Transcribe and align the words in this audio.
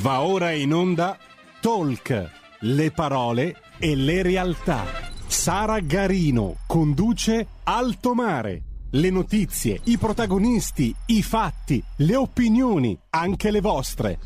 Va 0.00 0.20
ora 0.20 0.52
in 0.52 0.72
onda 0.72 1.18
Talk, 1.60 2.30
le 2.60 2.90
parole 2.92 3.56
e 3.78 3.96
le 3.96 4.22
realtà. 4.22 4.84
Sara 5.26 5.80
Garino 5.80 6.58
conduce 6.68 7.48
Alto 7.64 8.14
Mare. 8.14 8.62
Le 8.90 9.10
notizie, 9.10 9.80
i 9.84 9.98
protagonisti, 9.98 10.94
i 11.06 11.20
fatti, 11.20 11.82
le 11.96 12.14
opinioni, 12.14 12.96
anche 13.10 13.50
le 13.50 13.60
vostre. 13.60 14.18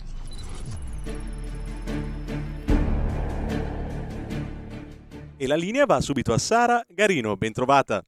E 5.39 5.47
la 5.47 5.57
linea 5.57 5.87
va 5.87 6.03
subito 6.03 6.35
a 6.35 6.39
Sara 6.39 6.85
Garino, 6.87 7.35
bentrovata. 7.37 8.05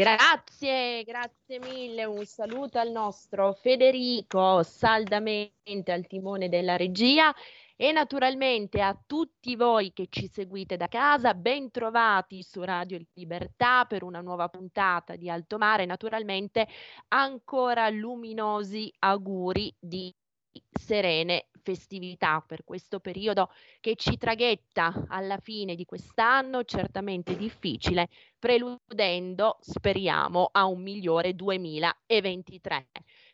Grazie, 0.00 1.04
grazie 1.04 1.58
mille. 1.58 2.06
Un 2.06 2.24
saluto 2.24 2.78
al 2.78 2.90
nostro 2.90 3.52
Federico, 3.52 4.62
saldamente 4.62 5.92
al 5.92 6.06
timone 6.06 6.48
della 6.48 6.78
regia 6.78 7.34
e 7.76 7.92
naturalmente 7.92 8.80
a 8.80 8.98
tutti 9.06 9.56
voi 9.56 9.92
che 9.92 10.06
ci 10.08 10.26
seguite 10.26 10.78
da 10.78 10.88
casa, 10.88 11.34
ben 11.34 11.70
trovati 11.70 12.42
su 12.42 12.62
Radio 12.62 12.98
Libertà 13.12 13.84
per 13.84 14.02
una 14.02 14.22
nuova 14.22 14.48
puntata 14.48 15.16
di 15.16 15.28
Alto 15.28 15.58
Mare. 15.58 15.84
Naturalmente 15.84 16.66
ancora 17.08 17.90
luminosi 17.90 18.90
auguri 19.00 19.70
di 19.78 20.10
serene 20.70 21.46
festività 21.62 22.42
per 22.44 22.64
questo 22.64 22.98
periodo 23.00 23.50
che 23.80 23.94
ci 23.96 24.16
traghetta 24.16 25.04
alla 25.08 25.38
fine 25.38 25.74
di 25.74 25.84
quest'anno, 25.84 26.64
certamente 26.64 27.36
difficile, 27.36 28.08
preludendo, 28.38 29.58
speriamo, 29.60 30.48
a 30.50 30.64
un 30.66 30.82
migliore 30.82 31.34
2023. 31.34 32.88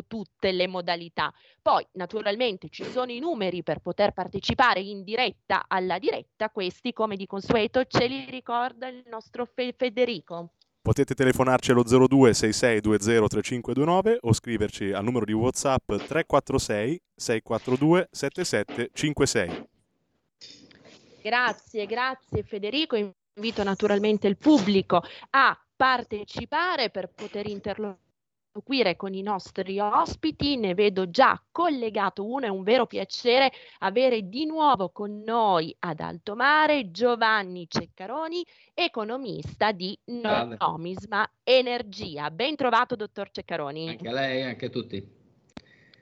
tutte 0.08 0.52
le 0.52 0.68
modalità. 0.68 1.34
Poi 1.62 1.86
naturalmente 1.94 2.70
ci 2.70 2.84
sono 2.84 3.12
i 3.12 3.20
numeri 3.20 3.64
per 3.64 3.80
poter 3.80 4.12
partecipare 4.12 4.80
in 4.80 5.04
diretta 5.04 5.66
alla 5.68 6.00
diretta, 6.00 6.50
questi 6.50 6.94
come 6.94 7.16
di 7.16 7.26
consueto 7.26 7.86
ce 7.86 8.08
li 8.08 8.26
ricorda 8.30 8.88
il 8.88 9.04
nostro 9.08 9.46
Fe- 9.46 9.74
Federico. 9.76 10.52
Potete 10.82 11.16
telefonarci 11.16 11.72
allo 11.72 11.82
02 11.82 12.34
6620 12.34 13.28
3529 13.28 14.18
o 14.22 14.34
scriverci 14.34 14.92
al 14.92 15.04
numero 15.04 15.26
di 15.26 15.34
WhatsApp 15.34 15.88
346 15.88 17.02
642 17.16 18.08
7756. 18.12 19.68
Grazie, 21.24 21.86
grazie 21.88 22.44
Federico. 22.44 22.96
Invito 22.98 23.64
naturalmente 23.64 24.28
il 24.28 24.38
pubblico 24.38 25.02
a 25.32 25.60
partecipare 25.76 26.92
per 26.92 27.10
poter 27.10 27.48
interloquire 27.48 28.04
interloquire 28.56 28.96
con 28.96 29.14
i 29.14 29.22
nostri 29.22 29.80
ospiti, 29.80 30.56
ne 30.56 30.74
vedo 30.74 31.10
già 31.10 31.42
collegato 31.52 32.26
uno, 32.26 32.46
è 32.46 32.50
un 32.50 32.64
vero 32.64 32.86
piacere 32.86 33.52
avere 33.80 34.30
di 34.30 34.46
nuovo 34.46 34.90
con 34.90 35.22
noi 35.24 35.76
ad 35.80 36.00
Alto 36.00 36.36
Mare 36.36 36.90
Giovanni 36.92 37.68
Ceccaroni, 37.68 38.46
economista 38.74 39.74
di 39.74 39.98
Nomisma 40.06 41.30
Energia. 41.44 42.32
Ben 42.32 42.56
trovato 42.56 42.96
dottor 42.96 43.30
Ceccaroni. 43.30 43.90
Anche 43.90 44.08
a 44.08 44.14
lei, 44.14 44.44
anche 44.44 44.66
a 44.68 44.70
tutti. 44.70 45.14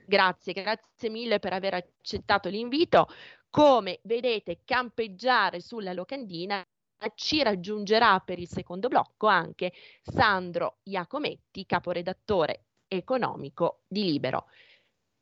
Grazie, 0.06 0.52
grazie 0.52 1.08
mille 1.08 1.40
per 1.40 1.54
aver 1.54 1.74
accettato 1.74 2.48
l'invito. 2.48 3.08
Come 3.50 4.00
vedete, 4.02 4.60
campeggiare 4.64 5.60
sulla 5.60 5.92
locandina 5.92 6.64
ci 7.14 7.42
raggiungerà 7.42 8.20
per 8.20 8.38
il 8.38 8.48
secondo 8.48 8.88
blocco 8.88 9.26
anche 9.26 9.72
Sandro 10.02 10.78
Iacometti, 10.84 11.66
caporedattore 11.66 12.64
economico 12.88 13.80
di 13.86 14.04
Libero. 14.04 14.46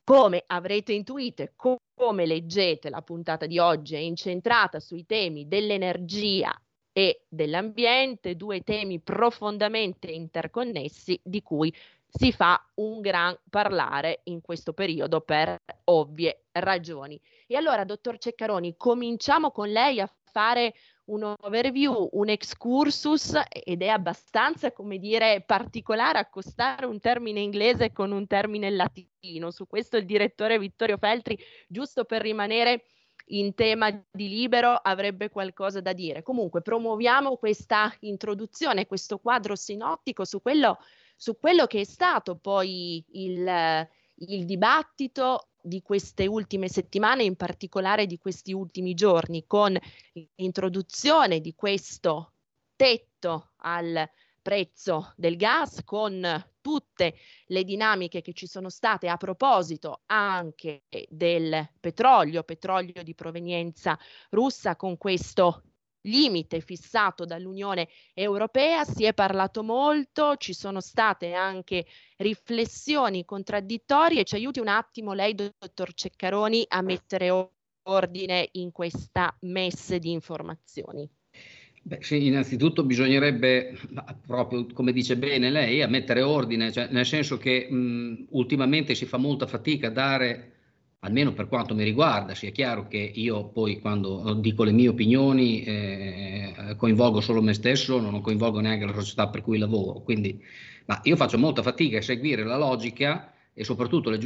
Come 0.05 0.43
avrete 0.47 0.93
intuito 0.93 1.43
e 1.43 1.53
come 1.57 2.27
leggete, 2.27 2.91
la 2.91 3.03
puntata 3.03 3.47
di 3.47 3.59
oggi 3.59 3.95
è 3.95 3.99
incentrata 3.99 4.81
sui 4.81 5.07
temi 5.07 5.47
dell'energia 5.47 6.53
e 6.93 7.25
dell'ambiente, 7.29 8.37
due 8.37 8.61
temi 8.61 9.01
profondamente 9.01 10.11
interconnessi 10.11 11.19
di 11.23 11.43
cui 11.43 11.73
si 12.07 12.33
fa 12.33 12.63
un 12.75 13.01
gran 13.01 13.35
parlare 13.49 14.21
in 14.25 14.43
questo 14.43 14.75
periodo 14.75 15.23
per 15.23 15.57
ovvie 15.85 16.45
ragioni. 16.53 17.19
E 17.47 17.57
allora, 17.57 17.85
dottor 17.85 18.19
Ceccaroni, 18.19 18.75
cominciamo 18.77 19.51
con 19.51 19.71
lei 19.71 20.01
a 20.01 20.13
fare 20.31 20.75
un 21.05 21.35
overview, 21.41 22.11
un 22.13 22.29
excursus 22.29 23.39
ed 23.49 23.83
è 23.83 23.89
abbastanza, 23.89 24.73
come 24.73 24.99
dire, 24.99 25.43
particolare 25.45 26.19
accostare 26.19 26.87
un 26.87 27.01
termine 27.01 27.41
inglese 27.41 27.93
con 27.93 28.13
un 28.13 28.27
termine 28.27 28.71
latino. 28.71 29.51
Su 29.51 29.67
questo 29.67 29.97
il 29.97 30.07
direttore 30.07 30.59
Vittorio 30.59 30.99
Feltri, 30.99 31.39
giusto 31.67 32.05
per 32.05 32.23
rimanere 32.23 32.85
in 33.27 33.55
tema 33.55 33.91
di 33.91 34.29
libero, 34.29 34.75
avrebbe 34.75 35.29
qualcosa 35.29 35.81
da 35.81 35.93
dire. 35.93 36.23
Comunque 36.23 36.63
promuoviamo 36.63 37.37
questa 37.37 37.93
introduzione, 38.01 38.87
questo 38.87 39.19
quadro 39.19 39.57
sinottico 39.57 40.25
su 40.25 40.41
quello, 40.41 40.79
su 41.17 41.37
quello 41.39 41.67
che 41.67 41.81
è 41.81 41.85
stato 41.85 42.37
poi 42.37 43.05
il, 43.13 43.89
il 44.17 44.45
dibattito 44.45 45.49
di 45.63 45.81
queste 45.81 46.27
ultime 46.27 46.69
settimane, 46.69 47.23
in 47.23 47.37
particolare 47.37 48.07
di 48.07 48.19
questi 48.19 48.53
ultimi 48.53 48.95
giorni, 48.95 49.45
con 49.47 49.79
l'introduzione 50.35 51.41
di 51.41 51.55
questo 51.55 52.33
tetto 52.75 53.53
al 53.59 54.09
prezzo 54.43 55.13
del 55.17 55.37
gas, 55.37 55.85
con 55.85 56.51
tutte 56.61 57.15
le 57.47 57.65
dinamiche 57.65 58.21
che 58.21 58.33
ci 58.33 58.47
sono 58.47 58.69
state 58.69 59.09
a 59.09 59.17
proposito 59.17 60.03
anche 60.07 60.85
del 61.09 61.71
petrolio, 61.79 62.43
petrolio 62.43 63.03
di 63.03 63.15
provenienza 63.15 63.99
russa, 64.31 64.75
con 64.75 64.97
questo 64.97 65.63
limite 66.03 66.61
fissato 66.61 67.25
dall'Unione 67.25 67.89
Europea, 68.15 68.85
si 68.85 69.05
è 69.05 69.15
parlato 69.15 69.63
molto, 69.63 70.37
ci 70.37 70.53
sono 70.53 70.81
state 70.81 71.33
anche 71.33 71.87
riflessioni 72.17 73.25
contraddittorie. 73.25 74.25
Ci 74.25 74.35
aiuti 74.35 74.61
un 74.61 74.69
attimo 74.69 75.13
lei, 75.13 75.35
dottor 75.35 75.93
Ceccaroni, 75.95 76.65
a 76.69 76.83
mettere 76.83 77.51
ordine 77.85 78.49
in 78.53 78.73
questa 78.73 79.37
messe 79.41 79.99
di 79.99 80.11
informazioni. 80.11 81.09
Beh, 81.85 81.99
sì, 82.01 82.27
innanzitutto 82.27 82.85
bisognerebbe, 82.85 83.77
proprio 84.25 84.67
come 84.73 84.93
dice 84.93 85.17
bene 85.17 85.51
lei, 85.51 85.83
a 85.83 85.89
mettere 85.89 86.23
ordine, 86.23 86.71
cioè, 86.71 86.87
nel 86.91 87.05
senso 87.05 87.39
che 87.39 87.69
mh, 87.69 88.27
ultimamente 88.31 88.95
si 88.95 89.05
fa 89.05 89.17
molta 89.17 89.49
fatica 89.49 89.89
a 89.89 89.91
dare 89.91 90.52
almeno 91.05 91.33
per 91.33 91.49
quanto 91.49 91.75
mi 91.75 91.83
riguarda, 91.83 92.35
sia 92.35 92.51
chiaro 92.51 92.87
che 92.87 92.99
io 92.99 93.49
poi 93.49 93.81
quando 93.81 94.35
dico 94.35 94.63
le 94.63 94.73
mie 94.73 94.89
opinioni 94.89 95.63
eh, 95.65 96.75
coinvolgo 96.77 97.21
solo 97.21 97.43
me 97.43 97.55
stesso, 97.55 98.01
non 98.01 98.21
coinvolgo 98.21 98.61
neanche 98.61 98.87
la 98.87 98.95
società 98.95 99.29
per 99.29 99.43
cui 99.43 99.59
lavoro, 99.59 100.01
quindi 100.03 100.41
ma 100.87 101.01
io 101.05 101.17
faccio 101.17 101.39
molta 101.39 101.63
fatica 101.63 101.99
a 101.99 102.03
seguire 102.03 102.45
la 102.45 102.57
logica 102.57 103.33
e 103.53 103.65
soprattutto 103.65 104.11
le, 104.11 104.19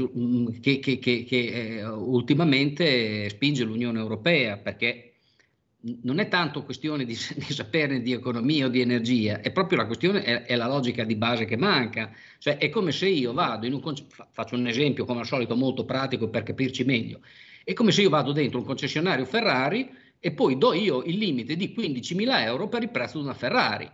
che, 0.61 0.79
che, 0.79 0.99
che, 0.99 1.25
che 1.25 1.47
eh, 1.79 1.87
ultimamente 1.87 3.29
spinge 3.31 3.65
l'Unione 3.65 3.99
Europea 3.99 4.57
perché 4.59 5.16
non 6.03 6.19
è 6.19 6.29
tanto 6.29 6.65
questione 6.65 7.05
di, 7.05 7.17
di, 7.37 7.53
saperne 7.53 8.01
di 8.01 8.13
economia 8.13 8.67
o 8.67 8.69
di 8.69 8.81
energia, 8.81 9.41
è 9.41 9.51
proprio 9.53 9.79
la 9.79 9.87
questione, 9.87 10.23
è, 10.23 10.43
è, 10.43 10.57
la 10.57 10.67
logica 10.67 11.05
di 11.05 11.17
base 11.17 11.45
che 11.45 11.57
manca. 11.57 12.13
Cioè 12.39 12.59
è 12.59 12.69
come 12.71 12.93
se 12.93 13.09
io 13.09 13.33
vado 13.33 13.67
in 13.67 13.73
un 13.73 13.83
faccio 14.31 14.55
un 14.55 14.67
esempio 14.67 15.05
come 15.05 15.21
al 15.21 15.27
solito 15.27 15.57
molto 15.57 15.85
pratico 15.85 16.29
per 16.29 16.43
capirci 16.43 16.85
meglio, 16.85 17.21
è 17.65 17.73
come 17.73 17.93
se 17.93 18.03
io 18.03 18.11
vado 18.11 18.33
dentro 18.33 18.59
un 18.59 18.65
concessionario 18.65 19.25
Ferrari 19.25 19.91
e 20.19 20.33
poi 20.33 20.59
do 20.59 20.73
io 20.73 21.03
il 21.03 21.19
limite 21.19 21.57
di 21.57 21.75
15.000 21.77 22.41
euro 22.41 22.69
per 22.69 22.83
il 22.83 22.91
prezzo 22.91 23.19
di 23.19 23.25
una 23.25 23.35
Ferrari. 23.35 23.89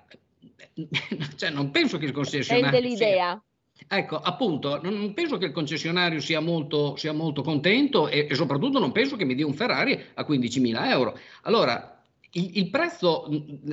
cioè 1.37 1.51
non 1.51 1.71
penso 1.71 1.99
che 1.99 2.07
il 2.07 2.13
concessionario... 2.13 2.71
Rende 2.71 2.89
l'idea. 2.89 3.43
Ecco, 3.89 4.17
appunto, 4.17 4.81
non 4.83 5.13
penso 5.13 5.37
che 5.39 5.47
il 5.47 5.53
concessionario 5.53 6.21
sia 6.21 6.41
molto, 6.41 6.97
sia 6.97 7.13
molto 7.13 7.43
contento 7.43 8.09
e, 8.09 8.27
e, 8.31 8.35
soprattutto 8.35 8.79
non 8.79 8.93
penso 8.93 9.17
che 9.17 9.25
mi 9.25 9.35
dia 9.35 9.47
un 9.47 9.55
Ferrari 9.55 10.01
a 10.15 10.23
15.000 10.23 10.89
euro. 10.89 11.19
Allora, 11.43 12.03
il, 12.33 12.57
il, 12.59 12.71
prezzo 12.71 13.29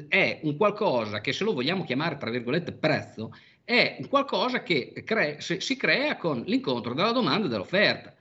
è 0.08 0.40
un 0.44 0.58
qualcosa 0.58 1.22
che 1.22 1.32
se 1.32 1.44
lo 1.44 1.54
vogliamo 1.54 1.86
chiamare, 1.86 2.18
tra 2.18 2.30
virgolette, 2.30 2.74
prezzo, 2.74 3.32
è 3.64 3.98
un 4.00 4.08
qualcosa 4.08 4.64
che 4.64 4.92
cre- 5.06 5.40
si 5.40 5.78
crea 5.78 6.18
con 6.18 6.44
l'incontro 6.46 6.94
della 6.94 7.12
domanda 7.12 7.46
e 7.46 7.50
dell'offerta. 7.50 8.14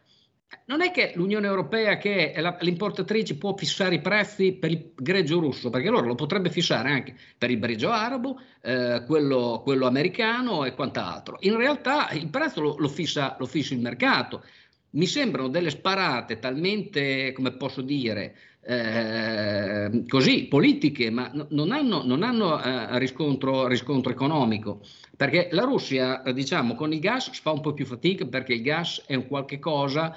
Non 0.65 0.83
è 0.83 0.91
che 0.91 1.13
l'Unione 1.15 1.47
Europea, 1.47 1.97
che 1.97 2.33
è 2.33 2.57
l'importatrice, 2.61 3.37
può 3.37 3.55
fissare 3.57 3.97
i 3.97 4.01
prezzi 4.01 4.53
per 4.53 4.71
il 4.71 4.93
greggio 4.95 5.41
russo, 5.41 5.71
perché 5.71 5.89
allora 5.89 6.07
lo 6.07 6.15
potrebbe 6.15 6.51
fissare 6.51 6.91
anche 6.91 7.15
per 7.37 7.51
il 7.51 7.59
greggio 7.59 7.91
arabo, 7.91 8.41
eh, 8.63 9.03
quello, 9.07 9.61
quello, 9.63 9.87
americano 9.87 10.65
e 10.65 10.75
quant'altro. 10.75 11.37
In 11.41 11.57
realtà 11.57 12.11
il 12.11 12.29
prezzo 12.29 12.61
lo, 12.61 12.77
lo, 12.79 12.89
fissa, 12.89 13.37
lo 13.39 13.47
fissa 13.47 13.75
il 13.75 13.81
mercato. 13.81 14.43
Mi 14.91 15.07
sembrano 15.07 15.49
delle 15.49 15.71
sparate 15.71 16.39
talmente, 16.39 17.33
come 17.33 17.53
posso 17.53 17.83
dire, 17.83 18.35
eh, 18.63 20.05
così 20.07 20.47
politiche, 20.49 21.11
ma 21.11 21.31
no, 21.33 21.47
non 21.51 21.73
hanno, 21.73 22.03
non 22.05 22.23
hanno 22.23 22.63
eh, 22.63 22.99
riscontro, 22.99 23.67
riscontro, 23.67 24.13
economico, 24.13 24.81
perché 25.17 25.49
la 25.53 25.65
Russia, 25.65 26.23
diciamo, 26.33 26.75
con 26.75 26.93
il 26.93 27.01
gas 27.01 27.31
fa 27.39 27.53
un 27.53 27.61
po' 27.61 27.73
più 27.73 27.87
fatica 27.87 28.27
perché 28.27 28.55
il 28.55 28.63
gas 28.63 29.03
è 29.07 29.15
un 29.15 29.27
qualche 29.27 29.59
cosa 29.59 30.17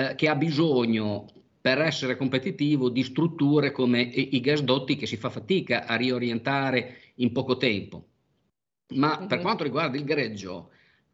eh, 0.00 0.14
che 0.14 0.28
ha 0.28 0.34
bisogno 0.34 1.26
per 1.60 1.80
essere 1.80 2.16
competitivo 2.16 2.88
di 2.88 3.04
strutture 3.04 3.70
come 3.70 4.00
i, 4.00 4.36
i 4.36 4.40
gasdotti 4.40 4.96
che 4.96 5.06
si 5.06 5.16
fa 5.16 5.28
fatica 5.28 5.86
a 5.86 5.96
riorientare 5.96 6.96
in 7.16 7.32
poco 7.32 7.56
tempo. 7.56 8.06
Ma 8.94 9.18
uh-huh. 9.18 9.26
per 9.26 9.38
mhm. 9.38 9.42
quanto 9.44 9.64
riguarda 9.64 9.96
il 9.96 10.04
greggio, 10.04 10.70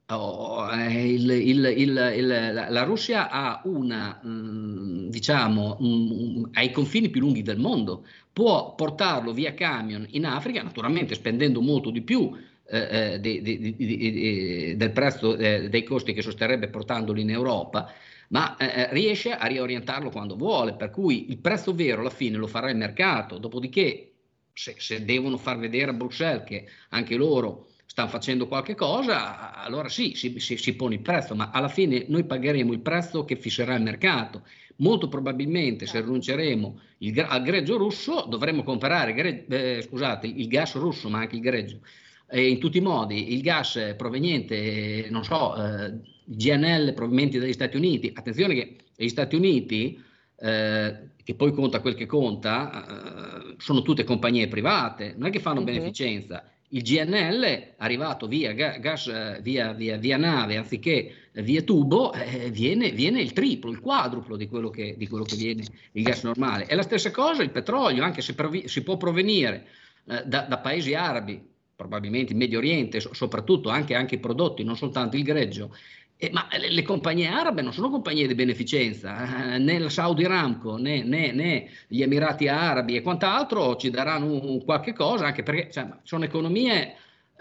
Oh, 0.09 0.71
eh, 0.73 1.15
il, 1.15 1.29
il, 1.29 1.75
il, 1.77 2.67
la 2.69 2.83
Russia 2.85 3.29
ha 3.29 3.61
una, 3.65 4.21
mm, 4.25 5.09
diciamo, 5.09 5.79
um, 5.81 6.49
ai 6.53 6.71
confini 6.71 7.09
più 7.09 7.23
lunghi 7.23 7.43
del 7.43 7.59
mondo, 7.59 8.07
può 8.33 8.77
portarlo 8.77 9.33
via 9.33 9.53
camion 9.53 10.07
in 10.11 10.25
Africa, 10.25 10.63
naturalmente 10.63 11.17
spendendo 11.17 11.61
molto 11.61 11.91
di 11.91 12.03
più 12.03 12.31
eh, 12.69 13.15
eh 13.15 13.21
di, 13.21 13.43
di, 13.43 13.75
di, 13.75 14.77
del 14.77 14.93
prezzo 14.93 15.37
eh, 15.37 15.69
dei 15.69 15.83
costi 15.83 16.13
che 16.13 16.23
sosterrebbe 16.23 16.69
portandolo 16.69 17.19
in 17.19 17.31
Europa, 17.31 17.93
ma 18.29 18.57
eh, 18.57 18.67
eh, 18.67 18.93
riesce 18.93 19.33
a 19.33 19.47
riorientarlo 19.47 20.11
quando 20.11 20.37
vuole, 20.37 20.75
per 20.75 20.91
cui 20.91 21.31
il 21.31 21.39
prezzo 21.39 21.75
vero 21.75 22.01
alla 22.01 22.11
fine 22.11 22.37
lo 22.37 22.47
farà 22.47 22.71
il 22.71 22.77
mercato, 22.77 23.39
dopodiché 23.39 24.13
se, 24.53 24.75
se 24.79 25.05
devono 25.05 25.37
far 25.37 25.59
vedere 25.59 25.91
a 25.91 25.95
Bruxelles 25.95 26.45
che 26.45 26.67
anche 26.91 27.17
loro 27.17 27.69
stanno 27.85 28.09
facendo 28.09 28.47
qualche 28.47 28.75
cosa, 28.75 29.55
allora 29.55 29.89
sì, 29.89 30.13
si, 30.15 30.39
si, 30.39 30.57
si, 30.57 30.77
pone 30.77 30.97
il 30.97 31.01
prezzo, 31.01 31.35
ma 31.35 31.51
alla 31.51 31.69
fine 31.69 32.05
noi 32.09 32.25
pagheremo 32.25 32.73
il 32.73 32.81
prezzo 32.81 33.25
che 33.25 33.37
fisserà 33.37 33.75
il 33.75 33.83
mercato. 33.83 34.43
Molto 34.79 35.09
probabilmente 35.09 35.87
se 35.87 35.93
certo. 35.93 36.09
rinunceremo 36.09 36.81
il, 36.99 37.19
al 37.27 37.43
greggio 37.43 37.79
russo 37.79 38.27
dovremo 38.29 38.63
comprare 38.63 39.15
gre, 39.15 39.47
eh, 39.47 39.81
scusate, 39.81 40.27
il 40.27 40.47
gas 40.49 40.75
russo, 40.75 41.09
ma 41.09 41.21
anche 41.21 41.37
il 41.37 41.41
greggio. 41.41 41.81
E 42.29 42.49
in 42.49 42.59
tutti 42.59 42.79
i 42.79 42.81
modi 42.81 43.33
il 43.33 43.41
gas 43.41 43.95
proveniente, 43.97 45.07
non 45.11 45.25
so, 45.25 45.55
eh, 45.57 45.95
GNL 46.25 46.93
provenienti 46.93 47.39
dagli 47.39 47.53
Stati 47.53 47.77
Uniti. 47.77 48.11
Attenzione 48.15 48.55
che 48.55 48.77
gli 48.97 49.09
Stati 49.09 49.37
Uniti, 49.37 50.03
eh, 50.39 51.11
che 51.23 51.35
poi 51.35 51.53
conta 51.53 51.81
quel 51.81 51.95
che 51.95 52.07
conta, 52.07 53.51
eh, 53.51 53.55
sono 53.59 53.83
tutte 53.83 54.05
compagnie 54.05 54.49
private, 54.49 55.15
non 55.17 55.29
è 55.29 55.31
che 55.31 55.41
fanno 55.41 55.61
uh-huh. 55.61 55.67
beneficenza 55.67 56.43
il 56.71 56.83
GNL 56.83 57.75
arrivato 57.77 58.27
via 58.27 58.53
gas, 58.53 59.07
eh, 59.07 59.39
via, 59.41 59.73
via, 59.73 59.97
via 59.97 60.17
nave 60.17 60.57
anziché 60.57 61.15
via 61.33 61.63
tubo, 61.63 62.13
eh, 62.13 62.51
viene, 62.51 62.91
viene, 62.91 63.21
il 63.21 63.33
triplo, 63.33 63.71
il 63.71 63.81
quadruplo 63.81 64.37
di 64.37 64.49
quello, 64.49 64.71
che, 64.71 64.97
di 64.97 65.07
quello, 65.07 65.25
che, 65.25 65.37
viene 65.37 65.65
il 65.93 66.03
gas 66.03 66.25
normale. 66.25 66.67
È 66.67 66.75
la 66.75 66.83
stessa 66.83 67.11
cosa 67.11 67.43
il 67.43 67.51
petrolio, 67.51 68.03
anche 68.03 68.23
se 68.23 68.35
provi, 68.35 68.69
si 68.69 68.83
può 68.83 68.97
provenire 68.97 69.67
eh, 70.07 70.23
da, 70.25 70.43
da, 70.43 70.59
paesi 70.59 70.95
arabi, 70.95 71.55
probabilmente 71.77 72.33
in 72.33 72.39
Medio 72.39 72.59
Oriente, 72.59 73.01
so, 73.01 73.13
soprattutto 73.13 73.69
anche, 73.69 73.95
anche 73.95 74.17
i 74.17 74.19
prodotti, 74.19 74.65
non 74.65 74.77
soltanto 74.77 75.17
il 75.17 75.23
greggio, 75.23 75.77
eh, 76.17 76.31
ma 76.33 76.49
le, 76.59 76.71
le, 76.71 76.83
compagnie 76.83 77.29
arabe 77.29 77.61
non 77.61 77.75
sono 77.75 77.91
compagnie 77.91 78.27
di 78.27 78.35
beneficenza, 78.35 79.55
eh, 79.55 79.59
né 79.59 79.79
la 79.79 79.91
Saudi 79.91 80.25
Aramco 80.25 80.77
né, 80.79 81.03
né, 81.03 81.31
né, 81.33 81.69
gli 81.87 82.01
Emirati 82.01 82.49
Arabi 82.49 82.97
e 82.97 83.03
quant'altro 83.03 83.77
ci 83.77 83.91
daranno 83.91 84.27
un, 84.27 84.65
qualche 84.65 84.95
cosa, 84.95 85.27
anche 85.27 85.43
perché 85.43 85.71
cioè, 85.71 85.87
sono 86.03 86.25
economie 86.25 86.97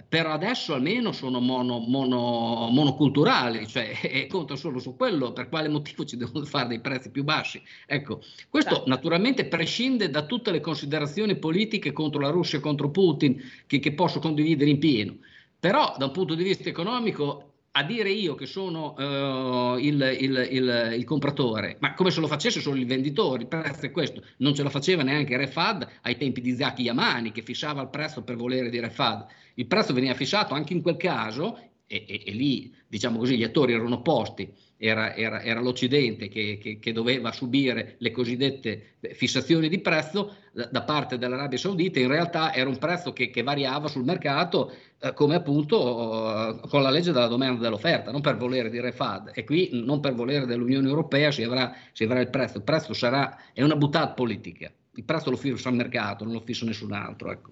per 0.07 0.27
adesso 0.27 0.73
almeno 0.73 1.11
sono 1.11 1.39
mono, 1.39 1.79
mono, 1.79 2.69
monoculturali, 2.71 3.67
cioè 3.67 3.91
e 4.03 4.27
contano 4.27 4.59
solo 4.59 4.79
su 4.79 4.95
quello, 4.95 5.33
per 5.33 5.49
quale 5.49 5.69
motivo 5.69 6.05
ci 6.05 6.17
devono 6.17 6.45
fare 6.45 6.67
dei 6.67 6.79
prezzi 6.79 7.09
più 7.09 7.23
bassi. 7.23 7.61
Ecco, 7.85 8.21
questo 8.49 8.75
certo. 8.75 8.89
naturalmente 8.89 9.45
prescinde 9.45 10.09
da 10.09 10.25
tutte 10.25 10.51
le 10.51 10.59
considerazioni 10.59 11.37
politiche 11.37 11.91
contro 11.91 12.19
la 12.19 12.29
Russia 12.29 12.57
e 12.57 12.61
contro 12.61 12.91
Putin 12.91 13.41
che, 13.65 13.79
che 13.79 13.93
posso 13.93 14.19
condividere 14.19 14.69
in 14.69 14.79
pieno. 14.79 15.17
Però 15.59 15.95
da 15.97 16.05
un 16.05 16.11
punto 16.11 16.35
di 16.35 16.43
vista 16.43 16.69
economico 16.69 17.53
a 17.77 17.83
dire 17.83 18.09
io 18.09 18.35
che 18.35 18.45
sono 18.45 18.93
uh, 18.93 19.77
il, 19.77 20.17
il, 20.19 20.47
il, 20.49 20.93
il, 20.97 21.03
compratore, 21.03 21.75
ma 21.79 21.93
come 21.93 22.09
se 22.09 22.21
lo 22.21 22.27
facesse 22.27 22.61
solo 22.61 22.77
il 22.77 22.85
venditore, 22.85 23.41
il 23.41 23.47
prezzo 23.47 23.85
è 23.85 23.91
questo, 23.91 24.23
non 24.37 24.55
ce 24.55 24.63
la 24.63 24.69
faceva 24.69 25.03
neanche 25.03 25.35
Refad 25.35 25.85
ai 26.03 26.15
tempi 26.15 26.39
di 26.39 26.55
Zaki 26.55 26.83
Yamani 26.83 27.33
che 27.33 27.41
fissava 27.41 27.81
il 27.81 27.89
prezzo 27.89 28.23
per 28.23 28.37
volere 28.37 28.69
di 28.69 28.79
Refad, 28.79 29.25
il 29.55 29.67
prezzo 29.67 29.93
veniva 29.93 30.13
fissato 30.13 30.53
anche 30.53 30.73
in 30.73 30.81
quel 30.81 30.97
caso 30.97 31.57
e, 31.87 32.05
e, 32.07 32.23
e 32.25 32.31
lì 32.31 32.73
diciamo 32.87 33.17
così 33.17 33.37
gli 33.37 33.43
attori 33.43 33.73
erano 33.73 33.95
opposti, 33.95 34.51
era, 34.77 35.13
era, 35.15 35.41
era 35.41 35.61
l'Occidente 35.61 36.27
che, 36.27 36.57
che, 36.61 36.79
che, 36.79 36.91
doveva 36.91 37.31
subire 37.31 37.95
le 37.99 38.11
cosiddette 38.11 38.95
fissazioni 39.13 39.69
di 39.69 39.79
prezzo 39.79 40.35
da, 40.51 40.67
da, 40.71 40.83
parte 40.83 41.17
dell'Arabia 41.17 41.57
Saudita, 41.57 41.99
in 41.99 42.07
realtà 42.07 42.53
era 42.53 42.69
un 42.69 42.77
prezzo 42.77 43.13
che, 43.13 43.29
che 43.29 43.43
variava 43.43 43.87
sul 43.87 44.03
mercato 44.03 44.73
eh, 44.99 45.13
come 45.13 45.35
appunto 45.35 46.63
eh, 46.63 46.67
con 46.67 46.81
la 46.81 46.89
legge 46.89 47.11
della 47.11 47.27
domanda 47.27 47.59
e 47.59 47.63
dell'offerta, 47.63 48.11
non 48.11 48.21
per 48.21 48.37
volere 48.37 48.69
di 48.69 48.79
Refad 48.79 49.31
e 49.33 49.43
qui 49.43 49.69
non 49.73 49.99
per 49.99 50.13
volere 50.13 50.45
dell'Unione 50.45 50.87
Europea 50.87 51.31
si 51.31 51.43
avrà, 51.43 51.73
si 51.91 52.03
avrà 52.03 52.19
il 52.19 52.29
prezzo, 52.29 52.57
il 52.57 52.63
prezzo 52.63 52.93
sarà, 52.93 53.51
è 53.53 53.61
una 53.61 53.75
buttata 53.75 54.13
politica, 54.13 54.71
il 54.93 55.03
prezzo 55.03 55.29
lo 55.29 55.37
fissa 55.37 55.69
il 55.69 55.75
mercato, 55.75 56.23
non 56.23 56.33
lo 56.33 56.41
fissa 56.41 56.65
nessun 56.65 56.93
altro. 56.93 57.31
Ecco. 57.31 57.51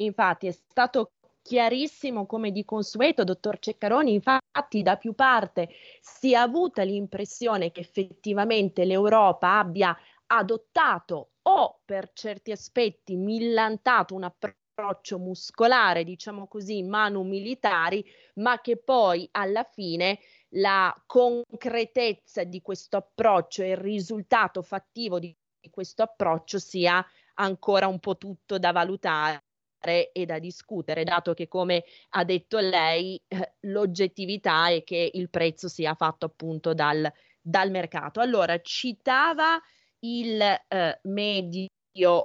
Infatti 0.00 0.46
è 0.46 0.52
stato 0.52 1.10
chiarissimo 1.48 2.26
come 2.26 2.52
di 2.52 2.62
consueto, 2.62 3.24
dottor 3.24 3.58
Ceccaroni, 3.58 4.12
infatti 4.12 4.82
da 4.82 4.98
più 4.98 5.14
parte 5.14 5.70
si 5.98 6.32
è 6.32 6.36
avuta 6.36 6.82
l'impressione 6.82 7.72
che 7.72 7.80
effettivamente 7.80 8.84
l'Europa 8.84 9.56
abbia 9.58 9.96
adottato 10.26 11.30
o 11.40 11.80
per 11.86 12.10
certi 12.12 12.50
aspetti 12.50 13.16
millantato 13.16 14.14
un 14.14 14.24
approccio 14.24 15.18
muscolare, 15.18 16.04
diciamo 16.04 16.46
così, 16.48 16.82
manu 16.82 17.22
militari, 17.22 18.04
ma 18.34 18.60
che 18.60 18.76
poi 18.76 19.26
alla 19.30 19.64
fine 19.64 20.18
la 20.50 20.94
concretezza 21.06 22.44
di 22.44 22.60
questo 22.60 22.98
approccio 22.98 23.62
e 23.62 23.70
il 23.70 23.78
risultato 23.78 24.60
fattivo 24.60 25.18
di 25.18 25.34
questo 25.70 26.02
approccio 26.02 26.58
sia 26.58 27.02
ancora 27.36 27.86
un 27.86 28.00
po' 28.00 28.18
tutto 28.18 28.58
da 28.58 28.70
valutare 28.70 29.44
e 29.80 30.24
da 30.26 30.38
discutere, 30.38 31.04
dato 31.04 31.34
che 31.34 31.46
come 31.46 31.84
ha 32.10 32.24
detto 32.24 32.58
lei, 32.58 33.20
eh, 33.28 33.54
l'oggettività 33.60 34.68
è 34.68 34.82
che 34.82 35.10
il 35.12 35.30
prezzo 35.30 35.68
sia 35.68 35.94
fatto 35.94 36.26
appunto 36.26 36.74
dal, 36.74 37.10
dal 37.40 37.70
mercato. 37.70 38.20
Allora, 38.20 38.60
citava 38.60 39.60
il 40.00 40.40
eh, 40.40 41.00
Medio 41.04 41.68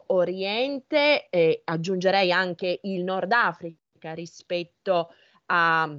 Oriente 0.08 1.30
e 1.30 1.62
aggiungerei 1.64 2.32
anche 2.32 2.80
il 2.84 3.04
Nord 3.04 3.32
Africa 3.32 4.14
rispetto 4.14 5.14
a, 5.48 5.98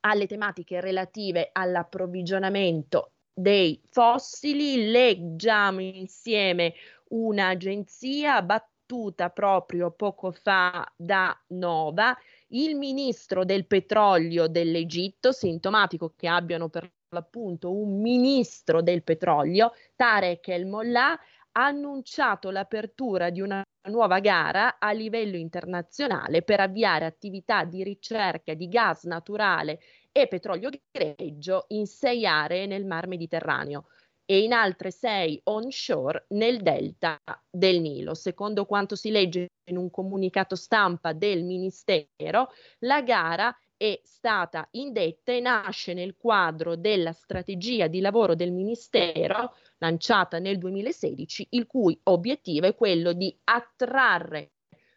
alle 0.00 0.26
tematiche 0.26 0.80
relative 0.80 1.50
all'approvvigionamento 1.52 3.12
dei 3.32 3.80
fossili. 3.90 4.90
Leggiamo 4.90 5.80
insieme 5.80 6.74
un'agenzia 7.08 8.42
battuta 8.42 8.76
battuta 8.88 9.28
proprio 9.28 9.90
poco 9.90 10.32
fa 10.32 10.90
da 10.96 11.38
Nova, 11.48 12.16
il 12.48 12.74
ministro 12.74 13.44
del 13.44 13.66
petrolio 13.66 14.46
dell'Egitto, 14.46 15.30
sintomatico 15.30 16.14
che 16.16 16.26
abbiano 16.26 16.70
per 16.70 16.90
l'appunto 17.10 17.70
un 17.70 18.00
ministro 18.00 18.80
del 18.80 19.02
petrolio, 19.02 19.72
Tarek 19.94 20.48
El 20.48 20.66
Mollah, 20.66 21.12
ha 21.52 21.64
annunciato 21.64 22.50
l'apertura 22.50 23.28
di 23.30 23.42
una 23.42 23.62
nuova 23.88 24.20
gara 24.20 24.78
a 24.78 24.92
livello 24.92 25.36
internazionale 25.36 26.42
per 26.42 26.60
avviare 26.60 27.04
attività 27.04 27.64
di 27.64 27.82
ricerca 27.82 28.54
di 28.54 28.68
gas 28.68 29.04
naturale 29.04 29.80
e 30.12 30.28
petrolio 30.28 30.70
greggio 30.90 31.64
in 31.68 31.86
sei 31.86 32.26
aree 32.26 32.66
nel 32.66 32.86
Mar 32.86 33.06
Mediterraneo 33.06 33.86
e 34.30 34.42
in 34.42 34.52
altre 34.52 34.90
sei 34.90 35.40
onshore 35.44 36.26
nel 36.28 36.60
delta 36.60 37.18
del 37.50 37.80
Nilo. 37.80 38.12
Secondo 38.12 38.66
quanto 38.66 38.94
si 38.94 39.10
legge 39.10 39.52
in 39.70 39.78
un 39.78 39.90
comunicato 39.90 40.54
stampa 40.54 41.14
del 41.14 41.44
Ministero, 41.44 42.50
la 42.80 43.00
gara 43.00 43.56
è 43.74 43.98
stata 44.02 44.68
indetta 44.72 45.32
e 45.32 45.40
nasce 45.40 45.94
nel 45.94 46.14
quadro 46.18 46.76
della 46.76 47.12
strategia 47.12 47.86
di 47.86 48.00
lavoro 48.00 48.34
del 48.34 48.52
Ministero 48.52 49.54
lanciata 49.78 50.38
nel 50.38 50.58
2016, 50.58 51.46
il 51.52 51.66
cui 51.66 51.98
obiettivo 52.02 52.66
è 52.66 52.74
quello 52.74 53.14
di 53.14 53.34
attrarre 53.44 54.50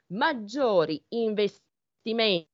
maggiori 0.07 1.01
investimenti 1.09 2.49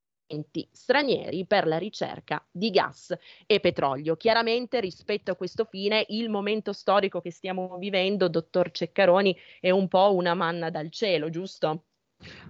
stranieri 0.72 1.46
per 1.46 1.68
la 1.68 1.78
ricerca 1.78 2.46
di 2.52 2.70
gas 2.70 3.16
e 3.46 3.60
petrolio. 3.60 4.16
Chiaramente 4.16 4.80
rispetto 4.80 5.32
a 5.32 5.36
questo 5.36 5.66
fine 5.66 6.06
il 6.10 6.30
momento 6.30 6.74
storico 6.74 7.22
che 7.22 7.32
stiamo 7.32 7.78
vivendo, 7.78 8.28
dottor 8.28 8.72
Ceccaroni, 8.72 9.36
è 9.60 9.70
un 9.70 9.88
po' 9.88 10.14
una 10.14 10.34
manna 10.34 10.70
dal 10.70 10.92
cielo, 10.92 11.30
giusto? 11.30 11.84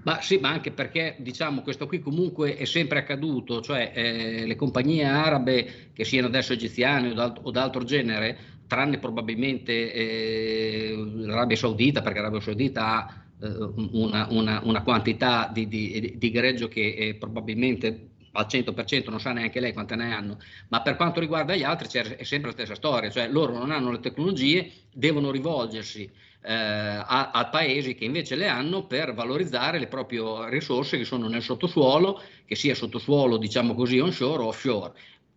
Ma 0.04 0.22
sì, 0.22 0.38
ma 0.38 0.50
anche 0.50 0.72
perché 0.72 1.18
diciamo 1.20 1.62
questo 1.62 1.88
qui 1.88 2.00
comunque 2.00 2.56
è 2.56 2.64
sempre 2.64 3.00
accaduto, 3.00 3.60
cioè 3.62 3.92
eh, 3.94 4.46
le 4.46 4.56
compagnie 4.56 5.04
arabe 5.04 5.92
che 5.94 6.06
siano 6.06 6.28
adesso 6.28 6.54
egiziane 6.54 7.10
o, 7.10 7.14
d'alt- 7.14 7.40
o 7.44 7.52
d'altro 7.52 7.84
genere, 7.84 8.38
tranne 8.68 8.98
probabilmente 9.00 9.92
eh, 9.92 10.96
l'Arabia 10.96 11.58
Saudita, 11.58 12.02
perché 12.02 12.20
l'Arabia 12.20 12.40
Saudita 12.40 12.86
ha 12.86 13.27
una, 13.40 14.28
una, 14.30 14.62
una, 14.64 14.82
quantità 14.82 15.50
di, 15.54 15.68
di, 15.68 16.16
di 16.18 16.32
greggio 16.32 16.68
che 16.68 17.16
probabilmente 17.20 18.10
al 18.32 18.48
100% 18.50 19.10
non 19.10 19.20
sa 19.20 19.32
neanche 19.32 19.60
lei 19.60 19.74
quante 19.74 19.96
ne 19.96 20.14
hanno, 20.14 20.40
ma 20.70 20.82
per 20.82 20.96
quanto 20.96 21.20
riguarda 21.20 21.56
gli 21.56 21.64
altri 21.64 21.88
è 22.00 22.24
sempre 22.24 22.50
la 22.50 22.56
stessa 22.56 22.76
storia, 22.76 23.10
cioè 23.10 23.28
loro 23.28 23.54
non 23.54 23.72
hanno 23.72 23.92
le 23.92 24.00
tecnologie, 24.00 24.72
devono 24.94 25.32
rivolgersi 25.32 26.10
eh, 26.44 26.54
a, 26.54 27.32
a, 27.32 27.48
paesi 27.48 27.96
che 27.96 28.06
invece 28.06 28.36
le 28.36 28.48
hanno 28.48 28.86
per 28.86 29.14
valorizzare 29.14 29.80
le 29.80 29.88
proprie 29.88 30.50
risorse 30.50 30.98
che 30.98 31.04
sono 31.04 31.28
nel 31.28 31.42
sottosuolo, 31.42 32.22
che 32.46 32.56
sia 32.56 32.76
sottosuolo 32.76 33.38
diciamo 33.38 33.74
così 33.74 34.00
onshore 34.00 34.44
o 34.44 34.48
offshore. 34.48 34.94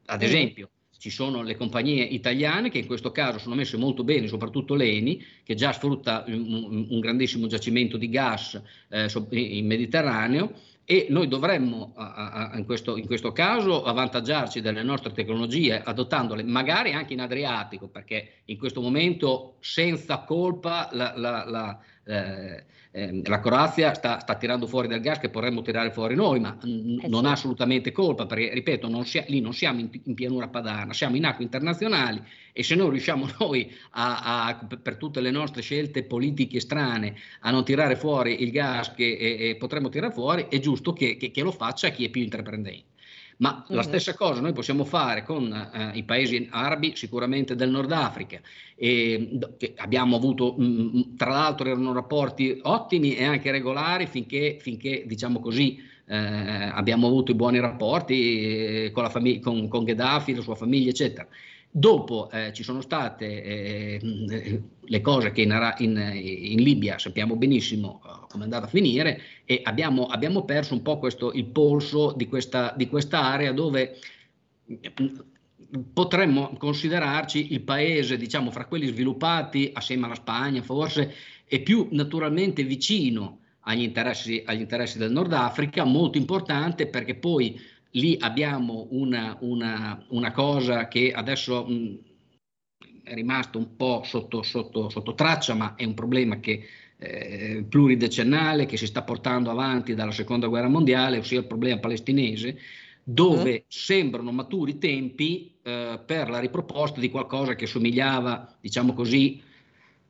Ad 0.06 0.22
esempio, 0.22 0.70
ci 1.00 1.08
sono 1.08 1.40
le 1.40 1.56
compagnie 1.56 2.04
italiane 2.04 2.68
che 2.68 2.76
in 2.76 2.86
questo 2.86 3.10
caso 3.10 3.38
sono 3.38 3.54
messe 3.54 3.78
molto 3.78 4.04
bene, 4.04 4.28
soprattutto 4.28 4.74
l'ENI, 4.74 5.24
che 5.42 5.54
già 5.54 5.72
sfrutta 5.72 6.24
un, 6.26 6.86
un 6.90 7.00
grandissimo 7.00 7.46
giacimento 7.46 7.96
di 7.96 8.10
gas 8.10 8.60
eh, 8.88 9.08
in 9.30 9.66
Mediterraneo 9.66 10.52
e 10.84 11.06
noi 11.08 11.26
dovremmo 11.26 11.94
in, 12.54 12.64
questo, 12.66 12.98
in, 12.98 13.06
questo, 13.06 13.32
caso 13.32 13.82
avvantaggiarci 13.82 14.60
delle 14.60 14.82
nostre 14.82 15.12
tecnologie 15.12 15.80
adottandole 15.80 16.42
magari 16.42 16.92
anche 16.92 17.14
in 17.14 17.20
Adriatico 17.20 17.88
perché 17.88 18.40
in 18.46 18.58
questo 18.58 18.82
momento 18.82 19.54
senza 19.60 20.18
colpa 20.18 20.90
la, 20.92 21.14
la, 21.16 21.44
la, 21.46 21.80
eh, 22.04 22.64
eh, 22.92 23.22
la 23.24 23.38
Croazia 23.38 23.94
sta, 23.94 24.18
sta, 24.18 24.34
tirando 24.34 24.66
fuori 24.66 24.88
del 24.88 25.00
gas 25.00 25.18
che 25.18 25.28
potremmo 25.28 25.62
tirare 25.62 25.92
fuori 25.92 26.14
noi, 26.16 26.40
ma 26.40 26.56
n- 26.62 26.98
eh 27.02 27.08
non 27.08 27.24
ha 27.24 27.32
assolutamente 27.32 27.92
colpa, 27.92 28.26
perché 28.26 28.52
ripeto, 28.52 28.88
non 28.88 29.06
sia, 29.06 29.24
lì 29.28 29.40
non 29.40 29.52
siamo 29.52 29.78
in, 29.80 29.88
in, 30.04 30.14
pianura 30.14 30.48
padana, 30.48 30.92
siamo 30.92 31.16
in 31.16 31.24
acque 31.24 31.44
internazionali 31.44 32.20
e 32.52 32.62
se 32.64 32.74
non 32.74 32.90
riusciamo 32.90 33.28
noi 33.38 33.72
a, 33.90 34.46
a, 34.46 34.66
per 34.82 34.96
tutte 34.96 35.20
le 35.20 35.30
nostre 35.30 35.62
scelte 35.62 36.02
politiche 36.02 36.58
strane 36.58 37.14
a 37.40 37.50
non 37.50 37.64
tirare 37.64 37.94
fuori 37.94 38.42
il 38.42 38.50
gas 38.50 38.92
che 38.94 39.16
e, 39.16 39.50
e 39.50 39.56
potremmo 39.56 39.88
tirare 39.88 40.12
fuori, 40.12 40.46
è 40.48 40.58
giusto 40.58 40.92
che, 40.92 41.16
che, 41.16 41.30
che 41.30 41.42
lo 41.42 41.52
faccia 41.52 41.90
chi 41.90 42.04
è 42.04 42.08
più 42.08 42.22
intraprendente. 42.22 42.89
Ma 43.40 43.64
la 43.68 43.82
stessa 43.82 44.14
cosa 44.14 44.42
noi 44.42 44.52
possiamo 44.52 44.84
fare 44.84 45.22
con 45.22 45.50
eh, 45.50 45.92
i 45.94 46.02
paesi 46.02 46.46
arabi, 46.50 46.94
sicuramente 46.94 47.54
del 47.54 47.70
Nord 47.70 47.90
Africa. 47.90 48.38
E, 48.74 49.38
abbiamo 49.76 50.16
avuto, 50.16 50.54
mh, 50.58 50.62
mm, 50.62 50.96
mm, 50.96 51.16
tra 51.16 51.30
l'altro, 51.30 51.66
erano 51.66 51.94
rapporti 51.94 52.60
ottimi 52.62 53.16
e 53.16 53.24
anche 53.24 53.50
regolari 53.50 54.06
finché, 54.06 54.58
finché 54.60 55.04
diciamo 55.06 55.40
così, 55.40 55.82
eh, 56.06 56.16
abbiamo 56.16 57.06
avuto 57.06 57.30
i 57.30 57.34
buoni 57.34 57.58
rapporti 57.60 58.84
eh, 58.84 58.90
con, 58.90 59.08
famig- 59.08 59.42
con, 59.42 59.68
con 59.68 59.84
Gheddafi, 59.84 60.34
la 60.34 60.42
sua 60.42 60.54
famiglia, 60.54 60.90
eccetera. 60.90 61.26
Dopo 61.70 62.28
eh, 62.30 62.52
ci 62.52 62.62
sono 62.62 62.82
state 62.82 63.42
eh, 63.42 64.62
le 64.80 65.00
cose 65.00 65.32
che 65.32 65.42
in, 65.42 65.74
in, 65.78 65.96
in, 65.96 66.62
Libia 66.62 66.98
sappiamo 66.98 67.36
benissimo 67.36 68.02
come 68.30 68.44
è 68.44 68.46
andata 68.46 68.66
a 68.66 68.68
finire 68.68 69.20
e 69.44 69.60
abbiamo, 69.64 70.06
abbiamo, 70.06 70.44
perso 70.44 70.74
un 70.74 70.82
po' 70.82 70.98
questo, 70.98 71.32
il 71.32 71.46
polso 71.46 72.12
di 72.16 72.28
questa, 72.28 72.72
di 72.76 72.88
questa 72.88 73.22
area 73.22 73.52
dove 73.52 73.98
mm, 74.70 75.06
potremmo 75.92 76.54
considerarci 76.56 77.52
il 77.52 77.62
paese, 77.62 78.16
diciamo, 78.16 78.52
fra 78.52 78.66
quelli 78.66 78.86
sviluppati, 78.86 79.70
assieme 79.74 80.06
alla 80.06 80.14
Spagna 80.14 80.62
forse, 80.62 81.12
e 81.44 81.60
più 81.60 81.88
naturalmente 81.90 82.62
vicino 82.62 83.40
agli 83.62 83.82
interessi, 83.82 84.42
agli 84.46 84.60
interessi 84.60 84.98
del 84.98 85.10
Nord 85.10 85.32
Africa, 85.32 85.84
molto 85.84 86.16
importante 86.16 86.86
perché 86.86 87.16
poi 87.16 87.60
lì 87.92 88.16
abbiamo 88.20 88.86
una, 88.90 89.36
una, 89.40 90.04
una 90.10 90.30
cosa 90.30 90.86
che 90.86 91.10
adesso 91.12 91.64
mh, 91.64 91.98
è 93.02 93.14
rimasto 93.14 93.58
un 93.58 93.74
po' 93.74 94.02
sotto, 94.04 94.42
sotto, 94.42 94.88
sotto, 94.88 95.14
traccia, 95.14 95.54
ma 95.54 95.74
è 95.74 95.84
un 95.84 95.94
problema 95.94 96.38
che 96.38 96.64
eh, 97.00 97.64
pluridecennale 97.66 98.66
che 98.66 98.76
si 98.76 98.86
sta 98.86 99.02
portando 99.02 99.50
avanti 99.50 99.94
dalla 99.94 100.12
seconda 100.12 100.48
guerra 100.48 100.68
mondiale, 100.68 101.18
ossia 101.18 101.38
il 101.38 101.46
problema 101.46 101.80
palestinese, 101.80 102.58
dove 103.02 103.50
uh-huh. 103.52 103.64
sembrano 103.66 104.30
maturi 104.32 104.78
tempi 104.78 105.54
eh, 105.62 105.98
per 106.04 106.28
la 106.28 106.38
riproposta 106.38 107.00
di 107.00 107.10
qualcosa 107.10 107.54
che 107.54 107.66
somigliava, 107.66 108.56
diciamo 108.60 108.92
così, 108.92 109.42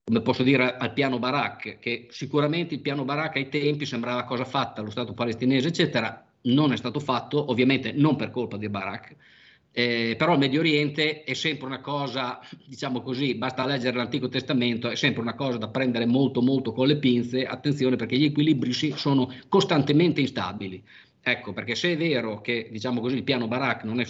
come 0.05 0.21
posso 0.21 0.43
dire, 0.43 0.77
al 0.77 0.93
piano 0.93 1.21
Barak, 1.21 1.79
che 1.79 2.09
sicuramente 2.11 2.75
il 2.75 2.81
piano 2.81 3.05
Barak 3.05 3.37
ai 3.37 3.49
tempi 3.49 3.87
sembrava 3.87 4.25
cosa 4.25 4.45
fatta, 4.45 4.83
lo 4.83 4.91
Stato 4.91 5.15
palestinese, 5.15 5.69
eccetera, 5.69 6.27
non 6.43 6.73
è 6.73 6.77
stato 6.77 6.99
fatto, 6.99 7.51
ovviamente 7.51 7.93
non 7.93 8.17
per 8.17 8.31
colpa 8.31 8.57
di 8.57 8.69
Barak, 8.69 9.15
eh, 9.73 10.15
però 10.19 10.33
il 10.33 10.39
Medio 10.39 10.61
Oriente 10.61 11.23
è 11.23 11.35
sempre 11.35 11.67
una 11.67 11.81
cosa, 11.81 12.41
diciamo 12.67 13.03
così, 13.03 13.35
basta 13.37 13.65
leggere 13.67 13.97
l'Antico 13.97 14.29
Testamento, 14.29 14.89
è 14.89 14.97
sempre 14.97 15.23
una 15.23 15.35
cosa 15.35 15.59
da 15.59 15.69
prendere 15.69 16.07
molto 16.07 16.43
molto 16.43 16.73
con 16.73 16.87
le 16.89 16.97
pinze, 16.97 17.47
attenzione 17.47 17.97
perché 17.97 18.17
gli 18.17 18.25
equilibri 18.25 18.73
sono 18.73 19.33
costantemente 19.49 20.21
instabili. 20.21 20.83
Ecco, 21.23 21.53
perché 21.53 21.75
se 21.75 21.93
è 21.93 21.97
vero 21.99 22.41
che, 22.41 22.69
diciamo 22.71 23.01
così, 23.01 23.17
il 23.17 23.25
piano 23.25 23.47
Barak 23.47 23.85
non 23.85 24.01
è 24.01 24.07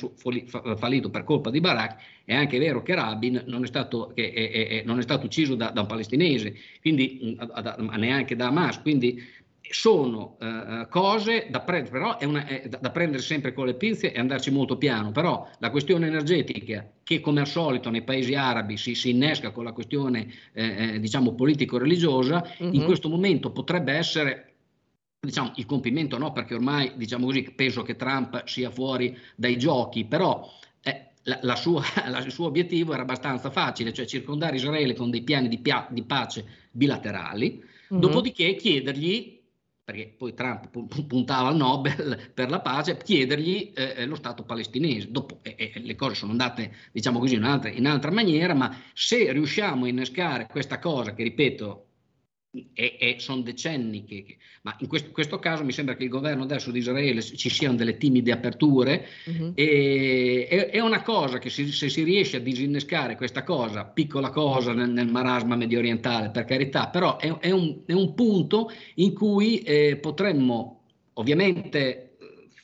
fallito 0.77 1.11
per 1.11 1.25
colpa 1.25 1.51
di 1.51 1.59
Barak, 1.59 2.01
è 2.25 2.35
anche 2.35 2.59
vero 2.59 2.83
che 2.83 2.95
Rabin 2.95 3.43
non 3.47 3.65
è 3.65 3.67
stato, 3.67 4.15
è, 4.15 4.33
è, 4.33 4.83
non 4.87 5.01
è 5.01 5.03
stato 5.03 5.27
ucciso 5.27 5.57
da, 5.57 5.71
da, 5.71 5.81
un 5.81 5.89
palestinese, 5.89 6.55
quindi, 6.81 7.37
mm, 7.43 7.89
neanche 7.97 8.37
da 8.37 8.47
Hamas, 8.47 8.81
quindi 8.81 9.21
sono 9.73 10.37
eh, 10.41 10.87
cose 10.91 11.47
da 11.49 11.61
prendere, 11.61 11.93
però 11.93 12.19
è, 12.19 12.25
una, 12.25 12.45
è 12.45 12.69
da 12.69 12.91
prendere 12.91 13.23
sempre 13.23 13.53
con 13.53 13.67
le 13.67 13.75
pinze 13.75 14.13
e 14.13 14.19
andarci 14.19 14.51
molto 14.51 14.77
piano, 14.77 15.13
però 15.13 15.49
la 15.59 15.71
questione 15.71 16.09
energetica 16.09 16.91
che 17.05 17.21
come 17.21 17.41
al 17.41 17.47
solito 17.47 17.89
nei 17.89 18.03
paesi 18.03 18.35
arabi 18.35 18.77
si, 18.77 18.95
si 18.95 19.11
innesca 19.11 19.53
con 19.53 19.65
la 19.65 19.73
questione 19.73 20.29
eh, 20.53 20.95
eh 20.95 21.01
diciamo 21.01 21.35
politico-religiosa, 21.35 22.45
mm-hmm. 22.63 22.75
in 22.75 22.85
questo 22.85 23.09
momento 23.09 23.53
potrebbe 23.53 23.93
essere 23.93 24.55
diciamo, 25.21 25.53
il 25.57 25.67
compimento 25.67 26.19
no, 26.19 26.33
perché 26.33 26.55
ormai 26.55 26.93
diciamo 26.97 27.27
così, 27.27 27.43
penso 27.55 27.83
che 27.83 27.95
Trump 27.95 28.45
sia 28.47 28.71
fuori 28.71 29.17
dai 29.37 29.57
giochi, 29.57 30.05
però 30.05 30.49
eh, 30.83 31.11
la, 31.23 31.39
la 31.43 31.55
sua, 31.55 31.83
la, 32.09 32.19
il 32.25 32.33
suo 32.33 32.47
obiettivo 32.47 32.93
era 32.93 33.03
abbastanza 33.03 33.51
facile, 33.51 33.93
cioè 33.93 34.05
circondare 34.05 34.57
Israele 34.57 34.95
con 34.95 35.11
dei 35.11 35.23
piani 35.23 35.47
di, 35.47 35.59
pia, 35.59 35.87
di 35.89 36.03
pace 36.03 36.45
bilaterali, 36.73 37.63
mm-hmm. 37.93 38.01
dopodiché 38.01 38.57
chiedergli 38.57 39.39
perché 39.91 40.15
poi 40.17 40.35
Trump 40.35 40.69
puntava 41.07 41.49
al 41.49 41.57
Nobel 41.57 42.31
per 42.33 42.49
la 42.49 42.61
pace, 42.61 42.97
chiedergli 42.97 43.73
eh, 43.75 43.95
eh, 43.97 44.07
lo 44.07 44.15
Stato 44.15 44.45
palestinese. 44.45 45.11
Dopo 45.11 45.41
eh, 45.43 45.55
eh, 45.57 45.81
le 45.81 45.97
cose 45.97 46.15
sono 46.15 46.31
andate, 46.31 46.73
diciamo 46.93 47.19
così, 47.19 47.35
in 47.35 47.43
un'altra, 47.43 47.71
in 47.71 47.81
un'altra 47.81 48.13
maniera, 48.13 48.55
ma 48.55 48.75
se 48.95 49.33
riusciamo 49.33 49.87
a 49.87 49.89
innescare 49.89 50.47
questa 50.49 50.79
cosa, 50.79 51.13
che 51.13 51.25
ripeto, 51.25 51.87
e, 52.53 52.97
e 52.99 53.17
sono 53.19 53.43
decenni 53.43 54.05
che, 54.05 54.25
che 54.25 54.37
ma 54.63 54.77
in 54.81 54.89
questo, 54.89 55.11
questo, 55.13 55.39
caso 55.39 55.65
mi 55.65 55.73
sembra 55.73 55.95
che 55.95 56.03
il 56.03 56.09
governo 56.09 56.43
adesso 56.43 56.73
di 56.73 56.81
Israele 56.81 57.23
ci 57.23 57.49
siano 57.49 57.77
delle 57.77 57.97
timide 57.97 58.33
aperture 58.33 59.07
uh-huh. 59.25 59.53
e 59.55 60.47
è, 60.51 60.71
è, 60.71 60.81
una 60.81 61.03
cosa 61.03 61.39
che 61.39 61.49
si, 61.49 61.71
se 61.71 61.89
si 61.89 62.03
riesce 62.03 62.39
a 62.39 62.41
disinnescare 62.41 63.17
questa 63.17 63.45
cosa, 63.45 63.85
piccola 63.85 64.31
cosa 64.31 64.73
nel, 64.73 64.91
nel 64.91 65.07
marasma 65.09 65.55
medio 65.55 65.79
orientale 65.79 66.31
per 66.31 66.45
carità, 66.45 66.89
però 66.89 67.19
è, 67.19 67.33
è, 67.39 67.51
un, 67.53 67.83
è 67.87 67.93
un, 67.93 68.15
punto 68.15 68.71
in 68.97 69.15
cui 69.15 69.61
eh, 69.61 69.97
potremmo 69.97 70.83
ovviamente 71.15 72.17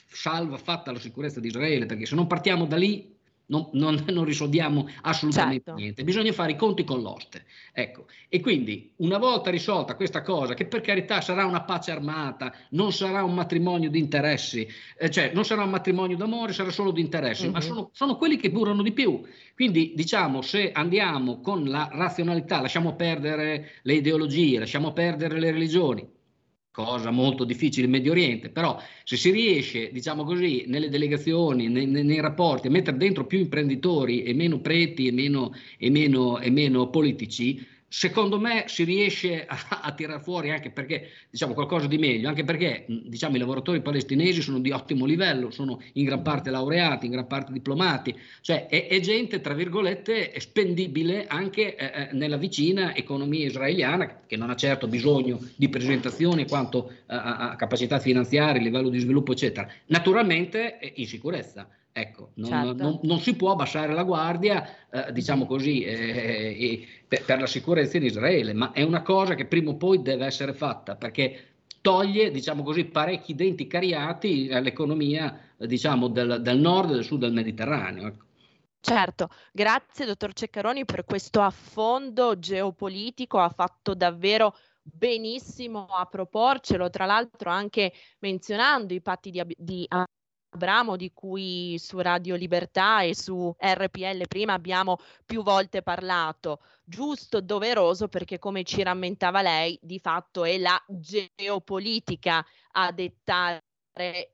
salva 0.09 0.57
fatta 0.57 0.91
la 0.91 0.99
sicurezza 0.99 1.41
di 1.41 1.49
Israele 1.49 1.87
perché 1.87 2.07
se 2.07 2.15
non 2.15 2.27
partiamo 2.27 2.67
da 2.67 2.77
lì 2.77 3.16
non, 3.47 3.69
non, 3.73 4.03
non, 4.11 4.25
risolviamo 4.25 4.89
assolutamente 5.03 5.65
certo. 5.65 5.81
niente, 5.81 6.05
bisogna 6.05 6.33
fare 6.33 6.53
i 6.53 6.57
conti 6.57 6.85
con 6.85 7.01
l'oste. 7.01 7.45
Ecco. 7.73 8.07
E 8.29 8.41
quindi 8.41 8.93
una 8.97 9.19
volta 9.19 9.51
risolta 9.51 9.95
questa 9.95 10.23
cosa, 10.23 10.55
che 10.55 10.67
per 10.67 10.81
carità 10.81 11.21
sarà 11.21 11.45
una 11.45 11.63
pace 11.63 11.91
armata, 11.91 12.53
non 12.71 12.93
sarà 12.93 13.23
un 13.23 13.35
matrimonio 13.35 13.91
di 13.91 13.99
interessi, 13.99 14.67
eh, 14.99 15.11
cioè 15.11 15.33
non 15.35 15.45
sarà 15.45 15.65
un 15.65 15.71
matrimonio 15.71 16.17
d'amore, 16.17 16.53
sarà 16.53 16.71
solo 16.71 16.91
di 16.91 17.01
interessi, 17.01 17.45
mm-hmm. 17.45 17.53
ma 17.53 17.61
sono, 17.61 17.91
sono, 17.93 18.17
quelli 18.17 18.37
che 18.37 18.51
durano 18.51 18.83
di 18.83 18.93
più. 18.93 19.23
Quindi 19.55 19.93
diciamo, 19.95 20.43
se 20.43 20.73
andiamo 20.73 21.41
con 21.41 21.65
la 21.65 21.89
razionalità, 21.93 22.61
lasciamo 22.61 22.95
perdere 22.95 23.73
le 23.83 23.95
ideologie, 23.95 24.59
lasciamo 24.59 24.93
perdere 24.93 25.39
le 25.39 25.51
religioni, 25.51 26.07
cosa 26.77 27.11
molto 27.11 27.45
difficile 27.45 27.87
in 27.87 27.93
Medio 27.93 28.13
Oriente, 28.13 28.51
però 28.51 28.79
se 29.03 29.17
si 29.17 29.31
riesce, 29.31 29.91
diciamo 29.93 30.25
così, 30.25 30.65
nelle 30.67 30.91
delegazioni, 30.91 31.69
nei, 31.69 31.87
nei 31.87 32.21
rapporti, 32.21 32.67
a 32.67 32.71
mettere 32.71 32.99
dentro 32.99 33.25
più 33.25 33.39
imprenditori 33.39 34.25
e 34.25 34.35
meno 34.35 34.61
preti 34.61 35.07
e 35.07 35.11
meno, 35.11 35.55
e 35.79 35.89
meno, 35.89 36.39
e 36.39 36.51
meno 36.51 36.91
politici, 36.91 37.67
Secondo 37.89 38.41
me 38.41 38.65
si 38.67 38.85
riesce 38.85 39.45
a, 39.49 39.81
a 39.83 39.93
tirar 39.93 40.21
fuori 40.21 40.51
anche 40.51 40.71
perché 40.71 41.11
diciamo 41.31 41.55
qualcosa 41.55 41.87
di 41.87 41.99
meglio, 41.99 42.29
anche 42.29 42.45
perché 42.45 42.85
diciamo, 42.87 43.37
i 43.37 43.39
lavoratori 43.39 43.81
palestinesi 43.81 44.43
sono 44.43 44.59
di 44.59 44.71
ottimo 44.71 45.05
livello, 45.05 45.51
sono 45.51 45.81
in 45.95 46.05
gran 46.05 46.23
parte 46.23 46.51
laureati, 46.51 47.07
in 47.07 47.13
gran 47.13 47.27
parte 47.27 47.53
diplomati, 47.53 48.15
cioè 48.41 48.67
è, 48.67 48.89
è 48.89 49.01
gente 49.01 49.41
tra 49.41 49.55
virgolette 49.55 50.39
spendibile 50.39 51.27
anche 51.27 51.77
eh, 51.77 51.85
eh 51.85 52.09
nella 52.13 52.37
vicina 52.37 52.95
economia 52.95 53.47
israeliana 53.47 54.23
che 54.27 54.37
non 54.37 54.51
ha 54.51 54.57
certo 54.57 54.89
bisogno 54.89 55.39
di 55.57 55.69
presentazioni 55.69 56.47
quanto 56.47 56.93
a, 57.07 57.51
a 57.51 57.57
capacità 57.57 57.99
finanziarie, 57.99 58.61
livello 58.61 58.89
di 58.89 58.99
sviluppo 58.99 59.33
eccetera, 59.33 59.69
naturalmente 59.87 60.79
in 60.95 61.07
sicurezza. 61.07 61.69
Ecco, 61.99 62.33
non, 62.35 62.51
certo. 62.51 62.83
non, 62.83 62.99
non, 63.05 63.21
si 63.21 63.35
può 63.37 63.53
abbassare 63.53 63.95
la 63.95 64.03
guardia, 64.03 64.69
eh, 64.91 65.13
diciamo 65.15 65.47
così, 65.47 65.83
eh, 65.83 65.95
eh, 65.95 66.87
per, 67.09 67.25
per, 67.25 67.41
la 67.41 67.47
sicurezza 67.47 67.97
in 67.97 68.05
Israele, 68.05 68.53
ma 68.53 68.73
è 68.73 68.83
una 68.83 69.01
cosa 69.01 69.35
che 69.35 69.47
prima 69.47 69.71
o 69.71 69.77
poi 69.77 70.03
deve 70.03 70.27
essere 70.27 70.53
fatta 70.53 70.97
perché 70.97 71.55
toglie, 71.81 72.31
diciamo 72.31 72.63
così, 72.63 72.85
parecchi 72.85 73.35
denti 73.35 73.67
cariati 73.67 74.51
all'economia, 74.53 75.41
diciamo, 75.57 76.09
del, 76.09 76.43
del 76.43 76.59
nord 76.59 76.91
e 76.91 76.95
del 76.97 77.05
sud 77.05 77.21
del 77.21 77.33
Mediterraneo. 77.33 78.09
Ecco. 78.09 78.25
Certo, 78.79 79.31
grazie 79.51 80.05
dottor 80.05 80.35
Ceccaroni 80.35 80.85
per 80.85 81.07
questo 81.07 81.41
affondo 81.41 82.39
geopolitico, 82.39 83.39
ha 83.39 83.49
fatto 83.49 83.95
davvero 83.95 84.55
benissimo 84.83 85.87
a 85.87 86.05
proporcelo, 86.05 86.91
tra 86.91 87.07
l'altro 87.07 87.49
anche 87.49 87.91
menzionando 88.19 88.93
i 88.93 89.01
patti 89.01 89.31
di, 89.31 89.43
di 89.57 89.87
Abramo 90.57 90.97
di 90.97 91.13
cui 91.13 91.79
su 91.79 91.99
Radio 91.99 92.35
Libertà 92.35 93.03
e 93.03 93.15
su 93.15 93.55
RPL 93.59 94.27
prima 94.27 94.55
abbiamo 94.55 94.97
più 95.27 95.43
volte 95.43 95.83
parlato. 95.83 96.61
Giusto, 96.83 97.43
doveroso 97.43 98.09
perché 98.09 98.39
come 98.39 98.65
ci 98.65 98.83
rammentava 98.83 99.43
lei, 99.43 99.79
di 99.83 99.99
fatto 99.99 100.45
è 100.45 100.57
la 100.57 100.83
geopolitica 100.89 102.43
a 102.73 102.91
dettare 102.91 103.66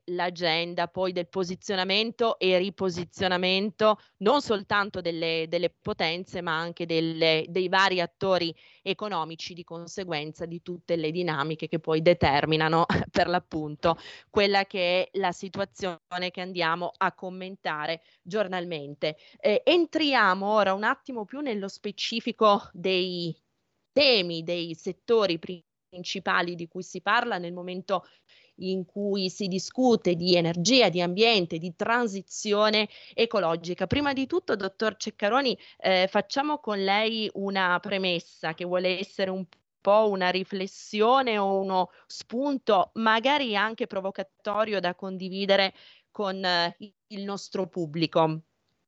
l'agenda 0.07 0.89
poi 0.89 1.13
del 1.13 1.29
posizionamento 1.29 2.39
e 2.39 2.59
riposizionamento 2.59 3.99
non 4.19 4.43
soltanto 4.43 5.01
delle, 5.01 5.47
delle 5.49 5.71
potenze 5.71 6.41
ma 6.41 6.59
anche 6.59 6.85
delle, 6.85 7.45
dei 7.49 7.69
vari 7.69 8.01
attori 8.01 8.55
economici 8.83 9.55
di 9.55 9.63
conseguenza 9.63 10.47
di 10.47 10.63
tutte 10.63 10.97
le 10.97 11.13
dinamiche 11.13 11.69
che 11.69 11.79
poi 11.79 12.03
determinano 12.03 12.87
per 13.11 13.29
l'appunto 13.29 13.97
quella 14.31 14.65
che 14.65 15.05
è 15.05 15.19
la 15.19 15.31
situazione 15.31 16.31
che 16.33 16.41
andiamo 16.41 16.91
a 16.97 17.13
commentare 17.13 18.03
giornalmente. 18.21 19.17
Eh, 19.39 19.63
entriamo 19.65 20.47
ora 20.47 20.75
un 20.75 20.85
attimo 20.85 21.25
più 21.25 21.41
nello 21.41 21.69
specifico 21.69 22.69
dei 22.73 23.37
temi, 23.93 24.43
dei 24.43 24.75
settori 24.75 25.39
principali 25.39 26.55
di 26.55 26.67
cui 26.67 26.83
si 26.83 27.01
parla 27.01 27.39
nel 27.39 27.53
momento 27.53 28.07
in 28.57 28.85
cui 28.85 29.31
si 29.31 29.49
discute 29.49 30.15
di 30.15 30.37
energia, 30.37 30.89
di 30.89 31.01
ambiente, 31.01 31.59
di 31.59 31.75
transizione 31.75 32.89
ecologica. 33.15 33.87
Prima 33.87 34.13
di 34.13 34.27
tutto, 34.27 34.57
dottor 34.57 34.97
Ceccaroni, 34.97 35.57
eh, 35.79 36.07
facciamo 36.09 36.59
con 36.59 36.83
lei 36.83 37.31
una 37.35 37.79
premessa 37.81 38.55
che 38.55 38.65
vuole 38.65 38.99
essere 38.99 39.31
un 39.31 39.45
po' 39.81 40.09
una 40.09 40.31
riflessione 40.31 41.37
o 41.39 41.59
uno 41.59 41.91
spunto, 42.07 42.91
magari 42.95 43.57
anche 43.57 43.87
provocatorio 43.87 44.81
da 44.81 44.95
condividere 44.95 45.75
con 46.11 46.43
eh, 46.45 46.77
il 47.09 47.25
nostro 47.25 47.67
pubblico. 47.67 48.43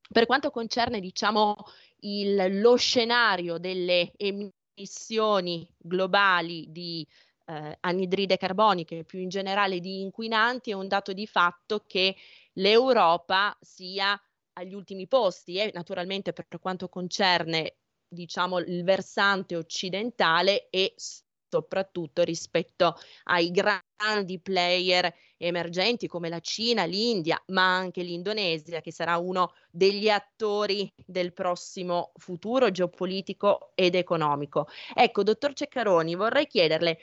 Per 0.08 0.26
quanto 0.26 0.50
concerne, 0.50 1.00
diciamo, 1.00 1.56
il, 2.00 2.60
lo 2.60 2.76
scenario 2.76 3.58
delle 3.58 4.12
emissioni 4.16 5.66
globali 5.76 6.66
di 6.70 7.06
eh, 7.46 7.76
anidride 7.80 8.36
carbonica 8.36 8.94
e 8.94 9.04
più 9.04 9.20
in 9.20 9.28
generale 9.28 9.80
di 9.80 10.00
inquinanti 10.00 10.70
è 10.70 10.74
un 10.74 10.88
dato 10.88 11.12
di 11.12 11.26
fatto 11.26 11.84
che 11.86 12.16
l'Europa 12.54 13.56
sia 13.60 14.20
agli 14.54 14.74
ultimi 14.74 15.06
posti 15.06 15.56
e 15.56 15.70
naturalmente 15.74 16.32
per 16.32 16.46
quanto 16.60 16.88
concerne 16.88 17.76
diciamo 18.06 18.58
il 18.58 18.84
versante 18.84 19.56
occidentale 19.56 20.68
e 20.70 20.94
soprattutto 21.54 22.24
rispetto 22.24 22.96
ai 23.24 23.52
grandi 23.52 24.40
player 24.40 25.14
emergenti 25.36 26.08
come 26.08 26.28
la 26.28 26.40
Cina, 26.40 26.82
l'India, 26.84 27.40
ma 27.48 27.76
anche 27.76 28.02
l'Indonesia, 28.02 28.80
che 28.80 28.90
sarà 28.90 29.18
uno 29.18 29.52
degli 29.70 30.08
attori 30.08 30.92
del 31.06 31.32
prossimo 31.32 32.10
futuro 32.16 32.72
geopolitico 32.72 33.70
ed 33.76 33.94
economico. 33.94 34.66
Ecco, 34.94 35.22
dottor 35.22 35.52
Ceccaroni, 35.52 36.16
vorrei 36.16 36.48
chiederle, 36.48 36.98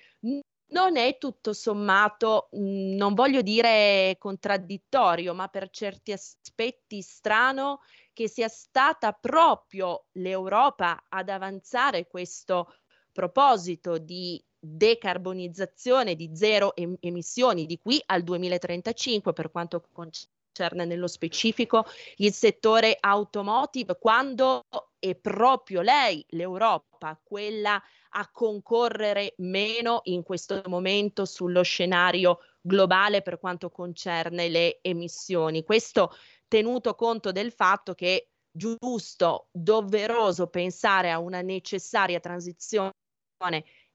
non 0.71 0.97
è 0.97 1.17
tutto 1.17 1.53
sommato, 1.53 2.49
non 2.51 3.13
voglio 3.13 3.41
dire 3.41 4.15
contraddittorio, 4.17 5.33
ma 5.33 5.47
per 5.47 5.69
certi 5.69 6.11
aspetti 6.11 7.01
strano 7.01 7.79
che 8.11 8.27
sia 8.27 8.49
stata 8.49 9.13
proprio 9.13 10.07
l'Europa 10.13 11.05
ad 11.07 11.29
avanzare 11.29 12.07
questo 12.07 12.73
proposito 13.11 13.97
di 13.97 14.41
decarbonizzazione 14.63 16.15
di 16.15 16.29
zero 16.33 16.75
em- 16.75 16.95
emissioni 16.99 17.65
di 17.65 17.79
qui 17.79 18.01
al 18.05 18.21
2035 18.21 19.33
per 19.33 19.49
quanto 19.49 19.83
concerne 19.91 20.85
nello 20.85 21.07
specifico 21.07 21.85
il 22.17 22.31
settore 22.31 22.95
automotive, 22.99 23.97
quando 23.97 24.61
è 24.99 25.15
proprio 25.15 25.81
lei, 25.81 26.23
l'Europa, 26.29 27.19
quella 27.23 27.81
a 28.13 28.29
concorrere 28.29 29.33
meno 29.37 30.01
in 30.03 30.21
questo 30.21 30.61
momento 30.67 31.25
sullo 31.25 31.63
scenario 31.63 32.39
globale 32.61 33.21
per 33.21 33.39
quanto 33.39 33.71
concerne 33.71 34.47
le 34.49 34.79
emissioni. 34.81 35.63
Questo 35.63 36.13
tenuto 36.47 36.93
conto 36.93 37.31
del 37.31 37.51
fatto 37.51 37.95
che 37.95 38.27
giusto, 38.51 39.47
doveroso 39.51 40.47
pensare 40.47 41.09
a 41.09 41.19
una 41.19 41.41
necessaria 41.41 42.19
transizione 42.19 42.91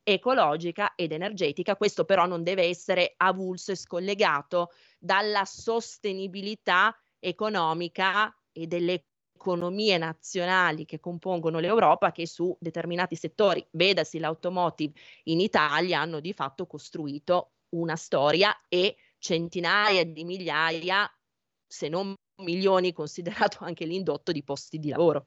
ecologica 0.08 0.94
ed 0.94 1.10
energetica. 1.10 1.74
Questo 1.74 2.04
però 2.04 2.26
non 2.26 2.44
deve 2.44 2.62
essere 2.62 3.14
avulso 3.16 3.72
e 3.72 3.76
scollegato 3.76 4.70
dalla 5.00 5.44
sostenibilità 5.44 6.96
economica 7.18 8.32
e 8.52 8.68
delle 8.68 9.06
economie 9.34 9.98
nazionali 9.98 10.84
che 10.84 11.00
compongono 11.00 11.58
l'Europa 11.58 12.12
che 12.12 12.26
su 12.26 12.56
determinati 12.60 13.16
settori, 13.16 13.66
vedasi 13.72 14.20
l'automotive 14.20 14.92
in 15.24 15.40
Italia, 15.40 16.00
hanno 16.00 16.20
di 16.20 16.32
fatto 16.32 16.66
costruito 16.66 17.50
una 17.70 17.96
storia 17.96 18.56
e 18.68 18.96
centinaia 19.18 20.04
di 20.04 20.24
migliaia, 20.24 21.10
se 21.66 21.88
non 21.88 22.14
milioni, 22.42 22.92
considerato 22.92 23.64
anche 23.64 23.84
l'indotto 23.84 24.30
di 24.30 24.44
posti 24.44 24.78
di 24.78 24.90
lavoro. 24.90 25.26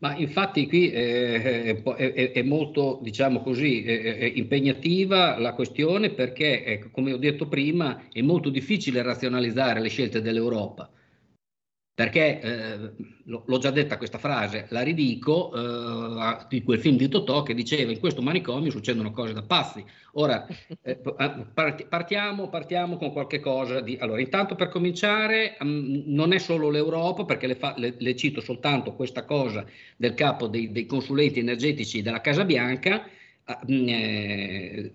Ma 0.00 0.16
infatti 0.16 0.66
qui 0.66 0.90
eh, 0.90 1.82
è, 1.82 2.32
è, 2.32 2.42
molto, 2.42 3.00
diciamo 3.02 3.42
così, 3.42 3.82
è, 3.82 4.32
impegnativa 4.34 5.38
la 5.38 5.52
questione 5.52 6.10
perché, 6.10 6.88
come 6.90 7.12
ho 7.12 7.18
detto 7.18 7.48
prima, 7.48 8.04
è 8.10 8.22
molto 8.22 8.48
difficile 8.48 9.02
razionalizzare 9.02 9.80
le 9.80 9.88
scelte 9.88 10.22
dell'Europa 10.22 10.90
perché 12.00 12.40
eh, 12.40 12.92
l'ho 13.24 13.58
già 13.58 13.70
detta 13.70 13.98
questa 13.98 14.16
frase, 14.16 14.64
la 14.70 14.80
ridico, 14.80 15.52
eh, 15.54 16.46
di 16.48 16.62
quel 16.62 16.80
film 16.80 16.96
di 16.96 17.10
Totò 17.10 17.42
che 17.42 17.52
diceva 17.52 17.92
in 17.92 17.98
questo 17.98 18.22
manicomio 18.22 18.70
succedono 18.70 19.10
cose 19.10 19.34
da 19.34 19.42
pazzi. 19.42 19.84
Ora 20.12 20.46
eh, 20.80 20.98
partiamo, 21.86 22.48
partiamo, 22.48 22.96
con 22.96 23.12
qualche 23.12 23.40
cosa 23.40 23.82
di... 23.82 23.98
Allora, 24.00 24.18
intanto 24.18 24.54
per 24.54 24.70
cominciare 24.70 25.58
um, 25.60 26.04
non 26.06 26.32
è 26.32 26.38
solo 26.38 26.70
l'Europa, 26.70 27.26
perché 27.26 27.46
le, 27.46 27.56
fa, 27.56 27.74
le, 27.76 27.94
le, 27.98 28.16
cito 28.16 28.40
soltanto 28.40 28.94
questa 28.94 29.26
cosa 29.26 29.66
del 29.98 30.14
capo 30.14 30.46
dei, 30.46 30.72
dei 30.72 30.86
consulenti 30.86 31.40
energetici 31.40 32.00
della 32.00 32.22
Casa 32.22 32.46
Bianca, 32.46 33.06
eh, 33.66 34.92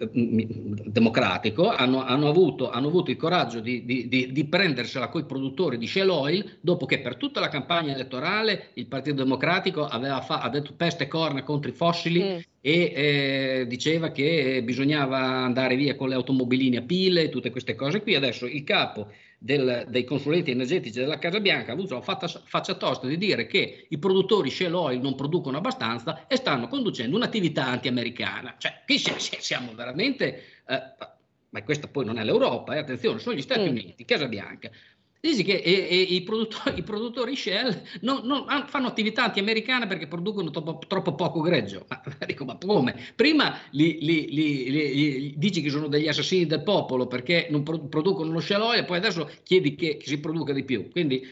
democratico 0.85 1.69
hanno, 1.69 2.03
hanno, 2.03 2.27
avuto, 2.27 2.69
hanno, 2.69 2.87
avuto, 2.87 3.11
il 3.11 3.17
coraggio 3.17 3.59
di, 3.59 3.85
di, 3.85 4.07
di, 4.07 4.31
di 4.31 4.45
prendersela 4.45 5.09
con 5.09 5.21
i 5.21 5.25
produttori 5.25 5.77
di 5.77 5.87
Shell 5.87 6.09
Oil 6.09 6.57
dopo 6.61 6.85
che 6.85 6.99
per 6.99 7.15
tutta 7.15 7.39
la 7.39 7.49
campagna 7.49 7.93
elettorale 7.93 8.69
il 8.73 8.87
Partito 8.87 9.15
Democratico 9.15 9.85
aveva 9.85 10.21
fa, 10.21 10.39
ha 10.39 10.49
detto 10.49 10.73
peste 10.75 11.03
e 11.05 11.07
corna 11.07 11.43
contro 11.43 11.69
i 11.69 11.73
fossili 11.73 12.23
mm. 12.23 12.37
e 12.61 12.93
eh, 12.95 13.65
diceva 13.67 14.11
che 14.11 14.61
bisognava 14.63 15.17
andare 15.17 15.75
via 15.75 15.95
con 15.95 16.09
le 16.09 16.15
automobiline 16.15 16.77
a 16.77 16.81
pile 16.81 17.23
e 17.23 17.29
tutte 17.29 17.49
queste 17.49 17.75
cose 17.75 18.01
qui. 18.01 18.15
Adesso 18.15 18.45
il 18.45 18.63
capo 18.63 19.09
del, 19.37 19.85
dei 19.89 20.03
consulenti 20.03 20.51
energetici 20.51 20.99
della 20.99 21.19
Casa 21.19 21.39
Bianca 21.39 21.71
ha 21.71 21.73
avuto 21.73 21.95
la 21.95 22.01
faccia, 22.01 22.41
faccia 22.45 22.75
tosta 22.75 23.07
di 23.07 23.17
dire 23.17 23.45
che 23.47 23.87
i 23.89 23.97
produttori 23.97 24.49
Shell 24.49 24.73
Oil 24.73 24.99
non 24.99 25.15
producono 25.15 25.57
abbastanza 25.57 26.27
e 26.27 26.35
stanno 26.35 26.67
conducendo 26.67 27.15
un'attività 27.15 27.65
anti-americana. 27.65 28.55
Cioè, 28.57 28.81
qui 28.85 28.97
siamo 28.97 29.73
veramente... 29.73 30.43
Eh, 30.67 31.13
ma 31.55 31.63
questa 31.63 31.87
poi 31.87 32.03
non 32.03 32.17
è 32.17 32.23
l'Europa, 32.25 32.75
eh, 32.75 32.79
attenzione, 32.79 33.17
sono 33.19 33.33
gli 33.33 33.41
Stati 33.41 33.61
mm. 33.61 33.69
Uniti, 33.69 34.03
Casa 34.03 34.27
Bianca. 34.27 34.69
Dici 35.25 35.43
che 35.43 35.55
e, 35.55 35.87
e 35.89 35.95
i, 36.01 36.21
produttori, 36.21 36.77
i, 36.77 36.83
produttori, 36.83 37.35
Shell 37.35 37.81
non, 38.01 38.21
non, 38.25 38.45
fanno 38.67 38.85
attività 38.85 39.23
anti-americane 39.23 39.87
perché 39.87 40.05
producono 40.05 40.51
troppo, 40.51 40.77
troppo 40.87 41.15
poco 41.15 41.41
greggio. 41.41 41.87
Ma, 41.89 41.99
dico, 42.27 42.45
ma 42.45 42.55
come? 42.63 42.95
Prima 43.15 43.57
li, 43.71 43.97
li, 44.01 44.29
li, 44.29 45.33
dici 45.35 45.61
che 45.61 45.71
sono 45.71 45.87
degli 45.87 46.07
assassini 46.07 46.45
del 46.45 46.61
popolo 46.61 47.07
perché 47.07 47.47
non 47.49 47.63
producono 47.63 48.31
lo 48.31 48.39
Shell 48.39 48.61
oil 48.61 48.79
e 48.81 48.85
poi 48.85 48.97
adesso 48.97 49.27
chiedi 49.41 49.73
che, 49.73 49.97
che 49.97 50.05
si 50.05 50.19
produca 50.19 50.53
di 50.53 50.63
più. 50.63 50.91
Quindi 50.91 51.25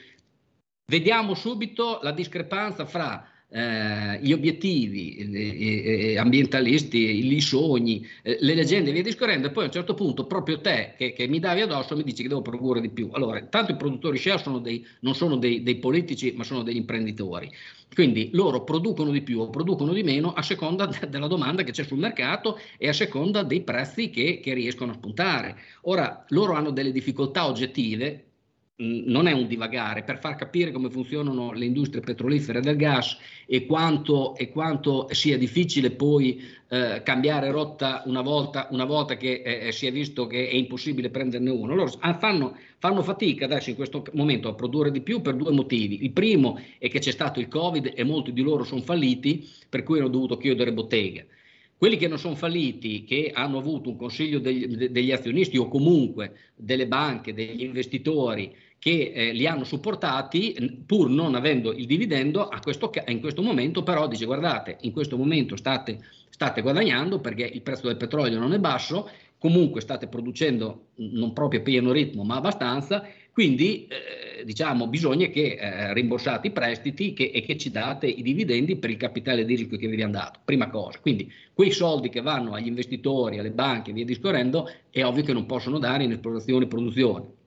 vediamo 0.87 1.35
subito 1.35 1.99
la 2.01 2.11
discrepanza 2.11 2.87
fra 2.87 3.29
eh, 3.55 4.17
gli 4.19 4.33
obiettivi 4.33 5.15
eh, 5.15 6.17
ambientalisti, 6.17 7.31
i 7.31 7.39
sogni, 7.41 8.03
eh, 8.23 8.37
le 8.39 8.55
leggende 8.55 8.91
via 8.91 9.03
discorrendo, 9.03 9.47
e 9.47 9.51
poi 9.51 9.63
a 9.63 9.65
un 9.67 9.71
certo 9.71 9.93
punto 9.93 10.25
proprio 10.25 10.59
te 10.59 10.95
che, 10.97 11.13
che, 11.13 11.27
mi 11.27 11.37
davi 11.39 11.61
addosso 11.61 11.95
mi 11.95 12.01
dici 12.03 12.23
che 12.23 12.29
devo 12.29 12.41
produrre 12.41 12.81
di 12.81 12.89
più. 12.89 13.09
Allora, 13.11 13.39
tanto 13.43 13.71
i 13.71 13.75
produttori 13.75 14.17
share 14.17 14.41
sono 14.41 14.57
dei, 14.57 14.83
non 15.01 15.13
sono 15.13 15.35
dei, 15.35 15.61
dei 15.61 15.75
politici, 15.75 16.33
ma 16.35 16.43
sono 16.43 16.63
degli 16.63 16.77
imprenditori. 16.77 17.51
Quindi 17.93 18.31
loro 18.33 18.63
producono 18.63 19.11
di 19.11 19.21
più 19.21 19.39
o 19.39 19.51
producono 19.51 19.93
di 19.93 20.01
meno 20.01 20.33
a 20.33 20.41
seconda 20.41 20.87
de- 20.87 21.07
della 21.07 21.27
domanda 21.27 21.61
che 21.61 21.71
c'è 21.71 21.83
sul 21.83 21.99
mercato 21.99 22.59
e 22.79 22.87
a 22.87 22.93
seconda 22.93 23.43
dei 23.43 23.61
prezzi 23.61 24.09
che, 24.09 24.39
che 24.41 24.53
riescono 24.55 24.93
a 24.93 24.95
spuntare. 24.95 25.57
Ora, 25.81 26.25
loro 26.29 26.53
hanno 26.53 26.71
delle 26.71 26.91
difficoltà 26.91 27.45
oggettive 27.45 28.32
non 28.83 29.27
è 29.27 29.31
un 29.31 29.47
divagare, 29.47 30.03
per 30.03 30.19
far 30.19 30.35
capire 30.35 30.71
come 30.71 30.89
funzionano 30.89 31.53
le 31.53 31.65
industrie 31.65 32.01
petrolifere 32.01 32.59
del 32.59 32.75
gas 32.75 33.17
e 33.45 33.65
quanto, 33.65 34.35
e 34.35 34.49
quanto 34.49 35.07
sia 35.11 35.37
difficile 35.37 35.91
poi 35.91 36.41
eh, 36.67 37.01
cambiare 37.03 37.51
rotta 37.51 38.03
una 38.05 38.21
volta, 38.21 38.67
una 38.71 38.85
volta 38.85 39.15
che 39.15 39.41
eh, 39.43 39.71
si 39.71 39.85
è 39.85 39.91
visto 39.91 40.27
che 40.27 40.49
è 40.49 40.53
impossibile 40.55 41.09
prenderne 41.09 41.49
uno. 41.49 41.75
Loro 41.75 41.91
fanno, 42.19 42.57
fanno, 42.79 43.01
fatica 43.03 43.45
adesso 43.45 43.69
in 43.69 43.75
questo 43.75 44.03
momento 44.13 44.49
a 44.49 44.55
produrre 44.55 44.91
di 44.91 45.01
più 45.01 45.21
per 45.21 45.35
due 45.35 45.51
motivi. 45.51 46.03
Il 46.03 46.11
primo 46.11 46.59
è 46.77 46.89
che 46.89 46.99
c'è 46.99 47.11
stato 47.11 47.39
il 47.39 47.47
Covid 47.47 47.91
e 47.95 48.03
molti 48.03 48.33
di 48.33 48.41
loro 48.41 48.63
sono 48.63 48.81
falliti, 48.81 49.47
per 49.69 49.83
cui 49.83 49.99
hanno 49.99 50.09
dovuto 50.09 50.37
chiudere 50.37 50.73
botteghe. 50.73 51.27
Quelli 51.77 51.97
che 51.97 52.07
non 52.07 52.17
sono 52.17 52.35
falliti, 52.35 53.03
che 53.03 53.31
hanno 53.33 53.57
avuto 53.57 53.89
un 53.89 53.97
consiglio 53.97 54.39
degli, 54.39 54.87
degli 54.87 55.11
azionisti 55.11 55.57
o 55.57 55.67
comunque 55.67 56.51
delle 56.55 56.87
banche, 56.87 57.33
degli 57.33 57.63
investitori 57.63 58.55
che 58.83 59.13
eh, 59.15 59.31
li 59.31 59.47
hanno 59.47 59.63
supportati 59.63 60.83
pur 60.85 61.09
non 61.09 61.35
avendo 61.35 61.71
il 61.71 61.85
dividendo, 61.85 62.49
questo, 62.61 62.91
in 63.07 63.21
questo 63.21 63.41
momento 63.41 63.81
però 63.81 64.09
dice 64.09 64.25
guardate, 64.25 64.75
in 64.81 64.91
questo 64.91 65.15
momento 65.15 65.55
state, 65.55 66.01
state 66.29 66.61
guadagnando 66.61 67.21
perché 67.21 67.45
il 67.45 67.61
prezzo 67.61 67.87
del 67.87 67.95
petrolio 67.95 68.39
non 68.39 68.51
è 68.51 68.59
basso, 68.59 69.09
comunque 69.37 69.79
state 69.79 70.07
producendo 70.07 70.87
non 70.95 71.31
proprio 71.31 71.61
a 71.61 71.63
pieno 71.63 71.93
ritmo 71.93 72.25
ma 72.25 72.35
abbastanza, 72.35 73.07
quindi 73.31 73.87
eh, 73.87 74.43
diciamo 74.43 74.87
bisogna 74.87 75.27
che 75.27 75.55
eh, 75.57 75.93
rimborsate 75.93 76.47
i 76.47 76.51
prestiti 76.51 77.13
che, 77.13 77.31
e 77.33 77.41
che 77.41 77.55
ci 77.55 77.71
date 77.71 78.07
i 78.07 78.21
dividendi 78.21 78.75
per 78.75 78.89
il 78.89 78.97
capitale 78.97 79.45
di 79.45 79.55
rischio 79.55 79.77
che 79.77 79.87
vi 79.87 79.93
abbiamo 79.93 80.11
dato, 80.11 80.41
prima 80.43 80.69
cosa. 80.69 80.99
Quindi 80.99 81.31
quei 81.53 81.71
soldi 81.71 82.09
che 82.09 82.19
vanno 82.19 82.51
agli 82.51 82.67
investitori, 82.67 83.39
alle 83.39 83.51
banche 83.51 83.91
e 83.91 83.93
via 83.93 84.03
discorrendo, 84.03 84.69
è 84.89 85.05
ovvio 85.05 85.23
che 85.23 85.31
non 85.31 85.45
possono 85.45 85.79
dare 85.79 86.03
in 86.03 86.11
esplorazione 86.11 86.65
e 86.65 86.67
produzione. 86.67 87.41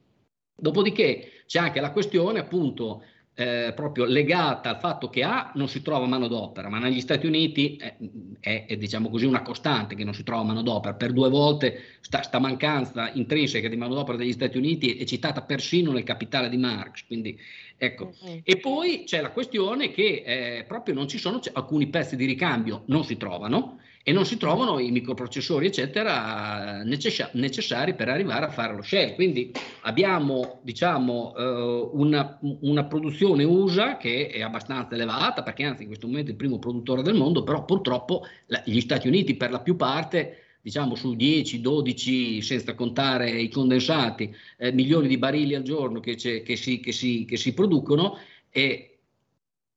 Dopodiché 0.56 1.42
c'è 1.46 1.58
anche 1.58 1.80
la 1.80 1.90
questione 1.92 2.40
appunto 2.40 3.02
eh, 3.38 3.74
proprio 3.76 4.06
legata 4.06 4.70
al 4.70 4.80
fatto 4.80 5.10
che 5.10 5.22
A 5.22 5.52
non 5.54 5.68
si 5.68 5.82
trova 5.82 6.06
manodopera, 6.06 6.70
ma 6.70 6.78
negli 6.78 7.00
Stati 7.00 7.26
Uniti 7.26 7.76
è, 7.76 7.94
è, 8.40 8.64
è 8.66 8.76
diciamo 8.78 9.10
così, 9.10 9.26
una 9.26 9.42
costante 9.42 9.94
che 9.94 10.04
non 10.04 10.14
si 10.14 10.22
trova 10.22 10.42
manodopera. 10.42 10.94
Per 10.94 11.12
due 11.12 11.28
volte 11.28 11.82
sta, 12.00 12.22
sta 12.22 12.38
mancanza 12.38 13.12
intrinseca 13.12 13.68
di 13.68 13.76
manodopera 13.76 14.16
degli 14.16 14.32
Stati 14.32 14.56
Uniti 14.56 14.96
è 14.96 15.04
citata 15.04 15.42
persino 15.42 15.92
nel 15.92 16.02
capitale 16.02 16.48
di 16.48 16.56
Marx. 16.56 17.04
Quindi, 17.06 17.38
ecco. 17.76 18.14
mm-hmm. 18.24 18.38
E 18.42 18.56
poi 18.56 19.02
c'è 19.04 19.20
la 19.20 19.30
questione 19.30 19.90
che 19.90 20.22
eh, 20.24 20.64
proprio 20.66 20.94
non 20.94 21.06
ci 21.06 21.18
sono 21.18 21.38
alcuni 21.52 21.88
pezzi 21.88 22.16
di 22.16 22.24
ricambio, 22.24 22.84
non 22.86 23.04
si 23.04 23.18
trovano 23.18 23.80
e 24.08 24.12
non 24.12 24.24
si 24.24 24.36
trovano 24.36 24.78
i 24.78 24.92
microprocessori, 24.92 25.66
eccetera, 25.66 26.84
necess- 26.84 27.32
necessari 27.32 27.96
per 27.96 28.08
arrivare 28.08 28.44
a 28.44 28.50
fare 28.50 28.72
lo 28.72 28.80
shell. 28.80 29.16
Quindi 29.16 29.50
abbiamo, 29.80 30.60
diciamo, 30.62 31.34
eh, 31.36 31.88
una, 31.90 32.38
una, 32.60 32.84
produzione 32.84 33.42
USA 33.42 33.96
che 33.96 34.28
è 34.28 34.42
abbastanza 34.42 34.94
elevata, 34.94 35.42
perché 35.42 35.64
anzi 35.64 35.82
in 35.82 35.88
questo 35.88 36.06
momento 36.06 36.28
è 36.28 36.30
il 36.34 36.38
primo 36.38 36.60
produttore 36.60 37.02
del 37.02 37.16
mondo, 37.16 37.42
però 37.42 37.64
purtroppo 37.64 38.24
la, 38.46 38.62
gli 38.64 38.78
Stati 38.78 39.08
Uniti 39.08 39.34
per 39.34 39.50
la 39.50 39.58
più 39.58 39.74
parte 39.74 40.58
diciamo 40.60 40.94
su 40.94 41.16
10, 41.16 41.60
12, 41.60 42.42
senza 42.42 42.76
contare 42.76 43.28
i 43.28 43.48
condensati, 43.48 44.32
eh, 44.56 44.70
milioni 44.70 45.08
di 45.08 45.18
barili 45.18 45.56
al 45.56 45.62
giorno 45.62 45.98
che, 45.98 46.14
che, 46.14 46.54
si, 46.54 46.78
che, 46.78 46.92
si, 46.92 47.24
che 47.24 47.36
si, 47.36 47.52
producono 47.54 48.16
e, 48.50 48.98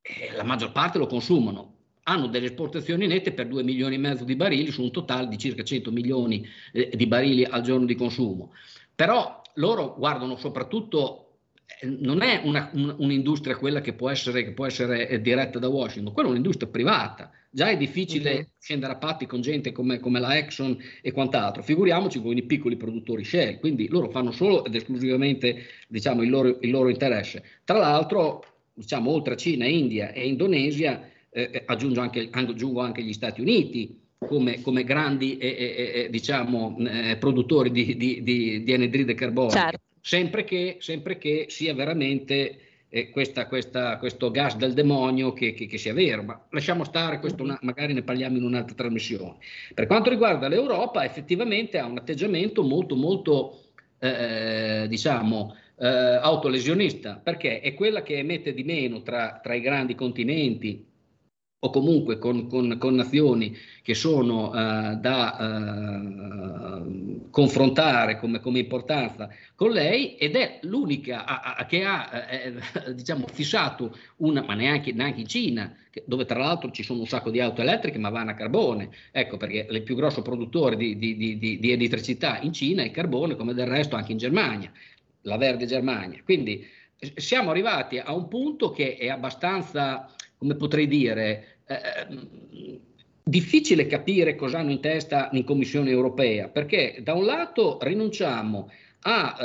e 0.03 0.31
la 0.35 0.43
maggior 0.43 0.71
parte 0.71 0.99
lo 0.99 1.07
consumano 1.07 1.77
hanno 2.03 2.27
delle 2.27 2.47
esportazioni 2.47 3.07
nette 3.07 3.33
per 3.33 3.47
2 3.47 3.63
milioni 3.63 3.95
e 3.95 3.99
mezzo 3.99 4.23
di 4.23 4.35
barili 4.35 4.71
su 4.71 4.81
un 4.81 4.91
totale 4.91 5.27
di 5.27 5.37
circa 5.37 5.63
100 5.63 5.91
milioni 5.91 6.47
eh, 6.71 6.91
di 6.93 7.05
barili 7.07 7.43
al 7.43 7.61
giorno 7.61 7.85
di 7.85 7.95
consumo. 7.95 8.53
Però 8.95 9.41
loro 9.55 9.95
guardano 9.97 10.35
soprattutto, 10.35 11.37
eh, 11.81 11.87
non 11.87 12.21
è 12.21 12.41
una, 12.43 12.69
un, 12.73 12.95
un'industria 12.97 13.57
quella 13.57 13.81
che 13.81 13.93
può 13.93 14.09
essere, 14.09 14.43
che 14.43 14.51
può 14.51 14.65
essere 14.65 15.07
eh, 15.07 15.21
diretta 15.21 15.59
da 15.59 15.67
Washington, 15.67 16.13
quella 16.13 16.29
è 16.29 16.31
un'industria 16.31 16.69
privata. 16.69 17.31
Già 17.51 17.69
è 17.69 17.77
difficile 17.77 18.33
mm-hmm. 18.33 18.43
scendere 18.59 18.93
a 18.93 18.97
patti 18.97 19.25
con 19.25 19.41
gente 19.41 19.71
come, 19.71 19.99
come, 19.99 20.19
la 20.19 20.37
Exxon 20.37 20.77
e 21.01 21.11
quant'altro, 21.11 21.63
figuriamoci 21.63 22.21
con 22.21 22.37
i 22.37 22.43
piccoli 22.43 22.75
produttori 22.75 23.23
Shell, 23.23 23.59
quindi 23.59 23.87
loro 23.87 24.09
fanno 24.09 24.31
solo 24.31 24.63
ed 24.65 24.75
esclusivamente 24.75 25.65
diciamo, 25.87 26.21
il, 26.21 26.29
loro, 26.29 26.57
il 26.61 26.69
loro 26.69 26.89
interesse. 26.89 27.43
Tra 27.63 27.79
l'altro, 27.79 28.43
diciamo, 28.73 29.09
oltre 29.11 29.33
a 29.33 29.37
Cina, 29.37 29.65
India 29.65 30.11
e 30.11 30.27
Indonesia, 30.27 31.09
eh, 31.31 31.49
eh, 31.51 31.63
aggiungo, 31.65 32.01
anche, 32.01 32.27
aggiungo, 32.31 32.81
anche, 32.81 33.03
gli 33.03 33.13
Stati 33.13 33.41
Uniti 33.41 34.07
come, 34.17 34.61
come 34.61 34.83
grandi 34.83 35.37
eh, 35.37 36.03
eh, 36.05 36.09
diciamo, 36.09 36.75
eh, 36.79 37.17
produttori 37.17 37.71
di, 37.71 37.95
di, 37.95 38.23
di, 38.23 38.63
di, 38.63 38.73
anidride 38.73 39.13
carbonica, 39.13 39.59
certo. 39.59 39.79
sempre, 40.01 40.43
che, 40.43 40.77
sempre, 40.79 41.17
che, 41.17 41.45
sia 41.49 41.73
veramente 41.73 42.59
eh, 42.89 43.09
questa, 43.11 43.47
questa, 43.47 43.97
questo 43.97 44.31
gas 44.31 44.57
del 44.57 44.73
demonio 44.73 45.31
che, 45.31 45.53
che, 45.53 45.67
che, 45.67 45.77
sia 45.77 45.93
vero, 45.93 46.23
ma 46.23 46.45
lasciamo 46.49 46.83
stare, 46.83 47.19
questo 47.19 47.43
una, 47.43 47.57
magari 47.61 47.93
ne 47.93 48.01
parliamo 48.01 48.37
in 48.37 48.43
un'altra 48.43 48.75
trasmissione. 48.75 49.37
Per 49.73 49.85
quanto 49.85 50.09
riguarda 50.09 50.47
l'Europa, 50.47 51.05
effettivamente 51.05 51.77
ha 51.77 51.85
un 51.85 51.97
atteggiamento 51.97 52.63
molto, 52.63 52.95
molto, 52.95 53.63
diciamo, 53.99 55.55
autolesionista, 55.75 57.19
perché 57.21 57.59
è 57.59 57.73
quella 57.73 58.01
che 58.01 58.17
emette 58.17 58.53
di 58.53 58.63
meno 58.63 59.01
tra, 59.01 59.39
tra 59.43 59.53
i 59.53 59.61
grandi 59.61 59.93
continenti 59.93 60.88
o 61.61 61.69
comunque 61.71 62.17
con, 62.17 62.47
con, 62.47 62.77
con, 62.77 62.95
nazioni 62.95 63.55
che 63.81 63.93
sono 63.93 64.49
uh, 64.49 64.97
da 64.97 66.81
uh, 66.85 67.29
confrontare 67.29 68.17
come, 68.17 68.39
come, 68.39 68.59
importanza 68.59 69.29
con 69.55 69.71
lei 69.71 70.15
ed 70.15 70.35
è 70.35 70.59
l'unica 70.61 71.25
a, 71.25 71.55
a, 71.57 71.65
che 71.65 71.83
ha 71.83 72.09
eh, 72.29 72.93
diciamo, 72.93 73.27
fissato 73.27 73.93
una, 74.17 74.41
ma 74.41 74.53
neanche, 74.53 74.93
neanche 74.93 75.19
in 75.19 75.27
Cina, 75.27 75.75
che, 75.89 76.03
dove 76.07 76.23
tra 76.23 76.39
l'altro 76.39 76.71
ci 76.71 76.83
sono 76.83 77.01
un 77.01 77.07
sacco 77.07 77.29
di 77.29 77.41
auto 77.41 77.61
elettriche 77.61 77.97
ma 77.97 78.09
vanno 78.09 78.31
a 78.31 78.35
carbone, 78.35 78.89
ecco 79.11 79.35
perché 79.35 79.67
il 79.69 79.83
più 79.83 79.95
grosso 79.95 80.21
produttore 80.21 80.77
di, 80.77 80.97
di, 80.97 81.17
di, 81.17 81.59
di 81.59 81.71
elettricità 81.71 82.39
in 82.39 82.53
Cina 82.53 82.83
è 82.83 82.85
il 82.85 82.91
carbone 82.91 83.35
come 83.35 83.53
del 83.53 83.67
resto 83.67 83.97
anche 83.97 84.13
in 84.13 84.17
Germania, 84.17 84.71
la 85.23 85.35
verde 85.35 85.65
Germania. 85.65 86.21
Quindi 86.23 86.65
siamo 87.15 87.49
arrivati 87.49 87.97
a 87.97 88.13
un 88.13 88.27
punto 88.29 88.71
che 88.71 88.95
è 88.95 89.09
abbastanza 89.09 90.09
come 90.39 90.55
potrei 90.55 90.87
dire, 90.87 91.59
eh, 91.67 92.79
difficile 93.21 93.85
capire 93.85 94.35
cosa 94.35 94.59
hanno 94.59 94.71
in 94.71 94.79
testa 94.79 95.29
in 95.33 95.43
Commissione 95.43 95.91
europea, 95.91 96.47
perché 96.47 97.01
da 97.03 97.13
un 97.13 97.25
lato 97.25 97.77
rinunciamo 97.81 98.71
a, 99.01 99.35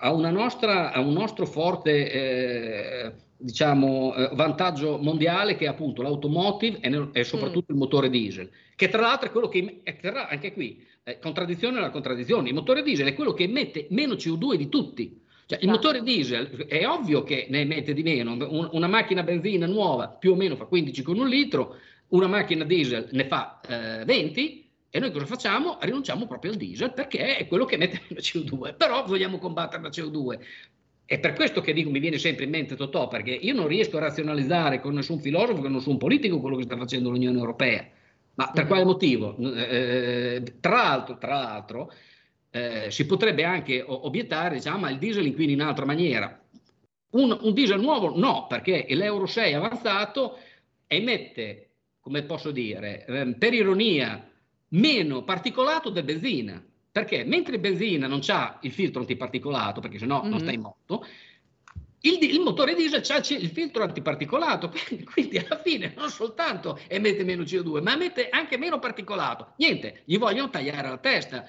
uh, 0.00 0.06
a, 0.06 0.30
nostra, 0.30 0.92
a 0.92 1.00
un 1.00 1.12
nostro 1.12 1.44
forte 1.44 2.10
eh, 2.10 3.12
diciamo, 3.36 4.14
eh, 4.14 4.30
vantaggio 4.32 4.98
mondiale 4.98 5.56
che 5.56 5.64
è 5.64 5.68
appunto 5.68 6.02
l'automotive 6.02 6.78
e, 6.80 7.08
e 7.12 7.24
soprattutto 7.24 7.72
mm. 7.72 7.74
il 7.74 7.80
motore 7.80 8.10
diesel, 8.10 8.50
che 8.76 8.88
tra 8.88 9.00
l'altro 9.00 9.28
è 9.28 9.32
quello 9.32 9.48
che, 9.48 9.80
è, 9.82 9.96
anche 10.28 10.52
qui, 10.52 10.86
eh, 11.02 11.18
contraddizione 11.18 11.78
alla 11.78 11.90
contraddizione, 11.90 12.48
il 12.48 12.54
motore 12.54 12.82
diesel 12.82 13.08
è 13.08 13.14
quello 13.14 13.34
che 13.34 13.44
emette 13.44 13.86
meno 13.90 14.14
CO2 14.14 14.54
di 14.54 14.68
tutti. 14.68 15.19
Cioè, 15.50 15.58
il 15.62 15.68
motore 15.68 16.04
diesel 16.04 16.66
è 16.68 16.86
ovvio 16.86 17.24
che 17.24 17.46
ne 17.48 17.62
emette 17.62 17.92
di 17.92 18.04
meno, 18.04 18.36
una 18.70 18.86
macchina 18.86 19.24
benzina 19.24 19.66
nuova 19.66 20.06
più 20.06 20.30
o 20.30 20.36
meno 20.36 20.54
fa 20.54 20.66
15 20.66 21.02
con 21.02 21.18
un 21.18 21.26
litro, 21.26 21.74
una 22.10 22.28
macchina 22.28 22.62
diesel 22.62 23.08
ne 23.10 23.26
fa 23.26 23.58
eh, 23.66 24.04
20 24.04 24.70
e 24.90 25.00
noi 25.00 25.10
cosa 25.10 25.26
facciamo? 25.26 25.78
Rinunciamo 25.80 26.28
proprio 26.28 26.52
al 26.52 26.56
diesel 26.56 26.92
perché 26.92 27.36
è 27.36 27.48
quello 27.48 27.64
che 27.64 27.74
emette 27.74 28.00
meno 28.08 28.20
CO2, 28.20 28.76
però 28.76 29.04
vogliamo 29.04 29.38
combattere 29.38 29.82
la 29.82 29.88
CO2. 29.88 30.38
È 31.04 31.18
per 31.18 31.32
questo 31.32 31.60
che 31.60 31.72
dico, 31.72 31.90
mi 31.90 31.98
viene 31.98 32.18
sempre 32.18 32.44
in 32.44 32.50
mente 32.50 32.76
Totò, 32.76 33.08
perché 33.08 33.32
io 33.32 33.52
non 33.52 33.66
riesco 33.66 33.96
a 33.96 34.02
razionalizzare 34.02 34.78
con 34.80 34.94
nessun 34.94 35.18
filosofo, 35.18 35.62
con 35.62 35.72
nessun 35.72 35.96
politico 35.96 36.38
quello 36.38 36.54
che 36.54 36.62
sta 36.62 36.76
facendo 36.76 37.10
l'Unione 37.10 37.36
Europea. 37.36 37.84
Ma 38.34 38.52
per 38.52 38.60
mm-hmm. 38.60 38.68
quale 38.68 38.84
motivo? 38.84 39.36
Eh, 39.36 40.44
tra 40.60 40.74
l'altro, 40.74 41.18
tra 41.18 41.40
l'altro 41.40 41.92
eh, 42.50 42.90
si 42.90 43.06
potrebbe 43.06 43.44
anche 43.44 43.82
obiettare, 43.86 44.56
diciamo, 44.56 44.78
ma 44.78 44.90
il 44.90 44.98
diesel 44.98 45.26
inquina 45.26 45.52
in 45.52 45.62
altra 45.62 45.84
maniera. 45.84 46.38
Un, 47.10 47.36
un 47.40 47.52
diesel 47.52 47.80
nuovo 47.80 48.16
no, 48.16 48.46
perché 48.46 48.86
l'Euro 48.90 49.26
6 49.26 49.54
avanzato 49.54 50.38
emette, 50.86 51.70
come 52.00 52.22
posso 52.22 52.50
dire, 52.50 53.04
eh, 53.06 53.34
per 53.34 53.54
ironia, 53.54 54.28
meno 54.70 55.24
particolato 55.24 55.90
del 55.90 56.04
benzina. 56.04 56.62
Perché 56.92 57.24
mentre 57.24 57.54
il 57.54 57.60
benzina 57.60 58.08
non 58.08 58.20
ha 58.28 58.58
il 58.62 58.72
filtro 58.72 59.00
antiparticolato, 59.00 59.80
perché 59.80 59.98
sennò 59.98 60.20
mm-hmm. 60.20 60.30
non 60.30 60.40
sta 60.40 60.50
in 60.50 60.60
moto, 60.60 61.06
il, 62.02 62.18
il, 62.22 62.40
motore 62.40 62.74
diesel 62.74 63.02
ha 63.08 63.16
il 63.16 63.50
filtro 63.50 63.82
antiparticolato, 63.82 64.72
quindi 65.12 65.38
alla 65.38 65.60
fine 65.62 65.92
non 65.96 66.08
soltanto 66.08 66.80
emette 66.88 67.24
meno 67.24 67.42
CO2, 67.42 67.82
ma 67.82 67.92
emette 67.92 68.28
anche 68.28 68.56
meno 68.56 68.78
particolato. 68.78 69.52
Niente, 69.56 70.02
gli 70.04 70.18
vogliono 70.18 70.50
tagliare 70.50 70.88
la 70.88 70.98
testa. 70.98 71.46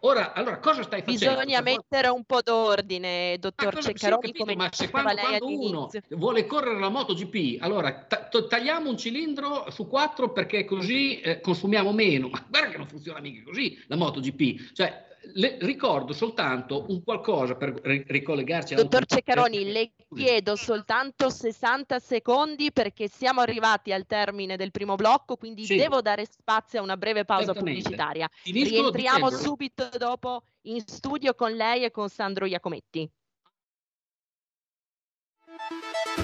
Ora, 0.00 0.32
allora, 0.32 0.58
cosa 0.58 0.82
stai 0.82 1.02
facendo? 1.02 1.36
Bisogna 1.36 1.60
mettere 1.60 2.08
un 2.08 2.24
po' 2.24 2.40
d'ordine, 2.42 3.36
dottor 3.38 3.78
Ceccaroni, 3.78 4.26
sì, 4.26 4.32
come 4.32 4.56
ma 4.56 4.68
se 4.72 4.90
quando, 4.90 5.14
quando 5.14 5.46
uno 5.46 5.90
vuole 6.10 6.46
correre 6.46 6.78
la 6.78 6.88
MotoGP, 6.88 7.62
allora 7.62 7.92
ta- 8.04 8.28
tagliamo 8.28 8.88
un 8.90 8.96
cilindro 8.96 9.70
su 9.70 9.86
quattro 9.86 10.32
perché 10.32 10.64
così 10.64 11.20
eh, 11.20 11.40
consumiamo 11.40 11.92
meno. 11.92 12.28
Ma 12.28 12.44
guarda 12.48 12.70
che 12.70 12.76
non 12.78 12.88
funziona 12.88 13.20
mica 13.20 13.42
così 13.44 13.80
la 13.86 13.96
MotoGP. 13.96 14.72
Cioè, 14.72 15.10
le, 15.34 15.56
ricordo 15.60 16.12
soltanto 16.12 16.86
un 16.88 17.02
qualcosa 17.02 17.54
per 17.54 17.80
ricollegarci. 17.82 18.74
Dottor 18.74 19.06
Ceccaroni, 19.06 19.70
le 19.70 19.92
chiedo 20.14 20.56
soltanto 20.56 21.30
60 21.30 21.98
secondi 21.98 22.72
perché 22.72 23.08
siamo 23.08 23.40
arrivati 23.40 23.92
al 23.92 24.06
termine 24.06 24.56
del 24.56 24.70
primo 24.70 24.96
blocco, 24.96 25.36
quindi 25.36 25.64
sì. 25.64 25.76
devo 25.76 26.00
dare 26.00 26.26
spazio 26.26 26.80
a 26.80 26.82
una 26.82 26.96
breve 26.96 27.24
pausa 27.24 27.52
pubblicitaria. 27.52 28.28
Finisco 28.32 28.68
Rientriamo 28.68 29.30
subito 29.30 29.88
dopo 29.96 30.42
in 30.62 30.80
studio 30.84 31.34
con 31.34 31.52
lei 31.52 31.84
e 31.84 31.90
con 31.90 32.08
Sandro 32.08 32.46
Iacometti. 32.46 33.10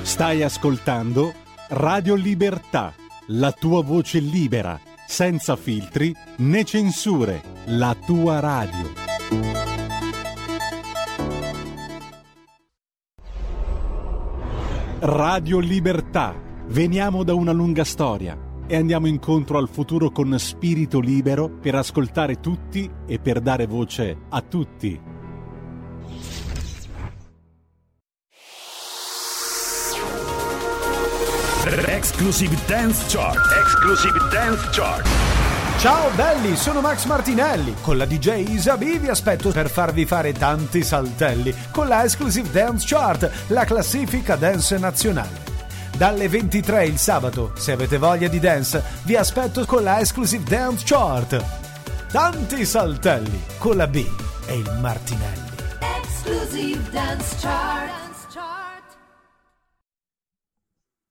Stai 0.03 0.43
ascoltando 0.43 1.33
Radio 1.69 2.15
Libertà, 2.15 2.95
la 3.29 3.53
tua 3.53 3.83
voce 3.83 4.19
libera 4.21 4.88
senza 5.09 5.57
filtri 5.57 6.15
né 6.37 6.65
censure, 6.65 7.43
la 7.65 7.97
tua 8.05 8.41
radio. 8.41 8.93
Radio 15.01 15.59
Libertà. 15.61 16.35
Veniamo 16.67 17.25
da 17.25 17.33
una 17.33 17.53
lunga 17.53 17.85
storia 17.85 18.39
e 18.67 18.77
andiamo 18.77 19.07
incontro 19.07 19.57
al 19.57 19.71
futuro 19.71 20.11
con 20.11 20.39
spirito 20.39 21.01
libero 21.01 21.49
per 21.49 21.75
ascoltare 21.75 22.39
tutti 22.39 22.89
e 23.07 23.19
per 23.19 23.41
dare 23.41 23.67
voce 23.67 24.15
a 24.29 24.43
tutti. 24.43 25.01
Exclusive 31.87 32.57
Dance 32.67 33.05
Chart. 33.09 33.68
Exclusive 33.79 34.19
Dance 34.33 34.69
Chart. 34.73 35.07
Ciao 35.79 36.11
belli, 36.17 36.57
sono 36.57 36.81
Max 36.81 37.05
Martinelli. 37.05 37.77
Con 37.81 37.97
la 37.97 38.07
DJ 38.07 38.49
Isabi 38.49 38.99
vi 38.99 39.07
aspetto 39.07 39.53
per 39.53 39.71
farvi 39.71 40.05
fare 40.05 40.33
tanti 40.33 40.83
saltelli 40.83 41.55
con 41.71 41.87
la 41.87 42.03
Exclusive 42.03 42.51
Dance 42.51 42.85
Chart, 42.89 43.31
la 43.47 43.65
classifica 43.65 44.35
dance 44.35 44.77
nazionale. 44.79 45.43
Dalle 45.97 46.29
23 46.29 46.87
il 46.87 46.99
sabato, 46.99 47.53
se 47.55 47.71
avete 47.71 47.99
voglia 47.99 48.27
di 48.27 48.41
dance, 48.41 48.83
vi 49.05 49.15
aspetto 49.15 49.65
con 49.65 49.85
la 49.85 50.01
Exclusive 50.01 50.43
Dance 50.43 50.83
Chart. 50.85 51.45
Tanti 52.11 52.65
saltelli 52.65 53.45
con 53.59 53.77
la 53.77 53.87
B 53.87 54.05
e 54.47 54.57
il 54.57 54.79
Martinelli. 54.81 55.51
Exclusive 56.03 56.83
Dance 56.91 57.37
Chart 57.41 57.99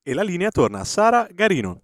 e 0.08 0.14
la 0.14 0.24
linea 0.24 0.52
torna 0.52 0.80
a 0.80 0.86
Sara 0.86 1.28
Garino. 1.30 1.82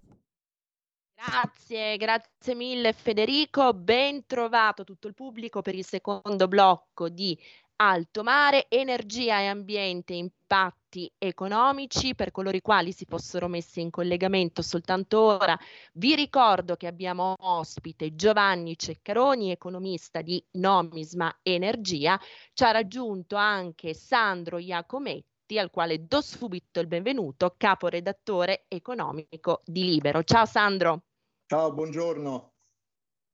Grazie, 1.26 1.96
grazie 1.96 2.54
mille 2.54 2.92
Federico, 2.92 3.72
ben 3.72 4.26
trovato 4.26 4.84
tutto 4.84 5.08
il 5.08 5.14
pubblico 5.14 5.62
per 5.62 5.74
il 5.74 5.84
secondo 5.84 6.48
blocco 6.48 7.08
di 7.08 7.38
Alto 7.76 8.22
Mare, 8.22 8.66
energia 8.68 9.40
e 9.40 9.46
ambiente, 9.46 10.12
impatti 10.12 11.10
economici 11.16 12.14
per 12.14 12.30
coloro 12.30 12.56
i 12.56 12.60
quali 12.60 12.92
si 12.92 13.06
fossero 13.08 13.48
messi 13.48 13.80
in 13.80 13.88
collegamento 13.88 14.60
soltanto 14.60 15.18
ora. 15.18 15.58
Vi 15.94 16.14
ricordo 16.14 16.76
che 16.76 16.86
abbiamo 16.86 17.34
ospite 17.38 18.14
Giovanni 18.14 18.76
Ceccaroni, 18.76 19.50
economista 19.50 20.20
di 20.20 20.44
Nomisma 20.52 21.38
Energia, 21.42 22.20
ci 22.52 22.64
ha 22.64 22.70
raggiunto 22.70 23.36
anche 23.36 23.94
Sandro 23.94 24.58
Iacometti 24.58 25.58
al 25.58 25.70
quale 25.70 26.06
do 26.06 26.20
subito 26.20 26.80
il 26.80 26.86
benvenuto, 26.86 27.54
caporedattore 27.56 28.66
economico 28.68 29.62
di 29.64 29.84
Libero. 29.84 30.22
Ciao 30.22 30.44
Sandro. 30.44 31.02
Ciao, 31.46 31.72
buongiorno. 31.72 32.52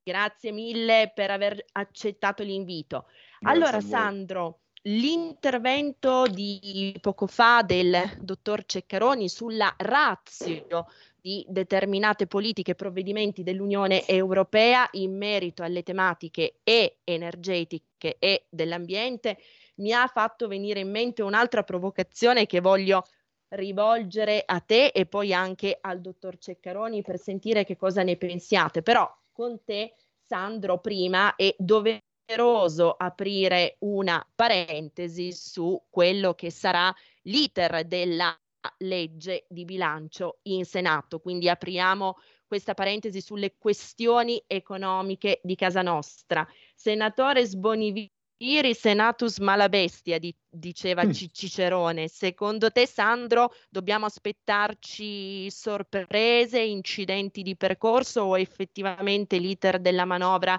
Grazie 0.02 0.50
mille 0.50 1.12
per 1.14 1.30
aver 1.30 1.64
accettato 1.72 2.42
l'invito. 2.42 3.06
Grazie 3.38 3.56
allora 3.56 3.80
Sandro, 3.80 4.62
l'intervento 4.82 6.26
di 6.26 6.96
poco 7.00 7.28
fa 7.28 7.62
del 7.62 8.18
dottor 8.20 8.64
Ceccaroni 8.64 9.28
sulla 9.28 9.72
razio 9.78 10.86
di 11.20 11.44
determinate 11.48 12.26
politiche 12.26 12.72
e 12.72 12.74
provvedimenti 12.74 13.44
dell'Unione 13.44 14.04
Europea 14.06 14.88
in 14.92 15.16
merito 15.16 15.62
alle 15.62 15.84
tematiche 15.84 16.60
e 16.64 16.98
energetiche 17.04 18.16
e 18.18 18.46
dell'ambiente 18.48 19.38
mi 19.76 19.92
ha 19.92 20.06
fatto 20.08 20.48
venire 20.48 20.80
in 20.80 20.90
mente 20.90 21.22
un'altra 21.22 21.62
provocazione 21.62 22.46
che 22.46 22.60
voglio 22.60 23.04
rivolgere 23.50 24.42
a 24.44 24.60
te 24.60 24.88
e 24.88 25.06
poi 25.06 25.32
anche 25.32 25.78
al 25.80 26.00
dottor 26.00 26.38
Ceccaroni 26.38 27.02
per 27.02 27.18
sentire 27.18 27.64
che 27.64 27.76
cosa 27.76 28.02
ne 28.02 28.16
pensiate. 28.16 28.82
Però 28.82 29.08
con 29.32 29.62
te, 29.64 29.94
Sandro, 30.22 30.78
prima 30.78 31.34
è 31.36 31.54
doveroso 31.58 32.92
aprire 32.96 33.76
una 33.80 34.24
parentesi 34.34 35.32
su 35.32 35.80
quello 35.88 36.34
che 36.34 36.50
sarà 36.50 36.94
l'iter 37.22 37.84
della 37.86 38.36
legge 38.78 39.46
di 39.48 39.64
bilancio 39.64 40.38
in 40.42 40.64
Senato. 40.64 41.18
Quindi 41.18 41.48
apriamo 41.48 42.16
questa 42.46 42.74
parentesi 42.74 43.20
sulle 43.20 43.56
questioni 43.56 44.42
economiche 44.46 45.40
di 45.42 45.54
casa 45.54 45.82
nostra. 45.82 46.46
Senatore 46.74 47.44
Sbonivi 47.44 48.10
Iri 48.42 48.74
senatus 48.74 49.38
malabestia, 49.38 50.18
di, 50.18 50.34
diceva 50.48 51.04
mm. 51.04 51.10
Cicerone. 51.10 52.08
Secondo 52.08 52.70
te, 52.70 52.86
Sandro, 52.86 53.52
dobbiamo 53.68 54.06
aspettarci 54.06 55.50
sorprese, 55.50 56.58
incidenti 56.60 57.42
di 57.42 57.54
percorso 57.54 58.22
o 58.22 58.38
effettivamente 58.38 59.36
l'iter 59.36 59.78
della 59.78 60.06
manovra 60.06 60.58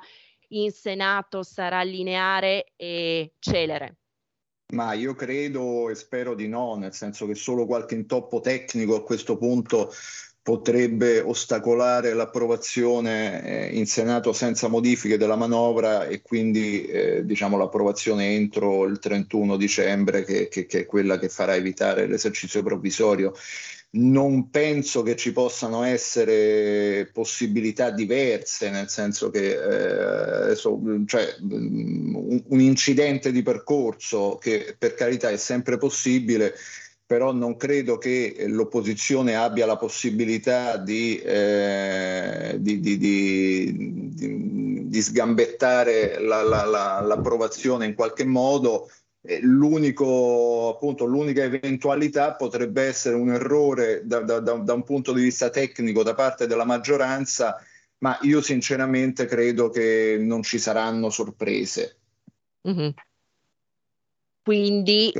in 0.50 0.72
Senato 0.72 1.41
sarà 1.41 1.82
lineare 1.82 2.74
e 2.76 3.34
celere? 3.39 3.96
Ma 4.74 4.94
io 4.94 5.15
credo 5.15 5.89
e 5.89 5.96
spero 5.96 6.36
di 6.36 6.48
no, 6.48 6.76
nel 6.76 6.94
senso 6.94 7.26
che 7.26 7.36
solo 7.36 7.65
qualche 7.65 7.96
intoppo 7.96 8.39
tecnico 8.41 8.96
a 8.96 9.04
questo 9.04 9.38
punto 9.38 9.91
potrebbe 10.43 11.19
ostacolare 11.19 12.13
l'approvazione 12.13 13.69
eh, 13.69 13.77
in 13.77 13.86
Senato 13.86 14.34
senza 14.34 14.67
modifiche 14.67 15.17
della 15.17 15.36
manovra 15.36 16.08
e 16.08 16.21
quindi 16.23 16.84
eh, 16.86 17.23
diciamo, 17.25 17.58
l'approvazione 17.58 18.34
entro 18.34 18.86
il 18.86 18.97
31 18.97 19.56
dicembre 19.56 20.23
che, 20.23 20.47
che, 20.47 20.65
che, 20.65 20.80
è 20.80 20.86
quella 20.86 21.19
che 21.19 21.30
farà 21.30 21.56
evitare 21.56 22.08
l'esercizio 22.08 22.63
provvisorio. 22.63 23.34
Non 23.93 24.49
penso 24.49 25.04
che 25.04 25.15
ci 25.17 25.34
possano 25.34 25.84
essere 25.84 27.10
possibilità 27.12 27.91
diverse, 27.91 28.69
nel 28.69 28.88
senso 28.88 29.30
che 29.30 30.51
eh, 30.51 30.56
cioè, 30.56 31.36
un 31.41 32.60
incidente 32.60 33.34
di 33.34 33.43
percorso 33.43 34.38
che 34.39 34.75
per 34.77 34.93
carità 34.93 35.30
è 35.30 35.36
sempre 35.36 35.77
possibile, 35.77 36.56
però 37.12 37.34
non 37.34 37.58
credo 37.58 37.97
che 37.97 38.45
l'opposizione 38.47 39.36
abbia 39.36 39.65
la 39.65 39.76
possibilità 39.76 40.78
di, 40.78 41.17
eh, 41.17 42.56
di, 42.58 42.80
di, 42.80 44.15
di 44.88 45.02
sgambettare 45.02 46.21
la, 46.21 46.41
la, 46.41 46.63
la, 46.63 47.02
l'approvazione 47.02 47.86
in 47.86 47.95
qualche 47.95 48.24
modo. 48.24 48.89
L'unico, 49.41 50.74
appunto, 50.74 51.04
l'unica 51.04 51.43
eventualità 51.43 52.36
potrebbe 52.36 52.84
essere 52.84 53.15
un 53.15 53.34
errore 53.34 54.04
da, 54.06 54.21
da, 54.21 54.39
da, 54.39 54.74
un 54.74 54.84
punto 54.84 55.12
di 55.12 55.21
vista 55.21 55.50
tecnico 55.50 56.04
da 56.04 56.13
parte 56.13 56.47
della 56.47 56.63
maggioranza, 56.63 57.62
ma 57.97 58.17
io 58.21 58.41
sinceramente 58.41 59.26
credo 59.26 59.69
che 59.69 60.17
non 60.17 60.43
ci 60.43 60.58
saranno 60.60 61.10
sorprese. 61.10 61.97
Mm-hmm. 62.65 62.89
Quindi 64.41 65.12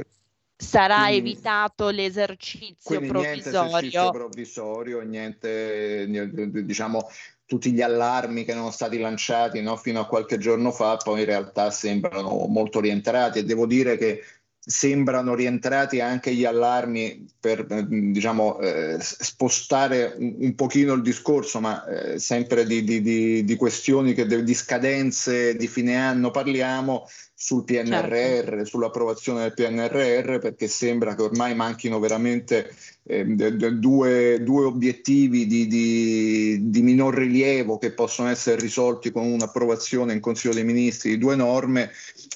sarà 0.62 1.08
quindi, 1.08 1.32
evitato 1.32 1.90
l'esercizio 1.90 3.00
provvisorio. 3.00 3.22
Niente 3.22 3.50
esercizio 3.50 4.12
provvisorio, 4.12 5.02
niente, 5.02 6.64
diciamo, 6.66 7.10
tutti 7.46 7.72
gli 7.72 7.82
allarmi 7.82 8.46
che 8.46 8.52
erano 8.52 8.72
stati 8.72 8.98
lanciati 8.98 9.62
no, 9.62 9.76
fino 9.76 10.00
a 10.00 10.08
qualche 10.08 10.38
giorno 10.38 10.72
fa 10.72 10.96
poi 10.96 11.20
in 11.20 11.26
realtà 11.26 11.70
sembrano 11.70 12.46
molto 12.48 12.80
rientrati 12.80 13.40
e 13.40 13.44
devo 13.44 13.66
dire 13.66 13.98
che 13.98 14.24
sembrano 14.64 15.34
rientrati 15.34 16.00
anche 16.00 16.34
gli 16.34 16.46
allarmi 16.46 17.28
per 17.40 17.66
diciamo, 17.66 18.60
eh, 18.60 18.98
spostare 19.00 20.14
un, 20.18 20.36
un, 20.38 20.56
pochino 20.56 20.94
il 20.94 21.02
discorso, 21.02 21.60
ma 21.60 21.84
eh, 21.86 22.20
sempre 22.20 22.66
di, 22.66 22.84
di, 22.84 23.02
di, 23.02 23.44
di 23.44 23.56
questioni 23.56 24.14
che 24.14 24.28
di 24.44 24.54
scadenze 24.54 25.56
di 25.56 25.68
fine 25.68 25.98
anno 25.98 26.30
parliamo 26.30 27.08
sul 27.44 27.64
PNRR, 27.64 28.44
certo. 28.44 28.66
sull'approvazione 28.66 29.42
del 29.42 29.54
PNRR, 29.56 30.38
perché 30.38 30.68
sembra 30.68 31.16
che 31.16 31.24
ormai 31.24 31.56
manchino 31.56 31.98
veramente 31.98 32.72
eh, 33.02 33.26
due, 33.26 34.44
due, 34.44 34.64
obiettivi 34.64 35.48
di, 35.48 35.66
di, 35.66 36.70
di, 36.70 36.82
minor 36.84 37.16
rilievo 37.16 37.80
che 37.80 37.94
possono 37.94 38.30
essere 38.30 38.62
risolti 38.62 39.12
con 39.12 39.26
un'approvazione 39.26 40.14
in 40.14 40.20
Consiglio 40.20 40.54
dei 40.54 40.64
Ministri 40.64 41.10
di 41.10 41.18
due 41.18 41.36
norme, 41.36 41.90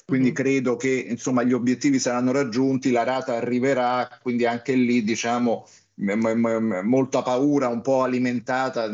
quindi 0.04 0.32
mm. 0.32 0.34
credo 0.34 0.74
che 0.74 1.06
insomma, 1.08 1.44
gli 1.44 1.52
obiettivi 1.52 2.00
saranno 2.00 2.32
raggiunti, 2.32 2.90
la 2.90 3.04
rata 3.04 3.36
arriverà, 3.36 4.08
quindi 4.20 4.44
anche 4.44 4.72
lì 4.72 5.04
diciamo 5.04 5.68
molta 5.96 7.22
paura 7.22 7.68
un 7.68 7.80
po' 7.80 8.02
alimentata 8.02 8.90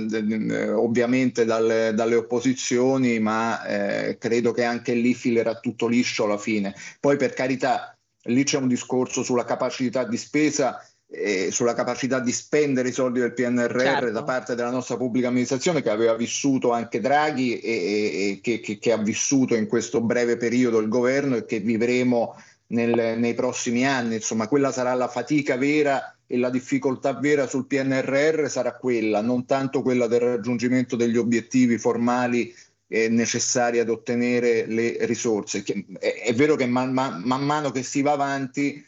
ovviamente 0.76 1.44
dalle, 1.44 1.92
dalle 1.94 2.14
opposizioni, 2.14 3.18
ma 3.18 3.64
eh, 3.64 4.18
credo 4.18 4.52
che 4.52 4.62
anche 4.62 4.94
lì 4.94 5.12
filerà 5.14 5.58
tutto 5.58 5.88
liscio 5.88 6.24
alla 6.24 6.38
fine. 6.38 6.74
Poi 7.00 7.16
per 7.16 7.34
carità, 7.34 7.96
lì 8.24 8.44
c'è 8.44 8.58
un 8.58 8.68
discorso 8.68 9.24
sulla 9.24 9.44
capacità 9.44 10.04
di 10.04 10.16
spesa 10.16 10.80
e 11.14 11.50
sulla 11.50 11.74
capacità 11.74 12.20
di 12.20 12.32
spendere 12.32 12.88
i 12.88 12.92
soldi 12.92 13.20
del 13.20 13.34
PNRR 13.34 13.80
certo. 13.80 14.10
da 14.10 14.22
parte 14.22 14.54
della 14.54 14.70
nostra 14.70 14.96
pubblica 14.96 15.28
amministrazione 15.28 15.82
che 15.82 15.90
aveva 15.90 16.14
vissuto 16.14 16.72
anche 16.72 17.00
Draghi 17.00 17.58
e, 17.58 17.70
e, 17.70 18.30
e 18.30 18.40
che, 18.40 18.60
che, 18.60 18.78
che, 18.78 18.92
ha 18.92 18.96
vissuto 18.96 19.54
in 19.54 19.66
questo 19.66 20.00
breve 20.00 20.38
periodo 20.38 20.78
il 20.78 20.88
governo 20.88 21.36
e 21.36 21.44
che 21.44 21.60
vivremo 21.60 22.34
nel, 22.72 23.18
nei 23.18 23.34
prossimi 23.34 23.86
anni. 23.86 24.16
Insomma, 24.16 24.48
quella 24.48 24.72
sarà 24.72 24.92
la 24.94 25.08
fatica 25.08 25.56
vera 25.56 26.16
e 26.26 26.36
la 26.36 26.50
difficoltà 26.50 27.14
vera 27.14 27.46
sul 27.46 27.66
PNRR 27.66 28.48
sarà 28.48 28.74
quella, 28.76 29.20
non 29.20 29.46
tanto 29.46 29.82
quella 29.82 30.06
del 30.06 30.20
raggiungimento 30.20 30.96
degli 30.96 31.16
obiettivi 31.16 31.78
formali 31.78 32.54
eh, 32.88 33.08
necessari 33.08 33.78
ad 33.78 33.88
ottenere 33.88 34.66
le 34.66 34.96
risorse. 35.00 35.62
È, 35.98 36.22
è 36.24 36.34
vero 36.34 36.56
che 36.56 36.66
man, 36.66 36.92
man, 36.92 37.22
man, 37.24 37.44
mano 37.44 37.70
che 37.70 37.82
si 37.82 38.02
va 38.02 38.12
avanti 38.12 38.84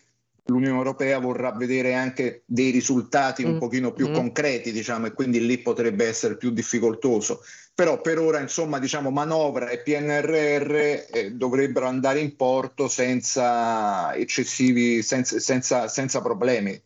l'Unione 0.47 0.77
Europea 0.77 1.19
vorrà 1.19 1.53
vedere 1.53 1.95
anche 1.95 2.43
dei 2.45 2.71
risultati 2.71 3.45
un 3.45 3.55
mm. 3.55 3.59
pochino 3.59 3.93
più 3.93 4.11
mm. 4.11 4.15
concreti, 4.15 4.73
diciamo, 4.73 5.07
e 5.07 5.13
quindi 5.13 5.45
lì 5.45 5.59
potrebbe 5.59 6.07
essere 6.07 6.37
più 6.37 6.51
difficoltoso. 6.51 7.43
Però 7.75 8.01
per 8.01 8.19
ora, 8.19 8.41
insomma, 8.41 8.79
diciamo, 8.79 9.11
manovra 9.11 9.69
e 9.71 9.79
PNRR 9.79 10.75
eh, 11.11 11.33
dovrebbero 11.33 11.87
andare 11.87 12.21
in 12.21 12.37
porto 12.37 12.89
senza 12.89 14.15
eccessivi, 14.15 15.03
senza, 15.03 15.39
senza, 15.41 15.89
senza 15.89 16.21
problemi. 16.21 16.81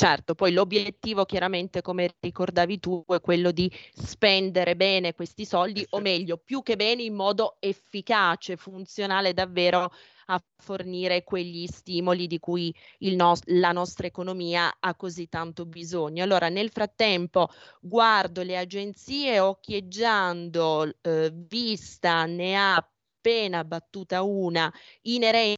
Certo, 0.00 0.36
poi 0.36 0.52
l'obiettivo 0.52 1.24
chiaramente, 1.24 1.82
come 1.82 2.14
ricordavi 2.20 2.78
tu, 2.78 3.04
è 3.08 3.20
quello 3.20 3.50
di 3.50 3.68
spendere 3.92 4.76
bene 4.76 5.12
questi 5.12 5.44
soldi, 5.44 5.84
o 5.90 5.98
meglio, 5.98 6.36
più 6.36 6.62
che 6.62 6.76
bene 6.76 7.02
in 7.02 7.14
modo 7.14 7.56
efficace, 7.58 8.56
funzionale 8.56 9.34
davvero 9.34 9.90
a 10.26 10.40
fornire 10.62 11.24
quegli 11.24 11.66
stimoli 11.66 12.28
di 12.28 12.38
cui 12.38 12.72
nos- 13.16 13.42
la 13.46 13.72
nostra 13.72 14.06
economia 14.06 14.76
ha 14.78 14.94
così 14.94 15.28
tanto 15.28 15.66
bisogno. 15.66 16.22
Allora, 16.22 16.48
nel 16.48 16.70
frattempo 16.70 17.48
guardo 17.80 18.42
le 18.42 18.56
agenzie 18.56 19.40
occhieggiando, 19.40 20.94
eh, 21.00 21.32
vista 21.34 22.24
ne 22.24 22.54
ha 22.56 22.76
appena 22.76 23.64
battuta 23.64 24.22
una 24.22 24.72
inerente 25.02 25.56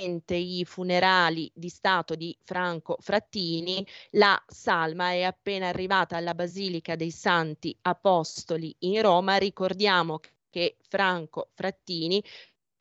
i 0.00 0.64
funerali 0.64 1.50
di 1.54 1.68
Stato 1.68 2.14
di 2.14 2.36
Franco 2.44 2.96
Frattini, 3.00 3.84
la 4.10 4.40
salma 4.46 5.10
è 5.10 5.22
appena 5.22 5.68
arrivata 5.68 6.16
alla 6.16 6.34
Basilica 6.34 6.94
dei 6.94 7.10
Santi 7.10 7.76
Apostoli 7.82 8.74
in 8.80 9.02
Roma. 9.02 9.36
Ricordiamo 9.36 10.20
che 10.50 10.76
Franco 10.88 11.50
Frattini 11.54 12.22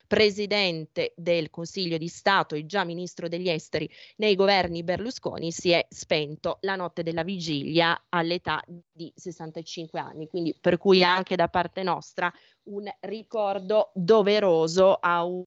presidente 0.07 1.13
del 1.17 1.49
Consiglio 1.49 1.97
di 1.97 2.07
Stato 2.07 2.55
e 2.55 2.65
già 2.65 2.85
ministro 2.85 3.27
degli 3.27 3.49
esteri 3.49 3.89
nei 4.17 4.35
governi 4.35 4.83
Berlusconi, 4.83 5.51
si 5.51 5.71
è 5.71 5.85
spento 5.89 6.59
la 6.61 6.75
notte 6.75 7.03
della 7.03 7.23
vigilia 7.23 8.05
all'età 8.07 8.63
di 8.65 9.11
65 9.13 9.99
anni. 9.99 10.27
Quindi 10.27 10.55
per 10.59 10.77
cui 10.77 11.03
anche 11.03 11.35
da 11.35 11.49
parte 11.49 11.83
nostra 11.83 12.31
un 12.69 12.89
ricordo 13.01 13.91
doveroso 13.93 14.93
a 14.93 15.25
un 15.25 15.43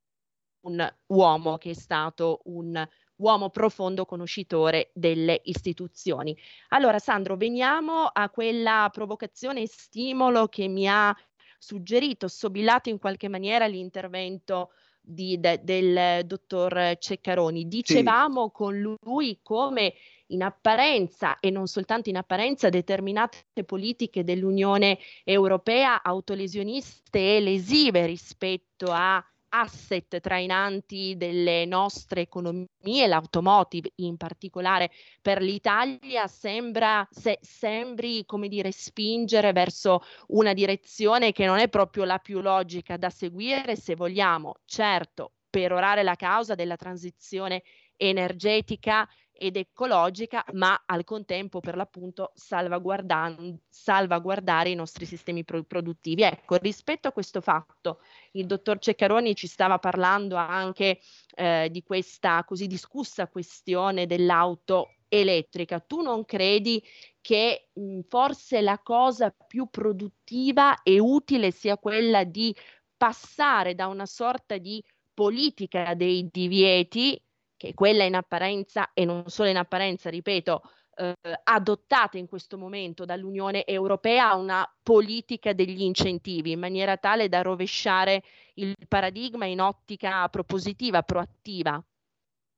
un 0.62 0.94
uomo 1.06 1.58
che 1.58 1.70
è 1.70 1.74
stato 1.74 2.40
un 2.44 2.86
uomo 3.16 3.50
profondo 3.50 4.04
conoscitore 4.04 4.90
delle 4.94 5.40
istituzioni. 5.44 6.36
Allora, 6.68 6.98
Sandro, 6.98 7.36
veniamo 7.36 8.04
a 8.04 8.30
quella 8.30 8.88
provocazione 8.92 9.62
e 9.62 9.68
stimolo 9.68 10.48
che 10.48 10.68
mi 10.68 10.88
ha 10.88 11.14
suggerito, 11.58 12.26
sobillato 12.28 12.88
in 12.88 12.98
qualche 12.98 13.28
maniera 13.28 13.66
l'intervento 13.66 14.70
di, 15.00 15.38
de, 15.38 15.60
del 15.62 16.24
dottor 16.26 16.96
Ceccaroni. 16.98 17.68
Dicevamo 17.68 18.46
sì. 18.46 18.52
con 18.52 18.96
lui 19.02 19.40
come 19.42 19.94
in 20.28 20.42
apparenza 20.42 21.38
e 21.40 21.50
non 21.50 21.66
soltanto 21.66 22.08
in 22.08 22.16
apparenza 22.16 22.68
determinate 22.68 23.64
politiche 23.66 24.24
dell'Unione 24.24 24.98
Europea 25.24 26.02
autolesioniste 26.02 27.36
e 27.36 27.40
lesive 27.40 28.06
rispetto 28.06 28.86
a 28.90 29.22
asset 29.50 30.20
trainanti 30.20 31.16
delle 31.16 31.64
nostre 31.64 32.22
economie, 32.22 33.06
l'automotive 33.06 33.92
in 33.96 34.16
particolare. 34.16 34.90
Per 35.20 35.40
l'Italia, 35.40 36.26
sembra, 36.26 37.06
se, 37.10 37.38
sembri 37.40 38.24
come 38.26 38.48
dire, 38.48 38.72
spingere 38.72 39.52
verso 39.52 40.02
una 40.28 40.52
direzione 40.52 41.32
che 41.32 41.46
non 41.46 41.58
è 41.58 41.68
proprio 41.68 42.04
la 42.04 42.18
più 42.18 42.40
logica 42.40 42.96
da 42.96 43.10
seguire 43.10 43.76
se 43.76 43.94
vogliamo, 43.94 44.54
certo, 44.64 45.32
perorare 45.50 46.02
la 46.02 46.14
causa 46.14 46.54
della 46.54 46.76
transizione 46.76 47.62
energetica 47.96 49.06
ed 49.42 49.56
ecologica, 49.56 50.44
ma 50.52 50.82
al 50.84 51.02
contempo 51.02 51.60
per 51.60 51.74
l'appunto 51.74 52.32
salvaguardare 52.34 54.68
i 54.68 54.74
nostri 54.74 55.06
sistemi 55.06 55.44
pro- 55.44 55.64
produttivi. 55.64 56.22
Ecco, 56.22 56.56
rispetto 56.56 57.08
a 57.08 57.12
questo 57.12 57.40
fatto, 57.40 58.02
il 58.32 58.44
dottor 58.44 58.78
Ceccaroni 58.78 59.34
ci 59.34 59.46
stava 59.46 59.78
parlando 59.78 60.36
anche 60.36 61.00
eh, 61.36 61.68
di 61.70 61.82
questa 61.82 62.44
così 62.44 62.66
discussa 62.66 63.28
questione 63.28 64.06
dell'auto 64.06 64.96
elettrica. 65.08 65.80
Tu 65.80 66.02
non 66.02 66.26
credi 66.26 66.84
che 67.22 67.70
mh, 67.72 68.00
forse 68.08 68.60
la 68.60 68.78
cosa 68.78 69.30
più 69.30 69.68
produttiva 69.70 70.82
e 70.82 70.98
utile 70.98 71.50
sia 71.50 71.78
quella 71.78 72.24
di 72.24 72.54
passare 72.94 73.74
da 73.74 73.86
una 73.86 74.04
sorta 74.04 74.58
di 74.58 74.84
politica 75.14 75.94
dei 75.94 76.28
divieti 76.30 77.18
che 77.60 77.74
quella 77.74 78.04
in 78.04 78.14
apparenza 78.14 78.94
e 78.94 79.04
non 79.04 79.24
solo 79.26 79.50
in 79.50 79.58
apparenza, 79.58 80.08
ripeto, 80.08 80.62
eh, 80.96 81.14
adottata 81.44 82.16
in 82.16 82.26
questo 82.26 82.56
momento 82.56 83.04
dall'Unione 83.04 83.66
Europea 83.66 84.34
una 84.34 84.66
politica 84.82 85.52
degli 85.52 85.82
incentivi 85.82 86.52
in 86.52 86.58
maniera 86.58 86.96
tale 86.96 87.28
da 87.28 87.42
rovesciare 87.42 88.22
il 88.54 88.74
paradigma 88.88 89.44
in 89.44 89.60
ottica 89.60 90.26
propositiva, 90.30 91.02
proattiva. 91.02 91.84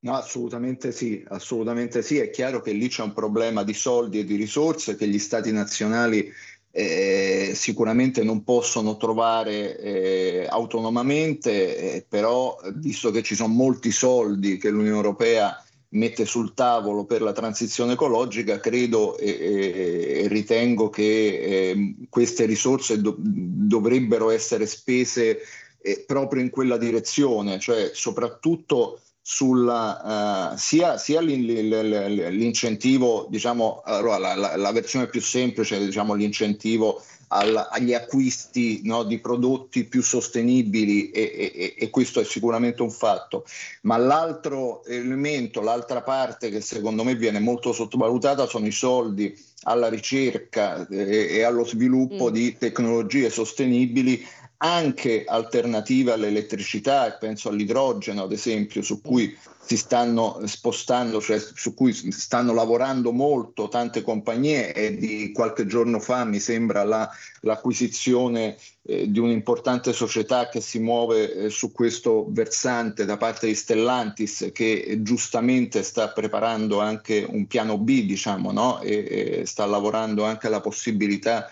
No, 0.05 0.15
assolutamente 0.15 0.93
sì, 0.93 1.25
assolutamente 1.27 2.01
sì. 2.01 2.19
È 2.19 2.31
chiaro 2.31 2.61
che 2.61 2.71
lì 2.71 2.87
c'è 2.87 3.03
un 3.03 3.13
problema 3.13 3.65
di 3.65 3.75
soldi 3.75 4.21
e 4.21 4.25
di 4.25 4.37
risorse 4.37 4.95
che 4.95 5.09
gli 5.09 5.19
stati 5.19 5.51
nazionali 5.51 6.33
eh, 6.75 7.53
sicuramente 7.55 8.25
non 8.25 8.45
possono 8.45 8.97
trovare 8.97 9.79
eh, 9.79 10.47
autonomamente, 10.49 11.97
eh, 11.97 12.07
però 12.09 12.59
visto 12.77 13.11
che 13.11 13.23
ci 13.23 13.35
sono 13.35 13.53
molti 13.53 13.91
soldi 13.91 14.57
che 14.57 14.71
l'Unione 14.71 14.97
Europea 14.97 15.63
mette 15.91 16.25
sul 16.25 16.55
tavolo 16.55 17.05
per 17.05 17.21
la 17.21 17.33
transizione 17.33 17.93
ecologica, 17.93 18.59
credo 18.59 19.19
e, 19.19 20.25
ritengo 20.29 20.89
che 20.89 21.71
ehm, 21.71 22.07
queste 22.09 22.47
risorse 22.47 23.03
do, 23.03 23.15
dovrebbero 23.19 24.31
essere 24.31 24.67
spese 24.67 25.41
eh, 25.83 26.05
proprio 26.07 26.41
in 26.41 26.49
quella 26.49 26.79
direzione, 26.79 27.59
cioè 27.59 27.91
soprattutto 27.93 29.01
sulla, 29.23 30.51
uh, 30.53 30.57
sia, 30.57 30.99
sia 30.99 31.21
l'incentivo, 31.21 33.27
diciamo, 33.31 33.83
allora, 33.85 34.19
la, 34.19 34.35
la, 34.35 34.57
la, 34.57 34.73
versione 34.73 35.07
più 35.07 35.21
semplice, 35.21 35.79
diciamo, 35.79 36.15
l'incentivo 36.15 37.03
al, 37.29 37.69
agli 37.71 37.95
acquisti 37.95 38.81
no, 38.85 39.05
di 39.05 39.19
prodotti 39.19 39.85
più 39.85 40.03
sostenibili 40.03 41.11
e, 41.11 41.53
e, 41.55 41.75
e, 41.79 41.91
questo 41.91 42.21
è 42.21 42.25
sicuramente 42.25 42.83
un 42.83 42.91
fatto, 42.91 43.45
ma 43.83 43.97
l'altro 43.97 44.85
elemento, 44.85 45.61
l'altra 45.61 46.03
parte 46.03 46.51
che 46.51 46.61
secondo 46.61 47.05
me 47.05 47.15
viene 47.15 47.39
molto 47.39 47.73
sottovalutata 47.73 48.47
sono 48.47 48.67
i 48.67 48.73
soldi 48.73 49.35
alla 49.65 49.89
ricerca 49.89 50.87
e, 50.89 51.29
e 51.31 51.43
allo 51.43 51.65
sviluppo 51.65 52.29
mm. 52.29 52.33
di 52.33 52.57
tecnologie 52.59 53.31
sostenibili 53.31 54.27
anche 54.65 55.25
alternative 55.27 56.13
all'elettricità 56.13 57.07
e 57.07 57.19
penso 57.19 57.49
all'idrogeno 57.49 58.23
ad 58.23 58.33
esempio 58.33 58.81
su 58.83 59.01
cui 59.01 59.37
si 59.65 59.77
stanno 59.77 60.41
spostando, 60.45 61.21
cioè 61.21 61.39
su 61.39 61.75
cui 61.75 61.93
stanno 61.93 62.53
lavorando 62.53 63.13
molto 63.13 63.69
tante 63.69 64.03
compagnie 64.03 64.73
e 64.73 64.97
di 64.97 65.33
qualche 65.33 65.67
giorno 65.67 65.99
fa 66.01 66.25
mi 66.25 66.41
sembra 66.41 66.85
la, 66.85 67.09
l'acquisizione 67.41 68.57
eh, 68.83 69.11
di 69.11 69.19
un'importante 69.19 69.93
società 69.93 70.49
che 70.49 70.61
si 70.61 70.79
muove 70.81 71.33
eh, 71.33 71.51
su 71.51 71.71
questo 71.73 72.27
versante 72.29 73.05
da 73.05 73.17
parte 73.17 73.47
di 73.47 73.55
Stellantis 73.55 74.51
che 74.53 74.99
giustamente 75.01 75.83
sta 75.85 76.11
preparando 76.11 76.81
anche 76.81 77.25
un 77.29 77.47
piano 77.47 77.79
B 77.79 78.03
diciamo 78.03 78.51
no? 78.51 78.81
e, 78.81 79.41
e 79.41 79.47
sta 79.47 79.65
lavorando 79.67 80.25
anche 80.25 80.49
alla 80.49 80.61
possibilità 80.61 81.49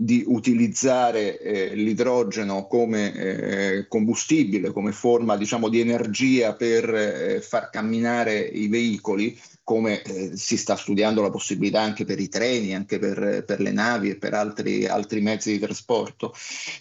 di 0.00 0.22
utilizzare 0.24 1.40
eh, 1.40 1.74
l'idrogeno 1.74 2.68
come 2.68 3.12
eh, 3.12 3.88
combustibile, 3.88 4.70
come 4.70 4.92
forma 4.92 5.36
diciamo, 5.36 5.68
di 5.68 5.80
energia 5.80 6.54
per 6.54 6.94
eh, 6.94 7.40
far 7.40 7.68
camminare 7.68 8.38
i 8.38 8.68
veicoli, 8.68 9.36
come 9.64 10.00
eh, 10.02 10.36
si 10.36 10.56
sta 10.56 10.76
studiando 10.76 11.20
la 11.20 11.30
possibilità 11.30 11.80
anche 11.80 12.04
per 12.04 12.20
i 12.20 12.28
treni, 12.28 12.76
anche 12.76 13.00
per, 13.00 13.42
per 13.44 13.58
le 13.58 13.72
navi 13.72 14.10
e 14.10 14.16
per 14.16 14.34
altri, 14.34 14.86
altri 14.86 15.20
mezzi 15.20 15.50
di 15.50 15.58
trasporto. 15.58 16.32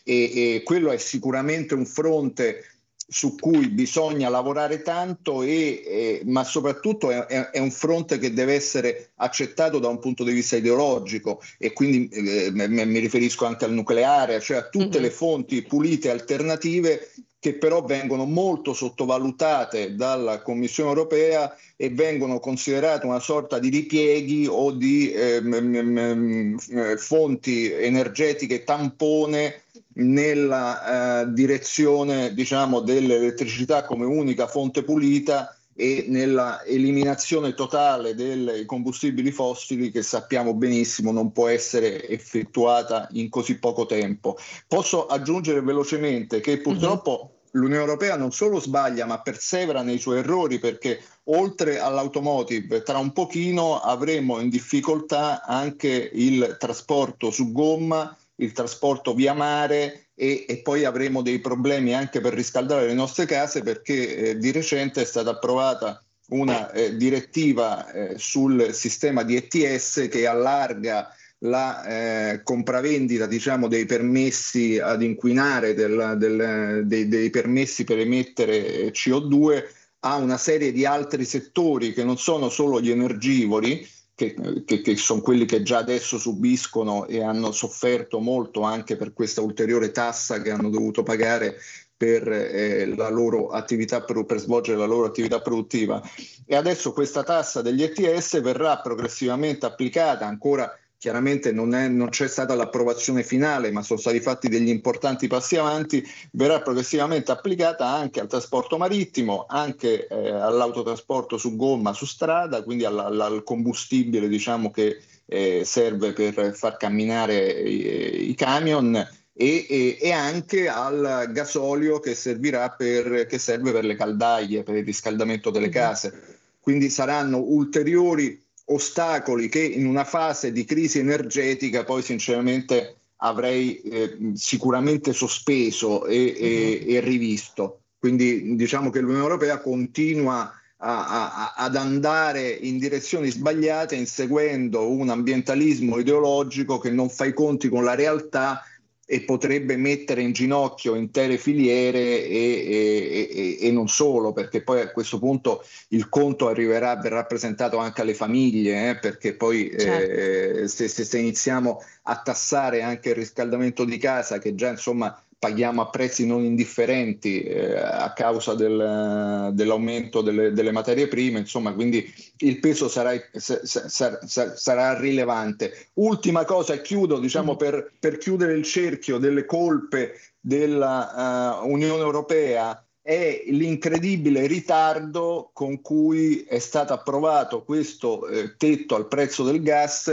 E, 0.04 0.54
e 0.56 0.62
quello 0.64 0.92
è 0.92 0.98
sicuramente 0.98 1.74
un 1.74 1.88
fronte 1.88 2.77
su 3.10 3.36
cui 3.36 3.70
bisogna 3.70 4.28
lavorare 4.28 4.82
tanto, 4.82 5.42
e, 5.42 5.82
e, 5.86 6.22
ma 6.26 6.44
soprattutto 6.44 7.10
è, 7.10 7.26
è, 7.52 7.60
un 7.60 7.72
fronte 7.72 8.20
che 8.20 8.34
deve 8.34 8.54
essere 8.54 9.12
accettato 9.16 9.80
da 9.80 9.88
un 9.88 10.00
punto 10.00 10.26
di 10.26 10.34
vista 10.34 10.58
ideologico 10.58 11.42
e 11.58 11.72
quindi 11.72 12.10
eh, 12.10 12.52
mi 12.52 13.00
riferisco 13.00 13.46
anche 13.46 13.64
al 13.64 13.72
nucleare, 13.72 14.42
cioè 14.42 14.58
a 14.58 14.68
tutte 14.68 15.00
mm-hmm. 15.00 15.02
le 15.02 15.10
fonti 15.10 15.62
pulite 15.62 16.10
alternative 16.10 17.10
che 17.40 17.54
però 17.58 17.84
vengono 17.84 18.26
molto 18.26 18.74
sottovalutate 18.74 19.96
dalla 19.96 20.42
Commissione 20.42 20.90
europea 20.90 21.56
e 21.76 21.92
vengono 21.92 22.40
considerate 22.40 23.06
una 23.06 23.20
sorta 23.20 23.60
di 23.60 23.70
ripieghi 23.70 24.48
o 24.50 24.72
di 24.72 25.12
eh, 25.12 25.40
m- 25.42 26.56
m- 26.58 26.98
fonti 26.98 27.72
energetiche 27.72 28.64
tampone 28.64 29.62
nella 29.98 31.22
eh, 31.22 31.34
direzione 31.34 32.34
diciamo, 32.34 32.82
dell'elettricità 32.82 33.84
come 33.84 34.06
unica 34.06 34.48
fonte 34.48 34.84
pulita 34.84 35.58
e 35.80 36.06
nella 36.08 36.64
eliminazione 36.64 37.54
totale 37.54 38.16
dei 38.16 38.66
combustibili 38.66 39.32
fossili 39.32 39.92
che 39.92 40.02
sappiamo 40.02 40.56
benissimo 40.56 41.12
non 41.12 41.32
può 41.32 41.48
essere 41.48 42.08
effettuata 42.08 43.08
in 43.12 43.30
così 43.30 43.60
poco 43.60 43.86
tempo. 43.86 44.38
Posso 44.68 45.06
aggiungere 45.06 45.62
velocemente 45.62 46.40
che 46.40 46.58
purtroppo 46.58 47.12
uh-huh. 47.12 47.60
l'Unione 47.60 47.82
Europea 47.82 48.18
non 48.18 48.32
solo 48.32 48.60
sbaglia 48.60 49.06
ma 49.06 49.22
persevera 49.22 49.84
nei 49.84 50.00
suoi 50.00 50.18
errori 50.18 50.58
perché 50.58 51.00
oltre 51.26 51.80
all'automotive 51.80 52.82
tra 52.82 52.98
un 52.98 53.14
pochino 53.14 53.80
avremo 53.80 54.40
in 54.40 54.50
difficoltà 54.50 55.44
anche 55.44 56.10
il 56.12 56.56
trasporto 56.60 57.30
su 57.30 57.52
gomma 57.52 58.18
il 58.38 58.52
trasporto 58.52 59.14
via 59.14 59.34
mare 59.34 60.10
e, 60.16 60.46
e, 60.48 60.62
poi 60.62 60.86
avremo 60.86 61.22
dei 61.22 61.40
problemi 61.40 61.94
anche 61.94 62.22
per 62.22 62.34
riscaldare 62.34 62.88
le 62.88 62.94
nostre 62.94 63.26
case 63.26 63.62
perché 63.62 64.16
eh, 64.16 64.38
di 64.38 64.52
recente 64.52 65.02
è 65.02 65.06
stata 65.06 65.32
approvata 65.32 66.04
una 66.30 66.72
eh, 66.72 66.96
direttiva 66.98 67.92
eh, 67.92 68.18
sul 68.18 68.74
sistema 68.74 69.24
di 69.24 69.36
ETS 69.36 70.08
che 70.10 70.28
allarga 70.28 71.10
la 71.42 71.84
eh, 71.84 72.42
compravendita 72.44 73.28
diciamo, 73.28 73.68
dei 73.68 73.86
permessi 73.86 74.80
ad 74.80 75.04
inquinare, 75.04 75.74
del, 75.74 76.16
del, 76.18 76.82
dei, 76.86 77.08
dei 77.08 77.30
permessi 77.30 77.84
per 77.84 78.00
emettere 78.00 78.92
CO2 78.92 79.64
a 80.00 80.16
una 80.16 80.38
serie 80.38 80.72
di 80.72 80.86
altri 80.86 81.26
settori 81.26 81.94
che 81.94 82.04
non 82.04 82.18
sono 82.18 82.50
solo 82.50 82.82
gli 82.82 82.90
energivori, 82.90 83.88
che, 84.18 84.34
che, 84.66 84.82
che, 84.82 84.98
sono 84.98 85.22
quelli 85.22 85.46
che 85.46 85.62
già 85.62 85.78
adesso 85.78 86.18
subiscono 86.18 87.06
e 87.06 87.22
hanno 87.22 87.52
sofferto 87.52 88.20
molto 88.20 88.62
anche 88.64 88.96
per 88.96 89.14
questa 89.14 89.42
ulteriore 89.42 89.92
tassa 89.92 90.42
che 90.42 90.50
hanno 90.50 90.72
dovuto 90.72 91.04
pagare 91.04 91.58
per, 91.96 92.28
eh, 92.28 92.96
la 92.96 93.10
loro 93.10 93.50
attività, 93.50 94.02
per, 94.02 94.26
per, 94.26 94.40
svolgere 94.40 94.76
la 94.76 94.88
loro 94.88 95.06
attività 95.06 95.40
produttiva. 95.40 96.02
E 96.48 96.56
adesso 96.56 96.94
questa 96.94 97.22
tassa 97.22 97.62
degli 97.62 97.84
ETS 97.84 98.42
verrà 98.42 98.80
progressivamente 98.80 99.68
applicata 99.68 100.26
ancora 100.26 100.76
chiaramente 100.98 101.52
non, 101.52 101.76
è, 101.76 101.88
non, 101.88 102.10
c'è 102.10 102.28
stata 102.28 102.56
l'approvazione 102.56 103.24
finale, 103.24 103.72
ma 103.72 103.84
sono 103.84 104.00
stati 104.00 104.20
fatti 104.20 104.50
degli 104.50 104.70
importanti 104.70 105.28
passi 105.28 105.56
avanti, 105.56 106.04
verrà 106.32 106.62
progressivamente 106.62 107.32
applicata 107.32 107.86
anche 107.88 108.20
al 108.20 108.28
trasporto 108.28 108.78
marittimo, 108.78 109.46
anche 109.48 110.08
eh, 110.08 110.30
all'autotrasporto 110.30 111.38
su 111.38 111.56
gomma, 111.56 111.94
su 111.94 112.06
strada, 112.06 112.64
quindi 112.64 112.86
al, 112.86 112.98
al 112.98 113.44
combustibile 113.44 114.28
diciamo, 114.28 114.72
che 114.72 115.02
eh, 115.26 115.64
serve 115.66 116.14
per 116.14 116.56
far 116.56 116.78
camminare 116.78 117.52
i, 117.52 118.30
i 118.30 118.36
camion. 118.36 118.96
E, 119.40 119.68
e, 119.70 119.98
e, 120.02 120.12
anche 120.12 120.68
al 120.68 121.30
gasolio 121.32 122.00
che, 122.00 122.16
servirà 122.16 122.72
per, 122.72 123.28
che 123.28 123.38
serve 123.38 123.72
per 123.72 123.86
le 123.86 123.94
caldaie, 123.94 124.64
per 124.64 124.74
il 124.74 124.84
riscaldamento 124.84 125.52
delle 125.52 125.70
case. 125.70 126.40
Quindi 126.60 126.90
saranno 126.90 127.38
ulteriori 127.38 128.47
ostacoli 128.70 129.50
che 129.50 129.62
in 129.62 129.86
una 129.86 130.04
fase 130.04 130.52
di 130.52 130.66
crisi 130.66 131.00
energetica 131.00 131.84
poi 131.84 132.02
sinceramente 132.02 132.96
avrei 133.18 133.80
eh, 133.82 134.18
sicuramente 134.34 135.14
sospeso 135.14 136.06
e, 136.06 136.36
e, 136.38 136.82
mhm. 136.84 136.96
e, 136.96 137.00
rivisto. 137.00 137.82
Quindi 137.98 138.56
diciamo 138.56 138.90
che 138.90 139.00
l'Unione 139.00 139.24
Europea 139.24 139.60
continua 139.60 140.52
a, 140.80 141.32
a, 141.34 141.54
ad 141.56 141.76
andare 141.76 142.48
in 142.50 142.78
direzioni 142.78 143.32
sbagliate 143.32 143.96
inseguendo 143.96 144.90
un 144.90 145.10
ambientalismo 145.10 145.98
ideologico 145.98 146.78
che 146.78 146.92
non 146.92 147.10
fa 147.10 147.26
i 147.26 147.34
conti 147.34 147.70
con 147.70 147.84
la 147.84 147.96
realtà 147.96 148.62
e 149.10 149.22
potrebbe 149.22 149.78
mettere 149.78 150.22
in 150.22 150.34
ginocchio 150.34 150.94
intere 150.96 151.38
filiere 151.38 152.26
e, 152.26 153.28
e, 153.32 153.58
e, 153.62 153.72
non 153.72 153.88
solo, 153.88 154.34
perché 154.34 154.62
poi 154.62 154.82
a 154.82 154.92
questo 154.92 155.18
punto 155.18 155.64
il 155.90 156.10
conto 156.10 156.50
arriverà, 156.50 156.98
verrà 156.98 157.24
presentato 157.24 157.78
anche 157.78 158.02
alle 158.02 158.14
famiglie, 158.14 158.90
eh, 158.90 158.98
perché 158.98 159.34
poi 159.34 159.74
certo. 159.78 160.12
eh, 160.12 160.68
se, 160.68 160.90
se, 160.90 161.06
se, 161.06 161.20
iniziamo 161.20 161.82
a 162.04 162.22
tassare 162.22 162.82
anche 162.82 163.10
il 163.10 163.16
riscaldamento 163.16 163.86
di 163.86 163.98
casa, 163.98 164.40
che 164.40 164.56
già 164.56 164.72
insomma 164.72 165.18
paghiamo 165.40 165.82
a 165.82 165.90
prezzi 165.90 166.26
non 166.26 166.44
indifferenti 166.44 167.44
eh, 167.44 167.78
a 167.78 168.12
causa 168.14 168.56
del, 168.56 169.52
dell'aumento 169.54 170.22
delle, 170.22 170.52
delle, 170.52 170.72
materie 170.72 171.08
prime, 171.08 171.40
insomma, 171.40 171.74
quindi 171.74 172.12
il 172.40 172.60
peso 172.60 172.90
sarà, 172.90 173.12
sarà, 173.34 174.20
sarà 174.26 175.00
rilevante. 175.00 175.90
Ultima 175.94 176.44
cosa, 176.44 176.74
e 176.74 176.82
chiudo, 176.82 177.20
diciamo, 177.20 177.54
mm. 177.54 177.58
per, 177.58 177.92
per, 178.00 178.18
chiudere 178.18 178.54
il 178.54 178.64
cerchio 178.64 179.20
delle 179.20 179.46
colpe 179.46 180.20
della 180.40 181.62
uh, 181.62 181.70
Unione 181.70 182.02
Europea 182.02 182.82
è 183.02 183.44
l'incredibile 183.48 184.48
ritardo 184.48 185.52
con 185.54 185.82
cui 185.82 186.42
è 186.42 186.60
stato 186.60 186.94
approvato 186.94 187.64
questo 187.64 188.28
eh, 188.28 188.58
tetto 188.58 188.96
al 188.96 189.08
prezzo 189.08 189.44
del 189.44 189.62
gas 189.62 190.12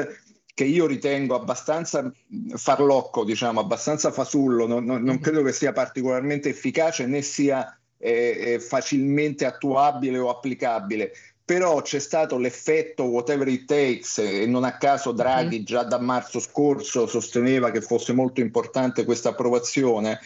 che 0.55 0.65
io 0.65 0.87
ritengo 0.87 1.35
abbastanza 1.35 2.11
farlocco, 2.55 3.25
diciamo, 3.25 3.59
abbastanza 3.59 4.13
fasullo, 4.13 4.67
non, 4.67 4.85
non, 4.85 5.03
non 5.03 5.19
credo 5.19 5.43
che 5.43 5.53
sia 5.53 5.73
particolarmente 5.73 6.49
efficace 6.49 7.07
né 7.07 7.23
sia 7.23 7.77
eh, 7.99 8.37
eh, 8.39 8.61
facilmente 8.61 9.45
attuabile 9.45 10.19
o 10.19 10.31
applicabile. 10.31 11.13
Però 11.45 11.83
c'è 11.83 11.99
stato 11.99 12.39
l'effetto 12.39 13.05
whatever 13.05 13.49
it 13.49 13.67
takes 13.67 14.19
e 14.19 14.47
non 14.47 14.65
a 14.65 14.79
caso 14.79 15.13
Draghi 15.13 15.63
già 15.63 15.83
da 15.83 15.99
marzo 15.99 16.41
scorso 16.41 17.07
sosteneva 17.07 17.71
che 17.71 17.83
fosse 17.83 18.15
molto 18.15 18.41
importante 18.41 19.05
questa 19.05 19.31
approvazione. 19.31 20.21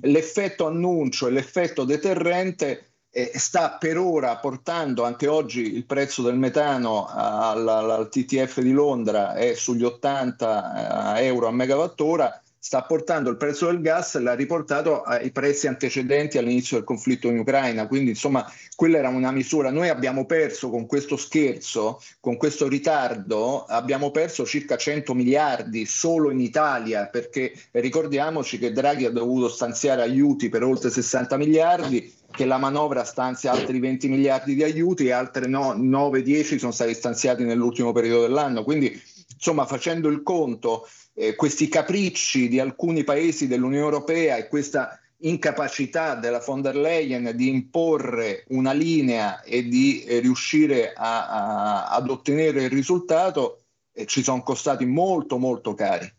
L'effetto 0.00 0.66
annuncio 0.66 1.28
e 1.28 1.30
l'effetto 1.30 1.84
deterrente 1.84 2.70
eh, 2.70 2.93
sta 3.34 3.76
per 3.78 3.96
ora 3.96 4.36
portando 4.38 5.04
anche 5.04 5.28
oggi 5.28 5.74
il 5.74 5.84
prezzo 5.84 6.22
del 6.22 6.36
metano 6.36 7.06
al, 7.06 7.66
al 7.68 8.08
TTF 8.10 8.60
di 8.60 8.72
Londra 8.72 9.34
è 9.34 9.54
sugli 9.54 9.84
80 9.84 11.18
eh, 11.18 11.24
euro 11.26 11.46
a 11.46 11.52
megawattora 11.52 12.42
sta 12.64 12.80
portando 12.80 13.28
il 13.28 13.36
prezzo 13.36 13.66
del 13.66 13.82
gas, 13.82 14.18
l'ha 14.18 14.32
riportato 14.32 15.02
ai 15.02 15.30
prezzi 15.32 15.66
antecedenti 15.66 16.38
all'inizio 16.38 16.78
del 16.78 16.86
conflitto 16.86 17.28
in 17.28 17.38
Ucraina. 17.40 17.86
Quindi, 17.86 18.08
insomma, 18.08 18.50
quella 18.74 18.96
era 18.96 19.10
una 19.10 19.30
misura. 19.32 19.70
Noi 19.70 19.90
abbiamo 19.90 20.24
perso 20.24 20.70
con 20.70 20.86
questo 20.86 21.18
scherzo, 21.18 22.00
con 22.20 22.38
questo 22.38 22.66
ritardo, 22.66 23.66
abbiamo 23.66 24.10
perso 24.10 24.46
circa 24.46 24.78
100 24.78 25.12
miliardi 25.12 25.84
solo 25.84 26.30
in 26.30 26.40
Italia, 26.40 27.06
perché 27.06 27.52
ricordiamoci 27.72 28.58
che 28.58 28.72
Draghi 28.72 29.04
ha 29.04 29.10
dovuto 29.10 29.50
stanziare 29.50 30.00
aiuti 30.00 30.48
per 30.48 30.62
oltre 30.62 30.88
60 30.88 31.36
miliardi 31.36 32.14
che 32.30 32.46
la 32.46 32.56
manovra 32.56 33.04
stanzia 33.04 33.52
altri 33.52 33.78
20 33.78 34.08
miliardi 34.08 34.54
di 34.54 34.62
aiuti 34.62 35.06
e 35.06 35.12
altre 35.12 35.46
no, 35.46 35.74
9-10 35.74 36.56
sono 36.56 36.72
stati 36.72 36.94
stanziati 36.94 37.44
nell'ultimo 37.44 37.92
periodo 37.92 38.22
dell'anno. 38.22 38.64
Quindi, 38.64 38.98
insomma, 39.44 39.66
facendo 39.66 40.08
il 40.08 40.22
conto, 40.22 40.88
eh, 41.12 41.34
questi 41.34 41.68
capricci 41.68 42.48
di 42.48 42.58
alcuni 42.58 43.04
paesi 43.04 43.46
dell'Unione 43.46 43.84
Europea 43.84 44.36
e 44.36 44.48
questa 44.48 44.98
incapacità 45.18 46.14
della 46.14 46.38
von 46.38 46.62
der 46.62 46.76
Leyen 46.76 47.30
di 47.34 47.48
imporre 47.48 48.44
una 48.48 48.72
linea 48.72 49.42
e 49.42 49.64
di 49.64 50.02
eh, 50.04 50.20
riuscire 50.20 50.94
a, 50.94 51.28
a, 51.28 51.88
ad 51.88 52.08
ottenere 52.08 52.64
il 52.64 52.70
risultato 52.70 53.64
eh, 53.92 54.06
ci 54.06 54.22
sono 54.22 54.42
costati 54.42 54.86
molto 54.86 55.36
molto 55.36 55.74
cari. 55.74 56.10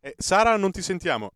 Eh, 0.00 0.14
Sara, 0.18 0.56
non 0.56 0.70
ti 0.70 0.82
sentiamo. 0.82 1.32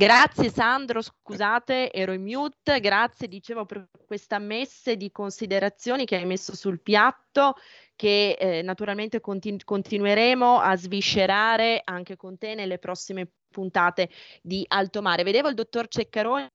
Grazie 0.00 0.48
Sandro, 0.48 1.02
scusate, 1.02 1.90
ero 1.90 2.12
in 2.12 2.22
mute. 2.22 2.78
Grazie, 2.78 3.26
dicevo, 3.26 3.66
per 3.66 3.88
questa 4.06 4.38
messe 4.38 4.96
di 4.96 5.10
considerazioni 5.10 6.04
che 6.04 6.14
hai 6.14 6.24
messo 6.24 6.54
sul 6.54 6.80
piatto, 6.80 7.54
che 7.96 8.36
eh, 8.38 8.62
naturalmente 8.62 9.18
continu- 9.18 9.64
continueremo 9.64 10.60
a 10.60 10.76
sviscerare 10.76 11.80
anche 11.82 12.14
con 12.14 12.38
te 12.38 12.54
nelle 12.54 12.78
prossime 12.78 13.32
puntate 13.48 14.08
di 14.40 14.64
Alto 14.68 15.02
Mare. 15.02 15.24
Vedevo 15.24 15.48
il 15.48 15.56
dottor 15.56 15.88
Ceccaroni 15.88 16.46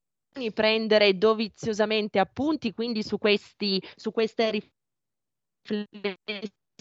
prendere 0.53 1.17
doviziosamente 1.17 2.19
appunti, 2.19 2.73
quindi 2.73 3.03
su, 3.03 3.17
questi, 3.17 3.83
su 3.97 4.13
queste 4.13 4.51
riflessioni 4.51 6.07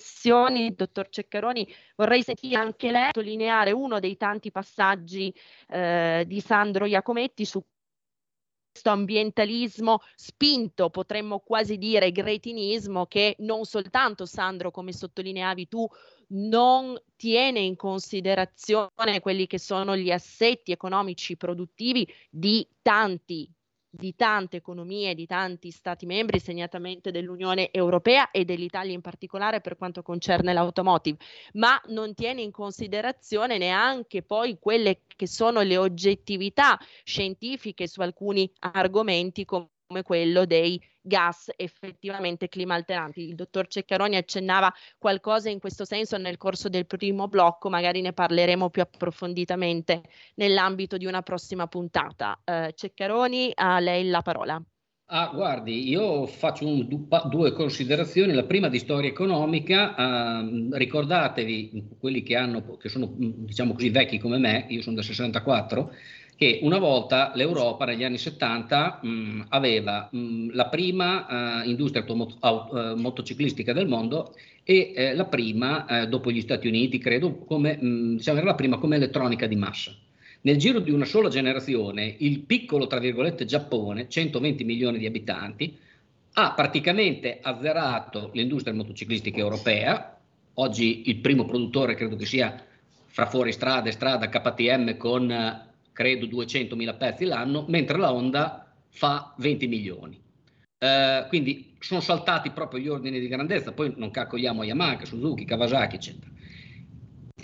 riflessioni, 0.03 0.75
dottor 0.75 1.09
Ceccaroni, 1.09 1.67
vorrei 1.97 2.23
sentire 2.23 2.57
anche 2.57 2.91
lei 2.91 3.07
sottolineare 3.07 3.71
uno 3.71 4.01
dei 4.01 4.17
tanti 4.17 4.51
passaggi 4.51 5.33
eh, 5.69 6.25
di 6.27 6.41
Sandro 6.41 6.85
Iacometti 6.85 7.45
su 7.45 7.63
questo 8.73 8.91
ambientalismo 8.91 10.01
spinto, 10.15 10.89
potremmo 10.91 11.41
quasi 11.41 11.77
dire 11.77 12.11
gretinismo, 12.11 13.07
che 13.07 13.37
non 13.41 13.65
soltanto, 13.65 14.25
Sandro, 14.25 14.71
come 14.71 14.93
sottolineavi 14.93 15.69
tu, 15.69 15.87
non 16.29 16.99
tiene 17.15 17.61
in 17.61 17.77
considerazione 17.77 19.21
quelli 19.21 19.47
che 19.47 19.59
sono 19.59 19.95
gli 19.95 20.11
assetti 20.11 20.73
economici 20.73 21.37
produttivi 21.37 22.09
di 22.31 22.67
tanti 22.81 23.47
di 23.95 24.17
tante 24.17 24.57
economie, 24.57 25.15
di 25.15 25.27
tanti 25.27 25.71
Stati 25.71 26.07
membri, 26.07 26.41
segnatamente 26.41 27.11
dell'Unione 27.11 27.71
Europea 27.71 28.31
e 28.31 28.47
dell'Italia 28.47 28.95
in 28.95 29.03
particolare 29.03 29.61
per 29.61 29.77
quanto 29.77 30.03
concerne 30.03 30.55
l'automotive, 30.55 31.19
ma 31.55 31.79
non 31.89 32.15
tiene 32.15 32.41
in 32.41 32.51
considerazione 32.51 33.59
neanche 33.59 34.23
poi 34.23 34.57
quelle 34.59 35.03
che 35.15 35.27
sono 35.27 35.61
le 35.61 35.77
oggettività 35.77 36.79
scientifiche 37.05 37.87
su 37.87 38.01
alcuni 38.01 38.51
argomenti 38.61 39.45
come 39.45 39.69
quello 40.03 40.47
dei 40.47 40.81
gas 41.03 41.51
effettivamente 41.57 42.49
climalteranti. 42.49 43.21
Il 43.21 43.35
dottor 43.35 43.67
Ceccaroni 43.67 44.17
accennava 44.17 44.73
qualcosa 44.99 45.51
in 45.51 45.59
questo 45.59 45.85
senso 45.85 46.17
nel 46.17 46.39
corso 46.39 46.69
del 46.69 46.87
primo 46.87 47.29
blocco, 47.29 47.69
magari 47.69 48.01
ne 48.01 48.13
parleremo 48.13 48.71
più 48.71 48.83
approfonditamente 48.83 50.03
nell'ambito 50.37 50.97
di 50.97 51.07
una 51.07 51.23
prossima 51.23 51.67
puntata. 51.67 52.41
Eh, 52.45 52.73
Ceccaroni, 52.75 53.53
a 53.55 53.79
lei 53.81 54.09
la 54.09 54.23
parola. 54.23 54.63
Ah, 55.15 55.31
guardi, 55.31 55.87
io 55.91 56.27
faccio 56.27 56.67
un, 56.67 57.07
due 57.29 57.53
considerazioni. 57.53 58.33
La 58.33 58.45
prima 58.45 58.71
di 58.71 58.79
storia 58.79 59.11
economica, 59.11 59.95
eh, 59.95 60.69
ricordatevi, 60.71 61.97
quelli 61.99 62.23
che, 62.23 62.35
hanno, 62.35 62.79
che 62.79 62.89
sono 62.89 63.13
diciamo 63.15 63.75
così 63.75 63.91
vecchi 63.91 64.19
come 64.19 64.39
me, 64.39 64.65
io 64.71 64.81
sono 64.81 64.95
del 64.95 65.05
64, 65.05 65.93
che 66.43 66.59
una 66.63 66.79
volta 66.79 67.31
l'Europa 67.37 67.85
negli 67.85 68.03
anni 68.03 68.19
70 68.19 68.99
mh, 69.01 69.43
aveva 69.51 70.09
mh, 70.11 70.49
la 70.55 70.67
prima 70.67 71.63
uh, 71.63 71.69
industria 71.69 72.05
auto- 72.05 72.37
auto- 72.41 72.77
uh, 72.77 72.97
motociclistica 72.97 73.73
del 73.73 73.87
mondo 73.87 74.35
e 74.65 74.93
eh, 74.93 75.15
la 75.15 75.27
prima, 75.27 75.87
eh, 75.87 76.09
dopo 76.09 76.33
gli 76.33 76.41
Stati 76.41 76.67
Uniti, 76.67 76.99
credo, 76.99 77.37
come, 77.45 77.77
mh, 77.81 78.17
diciamo, 78.17 78.39
era 78.39 78.47
la 78.49 78.55
prima 78.57 78.79
come 78.79 78.97
elettronica 78.97 79.47
di 79.47 79.55
massa. 79.55 79.95
Nel 80.41 80.57
giro 80.57 80.81
di 80.81 80.91
una 80.91 81.05
sola 81.05 81.29
generazione, 81.29 82.17
il 82.19 82.41
piccolo, 82.41 82.89
tra 82.89 82.99
virgolette, 82.99 83.45
Giappone, 83.45 84.09
120 84.09 84.65
milioni 84.65 84.99
di 84.99 85.07
abitanti, 85.07 85.77
ha 86.33 86.55
praticamente 86.55 87.39
azzerato 87.41 88.31
l'industria 88.33 88.75
motociclistica 88.75 89.39
europea. 89.39 90.19
Oggi 90.55 91.05
il 91.07 91.19
primo 91.19 91.45
produttore 91.45 91.95
credo 91.95 92.17
che 92.17 92.27
sia 92.27 92.65
fra 93.07 93.27
fuori 93.27 93.53
strada 93.53 93.89
e 93.89 93.93
strada 93.93 94.29
KTM 94.29 94.97
con 94.97 95.71
credo 95.93 96.27
200.000 96.27 96.97
pezzi 96.97 97.25
l'anno, 97.25 97.65
mentre 97.69 97.99
la 97.99 98.13
Honda 98.13 98.73
fa 98.89 99.35
20 99.37 99.67
milioni. 99.67 100.21
Eh, 100.79 101.27
quindi 101.29 101.75
sono 101.79 102.01
saltati 102.01 102.51
proprio 102.51 102.81
gli 102.81 102.89
ordini 102.89 103.21
di 103.21 103.29
grandezza, 103.29 103.73
poi 103.73 103.93
non 103.97 104.11
calcoliamo 104.11 104.65
Yamaha, 104.65 105.05
Suzuki, 105.05 105.45
Kawasaki, 105.45 105.97
eccetera. 105.97 106.31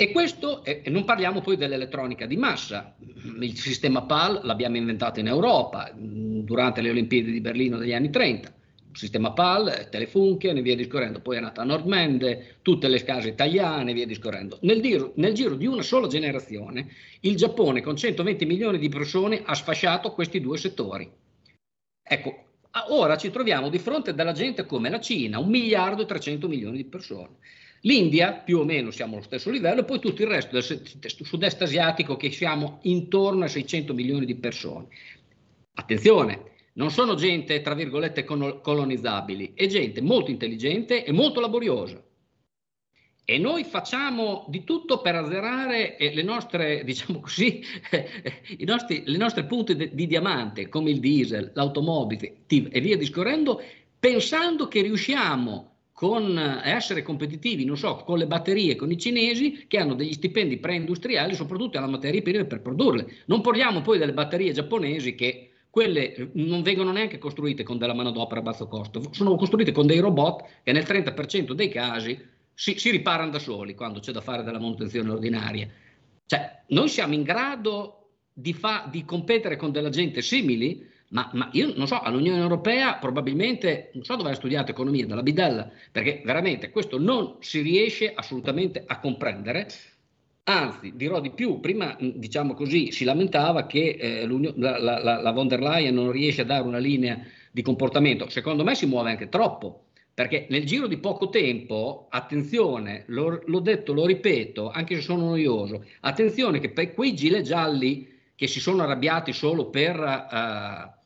E 0.00 0.12
questo, 0.12 0.64
e 0.64 0.82
non 0.90 1.04
parliamo 1.04 1.40
poi 1.40 1.56
dell'elettronica 1.56 2.26
di 2.26 2.36
massa, 2.36 2.94
il 3.40 3.58
sistema 3.58 4.02
PAL 4.02 4.40
l'abbiamo 4.44 4.76
inventato 4.76 5.18
in 5.18 5.26
Europa 5.26 5.90
durante 5.92 6.80
le 6.80 6.90
Olimpiadi 6.90 7.32
di 7.32 7.40
Berlino 7.40 7.78
degli 7.78 7.92
anni 7.92 8.10
30, 8.10 8.52
sistema 8.92 9.32
PAL, 9.32 9.88
Telefunken 9.90 10.56
e 10.56 10.62
via 10.62 10.76
discorrendo, 10.76 11.20
poi 11.20 11.36
è 11.36 11.40
nata 11.40 11.64
Nordmende, 11.64 12.56
tutte 12.62 12.88
le 12.88 13.02
case 13.04 13.28
italiane 13.28 13.90
e 13.90 13.94
via 13.94 14.06
discorrendo. 14.06 14.58
Nel, 14.62 14.80
giro, 14.80 15.12
nel 15.16 15.34
giro 15.34 15.54
di 15.54 15.66
una 15.66 15.82
sola 15.82 16.06
generazione 16.06 16.88
il 17.20 17.36
Giappone 17.36 17.82
con 17.82 17.96
120 17.96 18.46
milioni 18.46 18.78
di 18.78 18.88
persone 18.88 19.42
ha 19.44 19.54
sfasciato 19.54 20.12
questi 20.12 20.40
due 20.40 20.58
settori. 20.58 21.10
Ecco, 22.02 22.44
ora 22.88 23.16
ci 23.16 23.30
troviamo 23.30 23.68
di 23.68 23.78
fronte 23.78 24.14
della 24.14 24.32
gente 24.32 24.66
come 24.66 24.88
la 24.90 25.00
Cina, 25.00 25.38
un 25.38 25.48
miliardo 25.48 26.02
e 26.02 26.06
300 26.06 26.48
milioni 26.48 26.76
di 26.76 26.84
persone. 26.84 27.36
L'India 27.82 28.32
più 28.32 28.58
o 28.58 28.64
meno 28.64 28.90
siamo 28.90 29.14
allo 29.14 29.24
stesso 29.24 29.50
livello 29.50 29.82
e 29.82 29.84
poi 29.84 30.00
tutto 30.00 30.22
il 30.22 30.28
resto 30.28 30.52
del 30.52 31.12
sud-est 31.22 31.62
asiatico 31.62 32.16
che 32.16 32.30
siamo 32.30 32.80
intorno 32.82 33.44
a 33.44 33.48
600 33.48 33.94
milioni 33.94 34.26
di 34.26 34.34
persone. 34.34 34.88
Attenzione, 35.74 36.56
non 36.78 36.90
sono 36.92 37.14
gente, 37.14 37.60
tra 37.60 37.74
virgolette, 37.74 38.24
colonizzabili, 38.24 39.52
è 39.54 39.66
gente 39.66 40.00
molto 40.00 40.30
intelligente 40.30 41.04
e 41.04 41.12
molto 41.12 41.40
laboriosa. 41.40 42.02
E 43.24 43.36
noi 43.36 43.64
facciamo 43.64 44.46
di 44.48 44.64
tutto 44.64 45.02
per 45.02 45.16
azzerare 45.16 45.98
eh, 45.98 46.14
le 46.14 46.22
nostre, 46.22 46.82
diciamo 46.86 47.20
così, 47.20 47.60
i 48.56 48.64
nostri, 48.64 49.02
le 49.04 49.18
nostre 49.18 49.44
punte 49.44 49.92
di 49.92 50.06
diamante, 50.06 50.68
come 50.68 50.90
il 50.90 51.00
diesel, 51.00 51.50
l'automobile 51.52 52.44
e 52.46 52.80
via 52.80 52.96
discorrendo, 52.96 53.60
pensando 53.98 54.68
che 54.68 54.80
riusciamo 54.80 55.74
con 55.92 56.38
eh, 56.38 56.60
essere 56.62 57.02
competitivi, 57.02 57.64
non 57.64 57.76
so, 57.76 57.96
con 57.96 58.18
le 58.18 58.28
batterie, 58.28 58.76
con 58.76 58.92
i 58.92 58.96
cinesi 58.96 59.66
che 59.66 59.78
hanno 59.78 59.94
degli 59.94 60.12
stipendi 60.12 60.58
pre-industriali, 60.58 61.34
soprattutto 61.34 61.76
alla 61.76 61.88
materia 61.88 62.22
prima 62.22 62.44
per 62.44 62.62
produrle. 62.62 63.24
Non 63.26 63.40
parliamo 63.40 63.82
poi 63.82 63.98
delle 63.98 64.14
batterie 64.14 64.52
giapponesi 64.52 65.16
che 65.16 65.47
quelle 65.70 66.14
eh, 66.14 66.30
non 66.34 66.62
vengono 66.62 66.92
neanche 66.92 67.18
costruite 67.18 67.62
con 67.62 67.78
della 67.78 67.94
manodopera 67.94 68.40
a 68.40 68.42
basso 68.42 68.66
costo, 68.66 69.12
sono 69.12 69.36
costruite 69.36 69.72
con 69.72 69.86
dei 69.86 69.98
robot 69.98 70.44
che 70.62 70.72
nel 70.72 70.84
30% 70.84 71.52
dei 71.52 71.68
casi 71.68 72.18
si, 72.54 72.78
si 72.78 72.90
riparano 72.90 73.30
da 73.30 73.38
soli 73.38 73.74
quando 73.74 74.00
c'è 74.00 74.12
da 74.12 74.20
fare 74.20 74.42
della 74.42 74.58
manutenzione 74.58 75.10
ordinaria. 75.10 75.68
Cioè, 76.26 76.62
noi 76.68 76.88
siamo 76.88 77.14
in 77.14 77.22
grado 77.22 78.10
di, 78.32 78.52
fa, 78.52 78.88
di 78.90 79.04
competere 79.04 79.56
con 79.56 79.70
della 79.70 79.90
gente 79.90 80.22
simili, 80.22 80.86
ma, 81.10 81.30
ma, 81.32 81.48
io 81.52 81.72
non 81.74 81.86
so, 81.86 82.00
all'Unione 82.00 82.40
Europea 82.40 82.96
probabilmente, 82.96 83.90
non 83.94 84.04
so 84.04 84.16
dove 84.16 84.30
ha 84.30 84.34
studiato 84.34 84.70
economia, 84.70 85.06
dalla 85.06 85.22
bidella, 85.22 85.70
perché 85.90 86.22
veramente 86.24 86.70
questo 86.70 86.98
non 86.98 87.36
si 87.40 87.60
riesce 87.60 88.12
assolutamente 88.12 88.82
a 88.86 88.98
comprendere 89.00 89.68
Anzi, 90.50 90.92
dirò 90.96 91.20
di 91.20 91.30
più, 91.30 91.60
prima 91.60 91.94
diciamo 92.00 92.54
così, 92.54 92.90
si 92.90 93.04
lamentava 93.04 93.66
che 93.66 93.98
eh, 94.00 94.26
la, 94.56 94.78
la, 94.78 95.20
la, 95.20 95.30
von 95.32 95.46
der 95.46 95.60
Leyen 95.60 95.94
non 95.94 96.10
riesce 96.10 96.40
a 96.40 96.44
dare 96.46 96.66
una 96.66 96.78
linea 96.78 97.20
di 97.50 97.60
comportamento, 97.60 98.30
secondo 98.30 98.64
me 98.64 98.74
si 98.74 98.86
muove 98.86 99.10
anche 99.10 99.28
troppo, 99.28 99.88
perché 100.14 100.46
nel 100.48 100.64
giro 100.64 100.86
di 100.86 100.96
poco 100.96 101.28
tempo, 101.28 102.06
attenzione, 102.08 103.04
l'ho, 103.08 103.42
l'ho 103.44 103.60
detto, 103.60 103.92
lo 103.92 104.06
ripeto, 104.06 104.70
anche 104.70 104.94
se 104.94 105.02
sono 105.02 105.26
noioso, 105.26 105.84
attenzione 106.00 106.60
che 106.60 106.70
per 106.70 106.94
quei 106.94 107.14
gilet 107.14 107.42
gialli 107.42 108.08
che 108.34 108.46
si 108.46 108.58
sono 108.58 108.82
arrabbiati 108.84 109.34
solo 109.34 109.68
per 109.68 110.00
eh, 110.00 110.97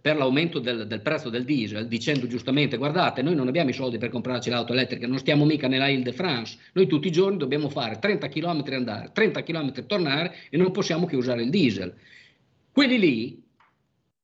per 0.00 0.16
l'aumento 0.16 0.58
del, 0.58 0.86
del, 0.88 1.00
prezzo 1.00 1.30
del 1.30 1.44
diesel, 1.44 1.86
dicendo 1.86 2.26
giustamente 2.26 2.76
guardate, 2.76 3.22
noi 3.22 3.36
non 3.36 3.46
abbiamo 3.46 3.70
i 3.70 3.72
soldi 3.72 3.98
per 3.98 4.10
comprarci 4.10 4.50
l'auto 4.50 4.72
elettrica, 4.72 5.06
non 5.06 5.18
stiamo 5.18 5.44
mica 5.44 5.68
nella 5.68 5.86
Ile 5.86 6.02
de 6.02 6.12
France, 6.12 6.58
noi 6.72 6.88
tutti 6.88 7.06
i 7.06 7.12
giorni 7.12 7.36
dobbiamo 7.36 7.68
fare 7.68 8.00
30 8.00 8.28
km 8.28 8.64
andare, 8.72 9.10
30 9.12 9.42
km 9.44 9.86
tornare 9.86 10.34
e 10.50 10.56
non 10.56 10.72
possiamo 10.72 11.06
che 11.06 11.14
usare 11.14 11.42
il 11.42 11.50
diesel. 11.50 11.94
Quelli 12.72 12.98
lì 12.98 13.42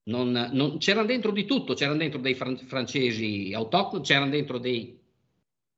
non, 0.05 0.51
non, 0.53 0.79
c'erano 0.79 1.07
dentro 1.07 1.31
di 1.31 1.45
tutto, 1.45 1.75
c'erano 1.75 1.99
dentro 1.99 2.19
dei 2.19 2.35
fran- 2.35 2.59
francesi 2.59 3.53
autoctoni, 3.55 4.03
c'erano 4.03 4.31
dentro 4.31 4.59
dei, 4.59 4.99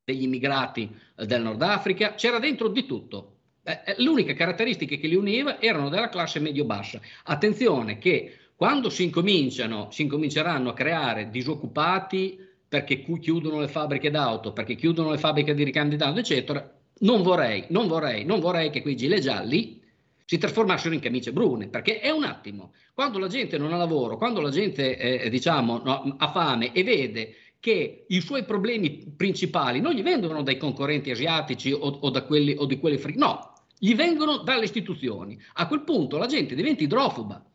degli 0.03 0.23
immigrati 0.23 0.89
eh, 1.15 1.25
del 1.27 1.43
Nord 1.43 1.61
Africa, 1.61 2.15
c'era 2.15 2.39
dentro 2.39 2.69
di 2.69 2.87
tutto. 2.87 3.29
Eh, 3.63 3.95
l'unica 3.97 4.33
caratteristica 4.33 4.95
che 4.95 5.07
li 5.07 5.15
univa 5.15 5.61
erano 5.61 5.89
della 5.89 6.09
classe 6.09 6.39
medio-bassa. 6.39 6.99
Attenzione 7.25 7.99
che 7.99 8.37
quando 8.55 8.89
si 8.89 9.03
incominciano, 9.03 9.89
si 9.91 10.03
incominceranno 10.03 10.69
a 10.69 10.73
creare 10.73 11.29
disoccupati 11.29 12.37
perché 12.67 13.03
chiudono 13.03 13.59
le 13.59 13.67
fabbriche 13.67 14.09
d'auto, 14.09 14.51
perché 14.53 14.75
chiudono 14.75 15.11
le 15.11 15.17
fabbriche 15.17 15.53
di 15.53 15.63
ricandidati, 15.63 16.19
eccetera, 16.19 16.73
non 16.99 17.21
vorrei, 17.21 17.65
non 17.69 17.87
vorrei, 17.87 18.25
non 18.25 18.39
vorrei 18.39 18.69
che 18.69 18.81
quei 18.81 18.95
gilet 18.95 19.21
gialli 19.21 19.81
si 20.25 20.37
trasformassero 20.37 20.93
in 20.93 20.99
camicie 20.99 21.33
brune, 21.33 21.67
perché 21.67 21.99
è 21.99 22.09
un 22.09 22.23
attimo, 22.23 22.73
quando 22.93 23.19
la 23.19 23.27
gente 23.27 23.57
non 23.57 23.73
ha 23.73 23.77
lavoro, 23.77 24.17
quando 24.17 24.41
la 24.41 24.49
gente 24.49 24.97
eh, 24.97 25.29
diciamo, 25.29 25.81
no, 25.83 26.15
ha 26.17 26.31
fame 26.31 26.71
e 26.73 26.83
vede 26.83 27.35
che 27.59 28.05
i 28.07 28.21
suoi 28.21 28.43
problemi 28.43 29.13
principali 29.15 29.79
non 29.79 29.93
gli 29.93 30.01
vengono 30.01 30.41
dai 30.41 30.57
concorrenti 30.57 31.11
asiatici 31.11 31.71
o, 31.71 31.77
o, 31.77 32.09
da 32.09 32.23
quelli, 32.23 32.55
o 32.57 32.65
di 32.65 32.79
quelli 32.79 32.97
free, 32.97 33.15
no, 33.15 33.53
gli 33.77 33.95
vengono 33.95 34.37
dalle 34.37 34.63
istituzioni. 34.65 35.39
A 35.53 35.67
quel 35.67 35.83
punto 35.83 36.17
la 36.17 36.25
gente 36.25 36.55
diventa 36.55 36.83
idrofoba. 36.83 37.45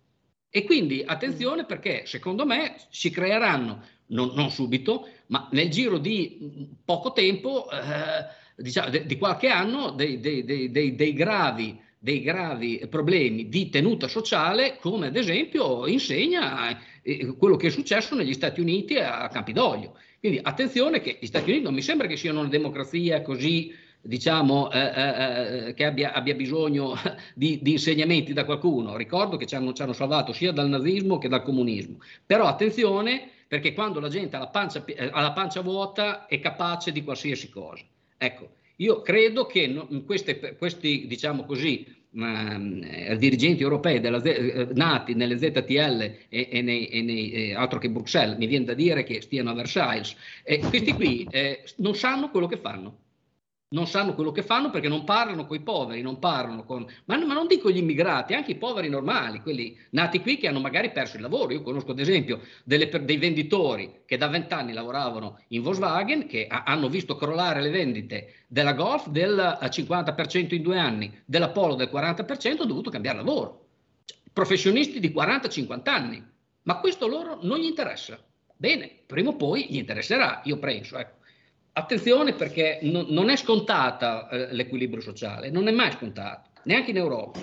E 0.50 0.64
quindi 0.64 1.02
attenzione 1.06 1.64
perché 1.64 2.04
secondo 2.06 2.46
me 2.46 2.76
si 2.90 3.10
creeranno, 3.10 3.82
non, 4.06 4.32
non 4.34 4.50
subito, 4.50 5.08
ma 5.26 5.48
nel 5.52 5.68
giro 5.68 5.98
di 5.98 6.68
poco 6.84 7.12
tempo, 7.12 7.70
eh, 7.70 8.26
diciamo, 8.56 8.90
de, 8.90 9.04
di 9.04 9.18
qualche 9.18 9.48
anno, 9.48 9.90
dei, 9.90 10.20
dei, 10.20 10.44
dei, 10.44 10.94
dei 10.94 11.12
gravi 11.12 11.86
dei 12.00 12.22
gravi 12.22 12.86
problemi 12.88 13.48
di 13.48 13.70
tenuta 13.70 14.06
sociale, 14.06 14.78
come 14.80 15.08
ad 15.08 15.16
esempio 15.16 15.86
insegna 15.86 16.78
eh, 17.02 17.34
quello 17.36 17.56
che 17.56 17.66
è 17.66 17.70
successo 17.70 18.14
negli 18.14 18.32
Stati 18.34 18.60
Uniti 18.60 18.96
a 18.98 19.28
Campidoglio. 19.28 19.98
Quindi 20.20 20.38
attenzione 20.40 21.00
che 21.00 21.18
gli 21.20 21.26
Stati 21.26 21.50
Uniti 21.50 21.64
non 21.64 21.74
mi 21.74 21.82
sembra 21.82 22.06
che 22.06 22.16
siano 22.16 22.40
una 22.40 22.48
democrazia 22.48 23.22
così 23.22 23.74
diciamo, 24.00 24.70
eh, 24.70 24.78
eh, 24.78 25.66
eh 25.68 25.74
che 25.74 25.84
abbia, 25.84 26.12
abbia 26.12 26.34
bisogno 26.34 26.94
di, 27.34 27.58
di, 27.62 27.72
insegnamenti 27.72 28.32
da 28.32 28.44
qualcuno. 28.44 28.96
Ricordo 28.96 29.36
che 29.36 29.46
ci 29.46 29.54
hanno, 29.54 29.72
ci 29.72 29.82
hanno, 29.82 29.92
salvato 29.92 30.32
sia 30.32 30.52
dal 30.52 30.68
nazismo 30.68 31.18
che 31.18 31.28
dal 31.28 31.42
comunismo. 31.42 31.98
Però 32.24 32.46
attenzione 32.46 33.30
perché 33.48 33.72
quando 33.72 33.98
la 33.98 34.08
gente 34.08 34.36
ha 34.36 34.40
la 34.40 34.48
pancia, 34.48 34.84
eh, 34.84 35.08
ha 35.10 35.20
la 35.20 35.32
pancia 35.32 35.62
vuota 35.62 36.26
è 36.26 36.38
capace 36.38 36.92
di 36.92 37.02
qualsiasi 37.02 37.48
cosa. 37.48 37.84
Ecco, 38.16 38.50
io 38.76 39.02
credo 39.02 39.46
che 39.46 39.86
queste, 40.04 40.56
questi, 40.56 41.06
diciamo 41.06 41.44
così, 41.44 41.84
eh, 42.10 43.16
dirigenti 43.18 43.62
europei 43.62 44.00
della, 44.00 44.20
eh, 44.22 44.68
nati 44.74 45.14
nelle 45.14 45.38
ZTL 45.38 46.00
e, 46.28 46.48
e, 46.50 46.62
nei, 46.62 46.86
e 46.86 47.02
nei, 47.02 47.30
eh, 47.30 47.54
altro 47.54 47.78
che 47.78 47.90
Bruxelles, 47.90 48.36
mi 48.36 48.46
viene 48.46 48.66
da 48.66 48.74
dire 48.74 49.02
che 49.02 49.20
stiano 49.20 49.50
a 49.50 49.54
Versailles, 49.54 50.14
questi 50.68 50.92
qui 50.92 51.26
eh, 51.30 51.62
non 51.76 51.94
sanno 51.94 52.30
quello 52.30 52.46
che 52.46 52.58
fanno 52.58 53.06
non 53.70 53.86
sanno 53.86 54.14
quello 54.14 54.32
che 54.32 54.42
fanno 54.42 54.70
perché 54.70 54.88
non 54.88 55.04
parlano 55.04 55.46
con 55.46 55.56
i 55.56 55.60
poveri, 55.60 56.00
non 56.00 56.18
parlano 56.18 56.64
con... 56.64 56.86
Ma, 57.04 57.22
ma, 57.24 57.34
non 57.34 57.46
dico 57.46 57.70
gli 57.70 57.76
immigrati, 57.76 58.32
anche 58.32 58.52
i 58.52 58.56
poveri 58.56 58.88
normali, 58.88 59.40
quelli 59.40 59.76
nati 59.90 60.20
qui 60.20 60.38
che 60.38 60.48
hanno 60.48 60.60
magari 60.60 60.90
perso 60.90 61.16
il 61.16 61.22
lavoro. 61.22 61.52
Io 61.52 61.62
conosco 61.62 61.90
ad 61.90 61.98
esempio 61.98 62.40
delle, 62.64 62.88
dei 62.88 63.18
venditori 63.18 64.02
che 64.06 64.16
da 64.16 64.28
vent'anni 64.28 64.72
lavoravano 64.72 65.40
in 65.48 65.62
Volkswagen, 65.62 66.26
che 66.26 66.46
ha, 66.46 66.62
hanno 66.64 66.88
visto 66.88 67.16
crollare 67.16 67.60
le 67.60 67.70
vendite 67.70 68.44
della 68.46 68.72
Golf 68.72 69.08
del 69.08 69.58
50% 69.60 70.54
in 70.54 70.62
due 70.62 70.78
anni, 70.78 71.22
della 71.26 71.50
Polo 71.50 71.74
del 71.74 71.90
40%, 71.92 72.50
hanno 72.52 72.64
dovuto 72.64 72.90
cambiare 72.90 73.18
lavoro. 73.18 73.66
Cioè, 74.04 74.16
professionisti 74.32 74.98
di 74.98 75.10
40-50 75.10 75.80
anni. 75.84 76.26
Ma 76.62 76.78
questo 76.78 77.06
loro 77.06 77.38
non 77.42 77.58
gli 77.58 77.64
interessa. 77.64 78.18
Bene, 78.56 78.90
prima 79.06 79.30
o 79.30 79.36
poi 79.36 79.66
gli 79.68 79.76
interesserà, 79.76 80.40
io 80.44 80.58
penso. 80.58 80.98
Ecco. 80.98 81.17
Attenzione 81.78 82.32
perché 82.32 82.80
no, 82.82 83.04
non 83.08 83.30
è 83.30 83.36
scontata 83.36 84.28
eh, 84.28 84.52
l'equilibrio 84.52 85.00
sociale, 85.00 85.48
non 85.48 85.68
è 85.68 85.70
mai 85.70 85.92
scontato, 85.92 86.50
neanche 86.64 86.90
in 86.90 86.96
Europa. 86.96 87.38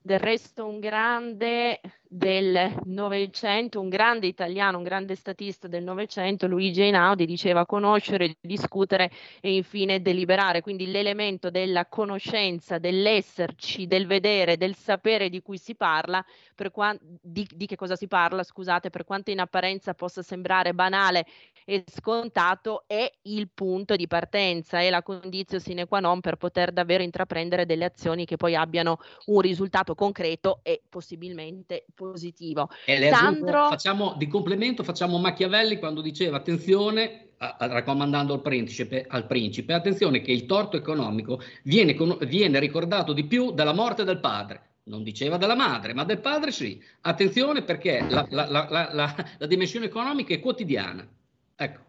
Del 0.00 0.18
resto 0.18 0.66
un 0.66 0.80
grande 0.80 1.78
del 2.08 2.74
Novecento, 2.84 3.80
un 3.80 3.88
grande 3.88 4.26
italiano, 4.26 4.78
un 4.78 4.82
grande 4.82 5.14
statista 5.14 5.68
del 5.68 5.84
Novecento, 5.84 6.46
Luigi 6.46 6.82
Einaudi, 6.82 7.26
diceva 7.26 7.66
conoscere, 7.66 8.36
discutere 8.40 9.10
e 9.40 9.54
infine 9.54 10.00
deliberare. 10.00 10.62
Quindi 10.62 10.90
l'elemento 10.90 11.50
della 11.50 11.86
conoscenza, 11.86 12.78
dell'esserci, 12.78 13.86
del 13.86 14.06
vedere, 14.06 14.56
del 14.56 14.74
sapere 14.74 15.28
di 15.28 15.42
cui 15.42 15.58
si 15.58 15.74
parla, 15.74 16.24
qua- 16.72 16.96
di, 17.00 17.46
di 17.54 17.66
che 17.66 17.76
cosa 17.76 17.94
si 17.94 18.08
parla, 18.08 18.42
scusate, 18.42 18.90
per 18.90 19.04
quanto 19.04 19.30
in 19.30 19.40
apparenza 19.40 19.94
possa 19.94 20.22
sembrare 20.22 20.72
banale 20.72 21.26
e 21.64 21.84
scontato, 21.86 22.84
è 22.86 23.10
il 23.22 23.50
punto 23.52 23.94
di 23.94 24.06
partenza, 24.06 24.80
è 24.80 24.88
la 24.88 25.02
condizione 25.02 25.62
sine 25.62 25.86
qua 25.86 26.00
non 26.00 26.20
per 26.20 26.36
poter 26.36 26.72
davvero 26.72 27.02
intraprendere 27.02 27.66
delle 27.66 27.84
azioni 27.84 28.24
che 28.24 28.36
poi 28.36 28.54
abbiano 28.54 28.98
un 29.26 29.40
risultato 29.40 29.94
concreto 29.94 30.60
e 30.62 30.80
possibilmente 30.88 31.84
positivo. 31.98 32.70
Sandro... 33.10 33.68
facciamo, 33.68 34.14
di 34.16 34.28
complemento 34.28 34.84
facciamo 34.84 35.18
Machiavelli 35.18 35.78
quando 35.78 36.00
diceva 36.00 36.36
attenzione, 36.36 37.30
a, 37.38 37.56
a, 37.58 37.66
raccomandando 37.66 38.34
al 38.34 38.40
principe, 38.42 39.04
al 39.08 39.26
principe, 39.26 39.72
attenzione 39.72 40.20
che 40.20 40.30
il 40.30 40.46
torto 40.46 40.76
economico 40.76 41.40
viene, 41.64 41.96
viene 42.20 42.60
ricordato 42.60 43.12
di 43.12 43.24
più 43.24 43.50
della 43.50 43.72
morte 43.72 44.04
del 44.04 44.20
padre 44.20 44.62
non 44.88 45.02
diceva 45.02 45.36
della 45.36 45.54
madre, 45.54 45.92
ma 45.92 46.04
del 46.04 46.18
padre 46.18 46.50
sì. 46.50 46.82
Attenzione 47.02 47.60
perché 47.60 48.00
la, 48.08 48.26
la, 48.30 48.46
la, 48.48 48.88
la, 49.36 49.46
dimensione 49.46 49.84
economica 49.84 50.32
è 50.32 50.40
quotidiana. 50.40 51.06
Ecco. 51.54 51.80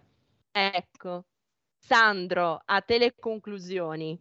Ecco. 0.52 1.24
Sandro, 1.78 2.62
a 2.66 2.82
te 2.82 2.98
le 2.98 3.16
conclusioni. 3.18 4.20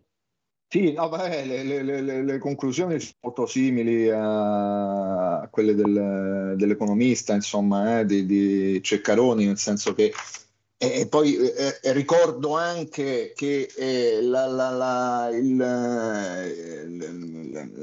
Sì, 0.70 0.92
no, 0.92 1.08
beh, 1.08 1.46
le, 1.46 1.62
le, 1.62 1.82
le, 2.02 2.22
le, 2.22 2.38
conclusioni 2.38 3.00
sono 3.00 3.14
molto 3.22 3.46
simili 3.46 4.10
a 4.12 5.48
quelle 5.50 5.74
del, 5.74 6.54
dell'economista, 6.58 7.32
insomma, 7.32 8.00
eh, 8.00 8.04
di, 8.04 8.26
di, 8.26 8.82
Ceccaroni, 8.82 9.46
nel 9.46 9.56
senso 9.56 9.94
che 9.94 10.12
e 10.80 11.08
poi 11.08 11.36
eh, 11.36 11.80
eh, 11.82 11.92
ricordo 11.92 12.54
anche 12.56 13.32
che 13.34 13.68
eh, 13.76 14.20
la, 14.22 14.46
la, 14.46 14.70
la, 14.70 15.28
il, 15.32 15.60
eh, 15.60 16.86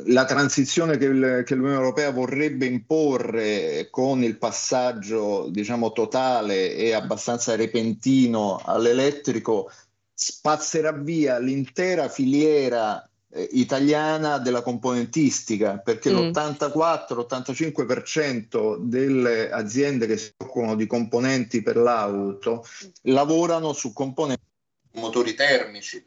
la, 0.05 0.23
transizione 0.23 0.95
che, 0.95 1.05
il, 1.05 1.43
che, 1.45 1.55
l'Unione 1.55 1.75
Europea 1.75 2.11
vorrebbe 2.11 2.65
imporre 2.65 3.89
con 3.89 4.23
il 4.23 4.37
passaggio 4.37 5.47
diciamo, 5.49 5.91
totale 5.91 6.73
e 6.73 6.93
abbastanza 6.93 7.57
repentino 7.57 8.61
all'elettrico 8.63 9.69
spazzerà 10.15 10.93
via 10.93 11.37
l'intera 11.39 12.07
filiera 12.07 13.05
eh, 13.29 13.49
italiana 13.51 14.37
della 14.37 14.61
componentistica, 14.61 15.79
perché 15.79 16.09
mm. 16.09 16.29
l'84-85% 16.29 18.77
delle 18.77 19.51
aziende 19.51 20.07
che 20.07 20.15
si 20.15 20.31
occupano 20.37 20.75
di 20.75 20.87
componenti 20.87 21.61
per 21.61 21.75
l'auto 21.75 22.65
lavorano 23.01 23.73
su 23.73 23.91
componenti 23.91 24.43
motori 24.93 25.33
termici. 25.33 26.01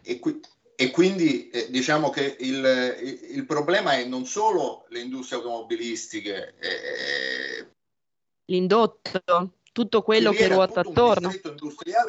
E, 0.00 0.20
qui, 0.20 0.38
e 0.76 0.92
quindi 0.92 1.50
eh, 1.50 1.66
diciamo 1.70 2.10
che 2.10 2.36
il, 2.38 3.24
il, 3.32 3.44
problema 3.46 3.94
è 3.94 4.04
non 4.04 4.24
solo 4.24 4.86
le 4.90 5.00
industrie 5.00 5.40
automobilistiche, 5.40 6.54
eh, 6.60 7.66
l'indotto, 8.44 9.54
tutto 9.72 10.02
quello 10.02 10.30
che 10.30 10.46
ruota 10.46 10.78
attorno, 10.80 11.32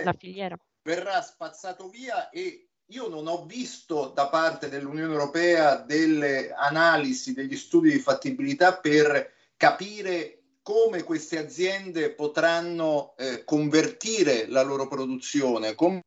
la 0.04 0.14
filiera 0.14 0.56
verrà 0.86 1.22
spazzato 1.22 1.90
via 1.90 2.30
e 2.30 2.68
io 2.90 3.08
non 3.10 3.28
ho 3.28 3.46
visto 3.46 4.10
da 4.10 4.28
parte 4.28 4.70
dell'Unione 4.70 5.12
Europea 5.12 5.78
delle 5.78 6.54
analisi, 6.54 7.34
degli 7.34 7.58
studi 7.58 7.92
di 7.92 8.00
fattibilità 8.00 8.78
per 8.78 9.34
capire 9.58 10.42
come 10.62 11.04
queste 11.04 11.40
aziende 11.40 12.12
potranno 12.12 13.16
eh, 13.18 13.44
convertire 13.44 14.48
la 14.48 14.62
loro 14.62 14.88
produzione, 14.88 15.74
come 15.74 16.04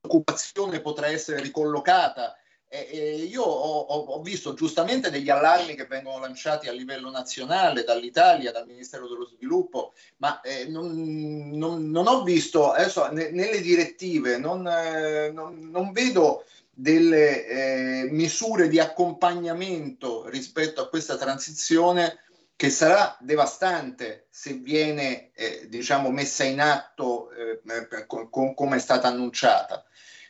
l'occupazione 0.00 0.80
potrà 0.80 1.08
essere 1.08 1.42
ricollocata 1.42 2.36
e, 2.68 3.14
io 3.28 3.42
ho, 3.42 3.80
ho, 3.80 4.22
visto 4.22 4.54
giustamente 4.54 5.10
degli 5.10 5.30
allarmi 5.30 5.74
che 5.74 5.86
vengono 5.86 6.18
lanciati 6.18 6.68
a 6.68 6.72
livello 6.72 7.10
nazionale 7.10 7.84
dall'Italia, 7.84 8.52
dal 8.52 8.66
Ministero 8.66 9.08
dello 9.08 9.26
Sviluppo, 9.26 9.92
ma 10.18 10.40
eh, 10.40 10.66
non, 10.66 11.50
non, 11.52 11.90
non, 11.90 12.06
ho 12.06 12.22
visto, 12.22 12.72
adesso 12.72 13.10
ne, 13.12 13.30
nelle 13.30 13.60
direttive 13.60 14.38
non, 14.38 14.66
eh, 14.66 15.30
non 15.30 15.92
vedo 15.92 16.44
delle 16.78 17.46
eh, 17.46 18.08
misure 18.10 18.68
di 18.68 18.78
accompagnamento 18.78 20.28
rispetto 20.28 20.82
a 20.82 20.88
questa 20.88 21.16
transizione 21.16 22.18
che 22.54 22.70
sarà 22.70 23.16
devastante 23.20 24.26
se 24.30 24.54
viene 24.54 25.30
eh, 25.34 25.66
diciamo, 25.68 26.10
messa 26.10 26.44
in 26.44 26.60
atto 26.60 27.30
eh, 27.30 28.06
come 28.06 28.76
è 28.76 28.78
stata 28.78 29.08
annunciata. 29.08 29.84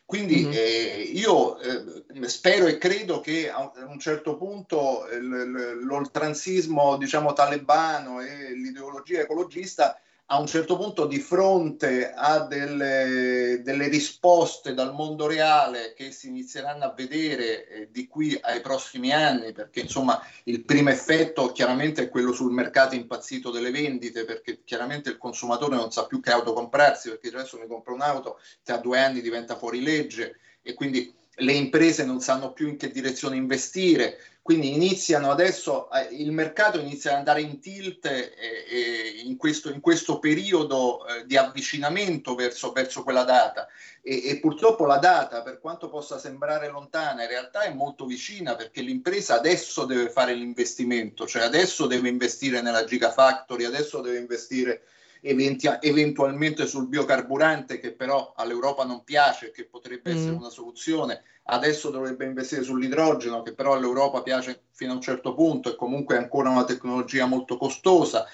Quindi 0.07 0.45
mm-hmm. 0.45 0.53
eh, 0.53 1.11
io 1.15 1.59
eh, 1.59 2.29
spero 2.29 2.67
e 2.67 2.79
credo 2.79 3.19
che 3.19 3.51
a 3.51 3.73
un 3.89 3.99
certo 3.99 4.37
punto 4.37 5.05
l'oltranzismo 5.11 6.97
diciamo, 6.97 7.33
talebano 7.33 8.21
e 8.21 8.53
l'ideologia 8.53 9.21
ecologista 9.21 10.01
a 10.29 10.41
un 10.41 10.47
certo 10.49 10.77
punto 10.77 11.07
di 11.07 11.21
fronte 11.21 12.13
a 12.13 12.41
delle, 12.41 13.61
delle, 13.63 13.87
risposte 13.87 14.75
dal 14.75 14.93
mondo 14.93 15.29
reale 15.29 15.95
che 15.95 16.11
si 16.11 16.27
inizieranno 16.27 16.85
a 16.85 16.93
vedere 16.97 17.69
eh, 17.69 17.89
di 17.93 18.09
qui 18.09 18.37
ai 18.41 18.61
prossimi 18.61 19.13
anni, 19.13 19.53
perché 19.53 19.81
insomma 19.81 20.21
il 20.45 20.65
primo 20.65 20.91
effetto 20.91 21.53
chiaramente 21.53 22.03
è 22.03 22.09
quello 22.09 22.33
sul 22.33 22.51
mercato 22.53 22.97
impazzito 22.97 23.51
delle 23.51 23.71
vendite, 23.71 24.25
perché 24.25 24.63
chiaramente 24.65 25.11
il 25.11 25.19
consumatore 25.19 25.77
non 25.77 25.93
sa 25.93 26.07
più 26.07 26.21
che 26.21 26.33
auto 26.33 26.53
comprarsi, 26.53 27.09
perché 27.09 27.29
adesso 27.29 27.59
mi 27.59 27.69
compro 27.69 27.95
un'auto, 27.95 28.41
tra 28.65 28.79
due 28.79 28.99
anni 28.99 29.21
diventa 29.21 29.57
fuori 29.57 29.81
legge 29.81 30.39
e 30.61 30.75
quindi 30.75 31.15
le 31.41 31.53
imprese 31.53 32.05
non 32.05 32.21
sanno 32.21 32.53
più 32.53 32.67
in 32.67 32.77
che 32.77 32.91
direzione 32.91 33.37
investire, 33.37 34.19
quindi 34.47 34.73
iniziano 34.73 35.33
adesso, 35.33 35.91
eh, 35.91 36.07
il 36.15 36.31
mercato 36.31 36.79
inizia 36.79 37.11
ad 37.11 37.17
andare 37.17 37.41
in 37.41 37.59
tilt 37.59 38.07
eh, 38.07 38.33
eh, 38.71 39.23
in, 39.25 39.37
questo, 39.37 39.73
in, 39.73 39.81
questo, 39.81 40.21
periodo 40.21 41.05
eh, 41.05 41.27
di 41.27 41.37
avvicinamento 41.37 42.37
verso, 42.37 42.71
verso 42.71 43.03
quella 43.03 43.25
data. 43.25 43.67
E, 44.03 44.29
e, 44.29 44.39
purtroppo 44.39 44.87
la 44.87 44.99
data, 44.99 45.43
per 45.43 45.59
quanto 45.59 45.89
possa 45.89 46.21
sembrare 46.21 46.69
lontana, 46.69 47.23
in 47.23 47.29
realtà 47.29 47.63
è 47.63 47.75
molto 47.75 48.07
vicina 48.07 48.55
perché 48.55 48.83
l'impresa 48.83 49.35
adesso 49.35 49.85
deve 49.85 50.11
fare 50.11 50.33
l'investimento, 50.33 51.27
cioè 51.27 51.43
adesso 51.43 51.89
deve 51.89 52.09
investire 52.09 52.63
nella 52.63 52.85
Gigafactory, 52.85 53.65
adesso 53.65 54.01
deve 54.01 54.19
investire 54.19 54.83
eventualmente 55.21 56.67
sul 56.67 56.89
biocarburante 56.89 57.79
che 57.79 57.93
però 57.93 58.33
all'Europa 58.37 58.85
non 58.85 59.05
piace, 59.05 59.51
che 59.51 59.65
potrebbe 59.65 60.13
mm. 60.13 60.17
essere 60.17 60.35
una 60.35 60.51
soluzione. 60.51 61.23
Adesso 61.49 61.91
dovrebbe 61.91 62.25
investire 62.25 62.63
sull'idrogeno, 62.63 63.43
che 63.43 63.55
però 63.55 63.75
all'Europa 63.75 64.23
piace 64.23 64.65
fino 64.73 64.93
a 64.93 64.97
un 64.97 65.01
certo 65.01 65.35
punto 65.35 65.71
e 65.71 65.77
comunque 65.77 66.17
è 66.17 66.19
ancora 66.19 66.51
una 66.51 66.65
tecnologia 66.65 67.27
molto 67.27 67.57
costosa. 67.57 68.27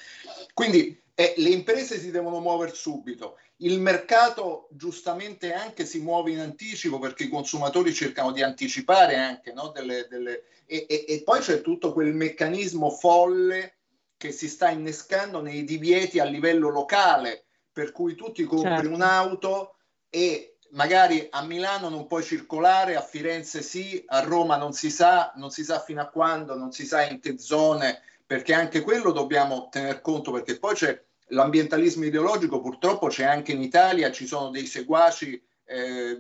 Quindi 0.55 1.01
eh, 1.15 1.35
le 1.37 1.51
imprese 1.51 1.99
si 1.99 2.11
devono 2.11 2.41
muovere 2.41 2.75
subito. 2.75 3.39
Il 3.57 3.81
mercato 3.81 4.69
giustamente 4.73 5.53
anche 5.53 5.85
si 5.85 6.01
muove 6.01 6.33
in 6.33 6.41
anticipo 6.41 6.99
perché 6.99 7.25
i 7.25 7.29
consumatori 7.29 7.93
cercano 7.93 8.33
di 8.33 8.43
anticipare 8.43 9.17
anche 9.17 9.53
no, 9.53 9.69
delle, 9.69 10.07
delle... 10.09 10.45
E, 10.67 10.87
e, 10.89 11.05
e, 11.07 11.23
poi 11.23 11.41
c'è 11.41 11.61
tutto 11.61 11.93
quel 11.93 12.15
meccanismo 12.15 12.91
folle 12.91 13.77
che 14.23 14.31
si 14.31 14.49
sta 14.49 14.71
innescando 14.71 15.41
nei 15.41 15.65
divieti 15.65 16.21
a 16.21 16.25
livello 16.25 16.69
locale, 16.69 17.47
per 17.73 17.91
cui 17.91 18.15
tu 18.15 18.31
ti 18.31 18.45
compri 18.45 18.71
certo. 18.71 18.91
un'auto 18.91 19.75
e 20.09 20.59
magari 20.71 21.27
a 21.29 21.43
Milano 21.43 21.89
non 21.89 22.07
puoi 22.07 22.23
circolare, 22.23 22.95
a 22.95 23.03
Firenze 23.03 23.63
sì, 23.63 24.01
a 24.07 24.21
Roma 24.21 24.57
non 24.57 24.75
si 24.75 24.93
sa, 24.93 25.33
non 25.35 25.51
si 25.51 25.65
sa 25.65 25.81
fino 25.81 26.01
a 26.03 26.07
quando, 26.07 26.57
non 26.57 26.71
si 26.71 26.87
sa 26.87 27.03
in 27.03 27.19
che 27.19 27.37
zone, 27.37 28.01
perché 28.25 28.55
anche 28.55 28.83
quello 28.83 29.11
dobbiamo 29.11 29.69
tener 29.69 30.01
conto, 30.01 30.31
perché 30.31 30.57
poi 30.57 30.77
c'è 30.77 31.03
l'ambientalismo 31.31 32.05
ideologico, 32.05 32.61
purtroppo 32.61 33.09
c'è 33.09 33.25
anche 33.25 33.51
in 33.51 33.61
Italia, 33.61 34.13
ci 34.13 34.29
sono 34.29 34.51
dei 34.51 34.67
seguaci 34.67 35.43
eh, 35.65 36.17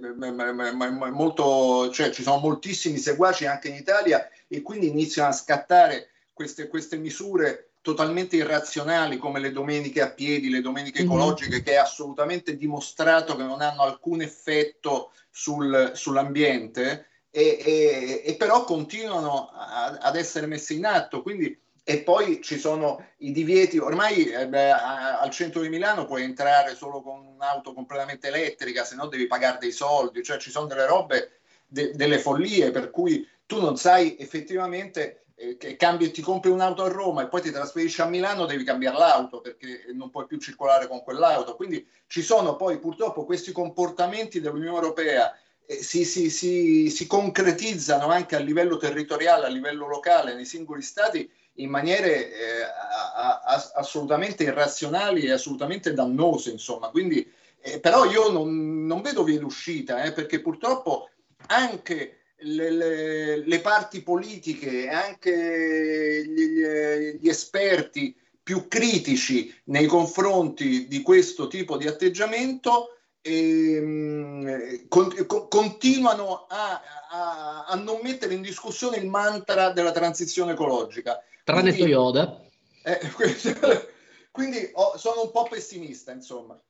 molto, 1.12 1.88
cioè 1.92 2.10
ci 2.10 2.24
sono 2.24 2.38
moltissimi 2.38 2.98
seguaci 2.98 3.46
anche 3.46 3.68
in 3.68 3.76
Italia 3.76 4.28
e 4.48 4.60
quindi 4.60 4.88
iniziano 4.88 5.28
a 5.28 5.32
scattare 5.32 6.08
queste, 6.32 6.66
queste 6.66 6.96
misure 6.96 7.68
totalmente 7.82 8.36
irrazionali 8.36 9.18
come 9.18 9.40
le 9.40 9.50
domeniche 9.50 10.00
a 10.00 10.10
piedi, 10.10 10.48
le 10.48 10.60
domeniche 10.60 11.02
mhm. 11.02 11.10
ecologiche, 11.10 11.56
mm-hmm. 11.56 11.64
che 11.64 11.72
è 11.72 11.76
assolutamente 11.76 12.56
dimostrato 12.56 13.36
che 13.36 13.42
non 13.42 13.60
hanno 13.60 13.82
alcun 13.82 14.22
effetto 14.22 15.10
sul, 15.30 15.90
sull'ambiente, 15.94 17.08
e, 17.30 17.58
e, 17.64 18.22
e, 18.24 18.36
però 18.36 18.64
continuano 18.64 19.48
a, 19.48 19.98
ad 20.00 20.16
essere 20.16 20.46
messe 20.46 20.74
in 20.74 20.86
atto. 20.86 21.22
Quindi, 21.22 21.58
e 21.82 21.98
poi 22.02 22.40
ci 22.40 22.58
sono 22.58 23.04
i 23.18 23.32
divieti, 23.32 23.78
ormai 23.78 24.26
eh, 24.26 24.46
beh, 24.46 24.70
al 24.70 25.30
centro 25.30 25.60
di 25.60 25.68
Milano 25.68 26.04
puoi 26.04 26.22
entrare 26.22 26.76
solo 26.76 27.02
con 27.02 27.26
un'auto 27.26 27.72
completamente 27.72 28.28
elettrica, 28.28 28.84
se 28.84 28.94
no 28.94 29.06
devi 29.06 29.26
pagare 29.26 29.58
dei 29.58 29.72
soldi, 29.72 30.22
cioè 30.22 30.38
ci 30.38 30.50
sono 30.50 30.66
delle 30.66 30.86
robe, 30.86 31.40
de, 31.66 31.90
delle 31.94 32.18
follie 32.18 32.70
per 32.70 32.90
cui 32.90 33.26
tu 33.46 33.60
non 33.60 33.76
sai 33.76 34.16
effettivamente 34.18 35.21
che 35.58 35.76
cambi, 35.76 36.10
ti 36.10 36.22
compri 36.22 36.50
un'auto 36.50 36.84
a 36.84 36.88
Roma 36.88 37.22
e 37.22 37.28
poi 37.28 37.40
ti 37.42 37.50
trasferisci 37.50 38.00
a 38.00 38.06
Milano, 38.06 38.46
devi 38.46 38.64
cambiare 38.64 38.96
l'auto 38.96 39.40
perché 39.40 39.86
non 39.92 40.10
puoi 40.10 40.26
più 40.26 40.38
circolare 40.38 40.86
con 40.86 41.02
quell'auto. 41.02 41.56
Quindi 41.56 41.86
ci 42.06 42.22
sono 42.22 42.56
poi 42.56 42.78
purtroppo 42.78 43.24
questi 43.24 43.52
comportamenti 43.52 44.40
dell'Unione 44.40 44.76
Europea 44.76 45.36
eh, 45.66 45.82
si, 45.82 46.04
si, 46.04 46.30
si, 46.30 46.90
si, 46.90 47.06
concretizzano 47.06 48.06
anche 48.08 48.36
a 48.36 48.40
livello 48.40 48.76
territoriale, 48.76 49.46
a 49.46 49.50
livello 49.50 49.86
locale, 49.86 50.34
nei 50.34 50.44
singoli 50.44 50.82
stati 50.82 51.30
in 51.56 51.70
maniere 51.70 52.30
eh, 52.30 52.62
a, 52.62 53.42
a, 53.44 53.70
assolutamente 53.74 54.44
irrazionali 54.44 55.22
e 55.22 55.32
assolutamente 55.32 55.92
dannose. 55.92 56.50
Insomma. 56.50 56.88
Quindi, 56.88 57.30
eh, 57.60 57.80
però 57.80 58.04
io 58.04 58.30
non, 58.30 58.86
non 58.86 59.02
vedo 59.02 59.24
via 59.24 59.38
d'uscita 59.38 60.02
eh, 60.02 60.12
perché 60.12 60.40
purtroppo 60.40 61.08
anche 61.46 62.21
le, 62.42 62.70
le, 62.70 63.36
le 63.46 63.60
parti 63.60 64.02
politiche 64.02 64.84
e 64.84 64.88
anche 64.88 66.24
gli, 66.26 67.18
gli 67.20 67.28
esperti 67.28 68.16
più 68.42 68.66
critici 68.68 69.54
nei 69.64 69.86
confronti 69.86 70.88
di 70.88 71.02
questo 71.02 71.46
tipo 71.46 71.76
di 71.76 71.86
atteggiamento 71.86 72.96
ehm, 73.20 74.88
con, 74.88 75.26
con, 75.26 75.48
continuano 75.48 76.46
a, 76.48 76.80
a, 77.08 77.64
a, 77.66 77.74
non 77.76 78.00
mettere 78.02 78.34
in 78.34 78.42
discussione 78.42 78.96
il 78.96 79.06
mantra 79.06 79.70
della 79.70 79.92
transizione 79.92 80.52
ecologica. 80.52 81.22
Tranne 81.44 81.72
quindi, 81.72 81.92
Toyota. 81.92 82.40
Eh, 82.82 83.00
quindi 84.30 84.70
oh, 84.72 84.96
sono 84.98 85.22
un 85.22 85.30
po' 85.30 85.44
pessimista, 85.44 86.12
insomma. 86.12 86.60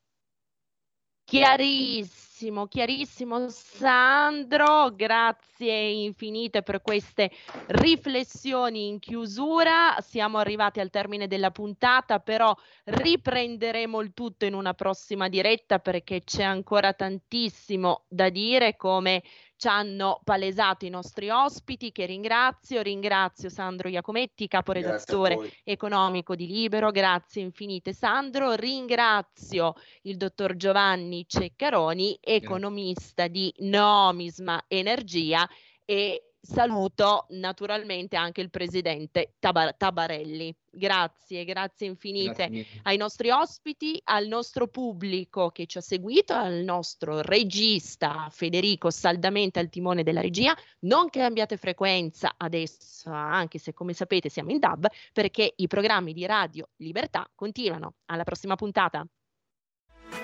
Chiarissimo, 1.32 2.66
chiarissimo 2.66 3.48
Sandro, 3.48 4.94
grazie 4.94 5.74
infinite 5.88 6.60
per 6.62 6.82
queste 6.82 7.30
riflessioni 7.68 8.88
in 8.88 8.98
chiusura. 8.98 9.96
Siamo 10.00 10.36
arrivati 10.36 10.78
al 10.78 10.90
termine 10.90 11.28
della 11.28 11.50
puntata, 11.50 12.18
però 12.18 12.54
riprenderemo 12.84 14.02
il 14.02 14.12
tutto 14.12 14.44
in 14.44 14.52
una 14.52 14.74
prossima 14.74 15.30
diretta 15.30 15.78
perché 15.78 16.22
c'è 16.22 16.42
ancora 16.42 16.92
tantissimo 16.92 18.04
da 18.08 18.28
dire 18.28 18.76
come 18.76 19.22
ci 19.62 19.68
hanno 19.68 20.20
palesato 20.24 20.86
i 20.86 20.90
nostri 20.90 21.30
ospiti, 21.30 21.92
che 21.92 22.04
ringrazio. 22.04 22.82
Ringrazio 22.82 23.48
Sandro 23.48 23.88
Iacometti, 23.88 24.48
caporedattore 24.48 25.52
economico 25.62 26.34
di 26.34 26.48
Libero. 26.48 26.90
Grazie 26.90 27.42
infinite 27.42 27.92
Sandro. 27.92 28.54
Ringrazio 28.54 29.74
il 30.02 30.16
dottor 30.16 30.56
Giovanni 30.56 31.26
Ceccaroni, 31.28 32.18
economista 32.20 33.28
di 33.28 33.54
Nomisma 33.58 34.64
Energia 34.66 35.48
e 35.84 36.31
saluto 36.42 37.26
naturalmente 37.30 38.16
anche 38.16 38.40
il 38.40 38.50
presidente 38.50 39.34
Tabar- 39.38 39.76
Tabarelli. 39.76 40.54
Grazie, 40.74 41.44
grazie 41.44 41.86
infinite 41.86 42.48
grazie 42.48 42.80
ai 42.82 42.96
nostri 42.96 43.30
ospiti, 43.30 44.00
al 44.04 44.26
nostro 44.26 44.66
pubblico 44.66 45.50
che 45.50 45.66
ci 45.66 45.78
ha 45.78 45.80
seguito, 45.82 46.32
al 46.32 46.64
nostro 46.64 47.20
regista 47.20 48.28
Federico 48.30 48.90
saldamente 48.90 49.60
al 49.60 49.68
timone 49.68 50.02
della 50.02 50.20
regia. 50.20 50.56
Non 50.80 51.10
cambiate 51.10 51.56
frequenza 51.56 52.34
adesso, 52.36 53.10
anche 53.10 53.58
se 53.58 53.72
come 53.72 53.92
sapete 53.92 54.28
siamo 54.28 54.50
in 54.50 54.58
DAB, 54.58 54.86
perché 55.12 55.52
i 55.56 55.66
programmi 55.68 56.12
di 56.12 56.26
Radio 56.26 56.70
Libertà 56.76 57.30
continuano. 57.34 57.94
Alla 58.06 58.24
prossima 58.24 58.56
puntata. 58.56 59.06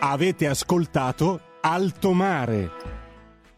Avete 0.00 0.46
ascoltato 0.46 1.40
Alto 1.60 2.12
Mare. 2.12 3.07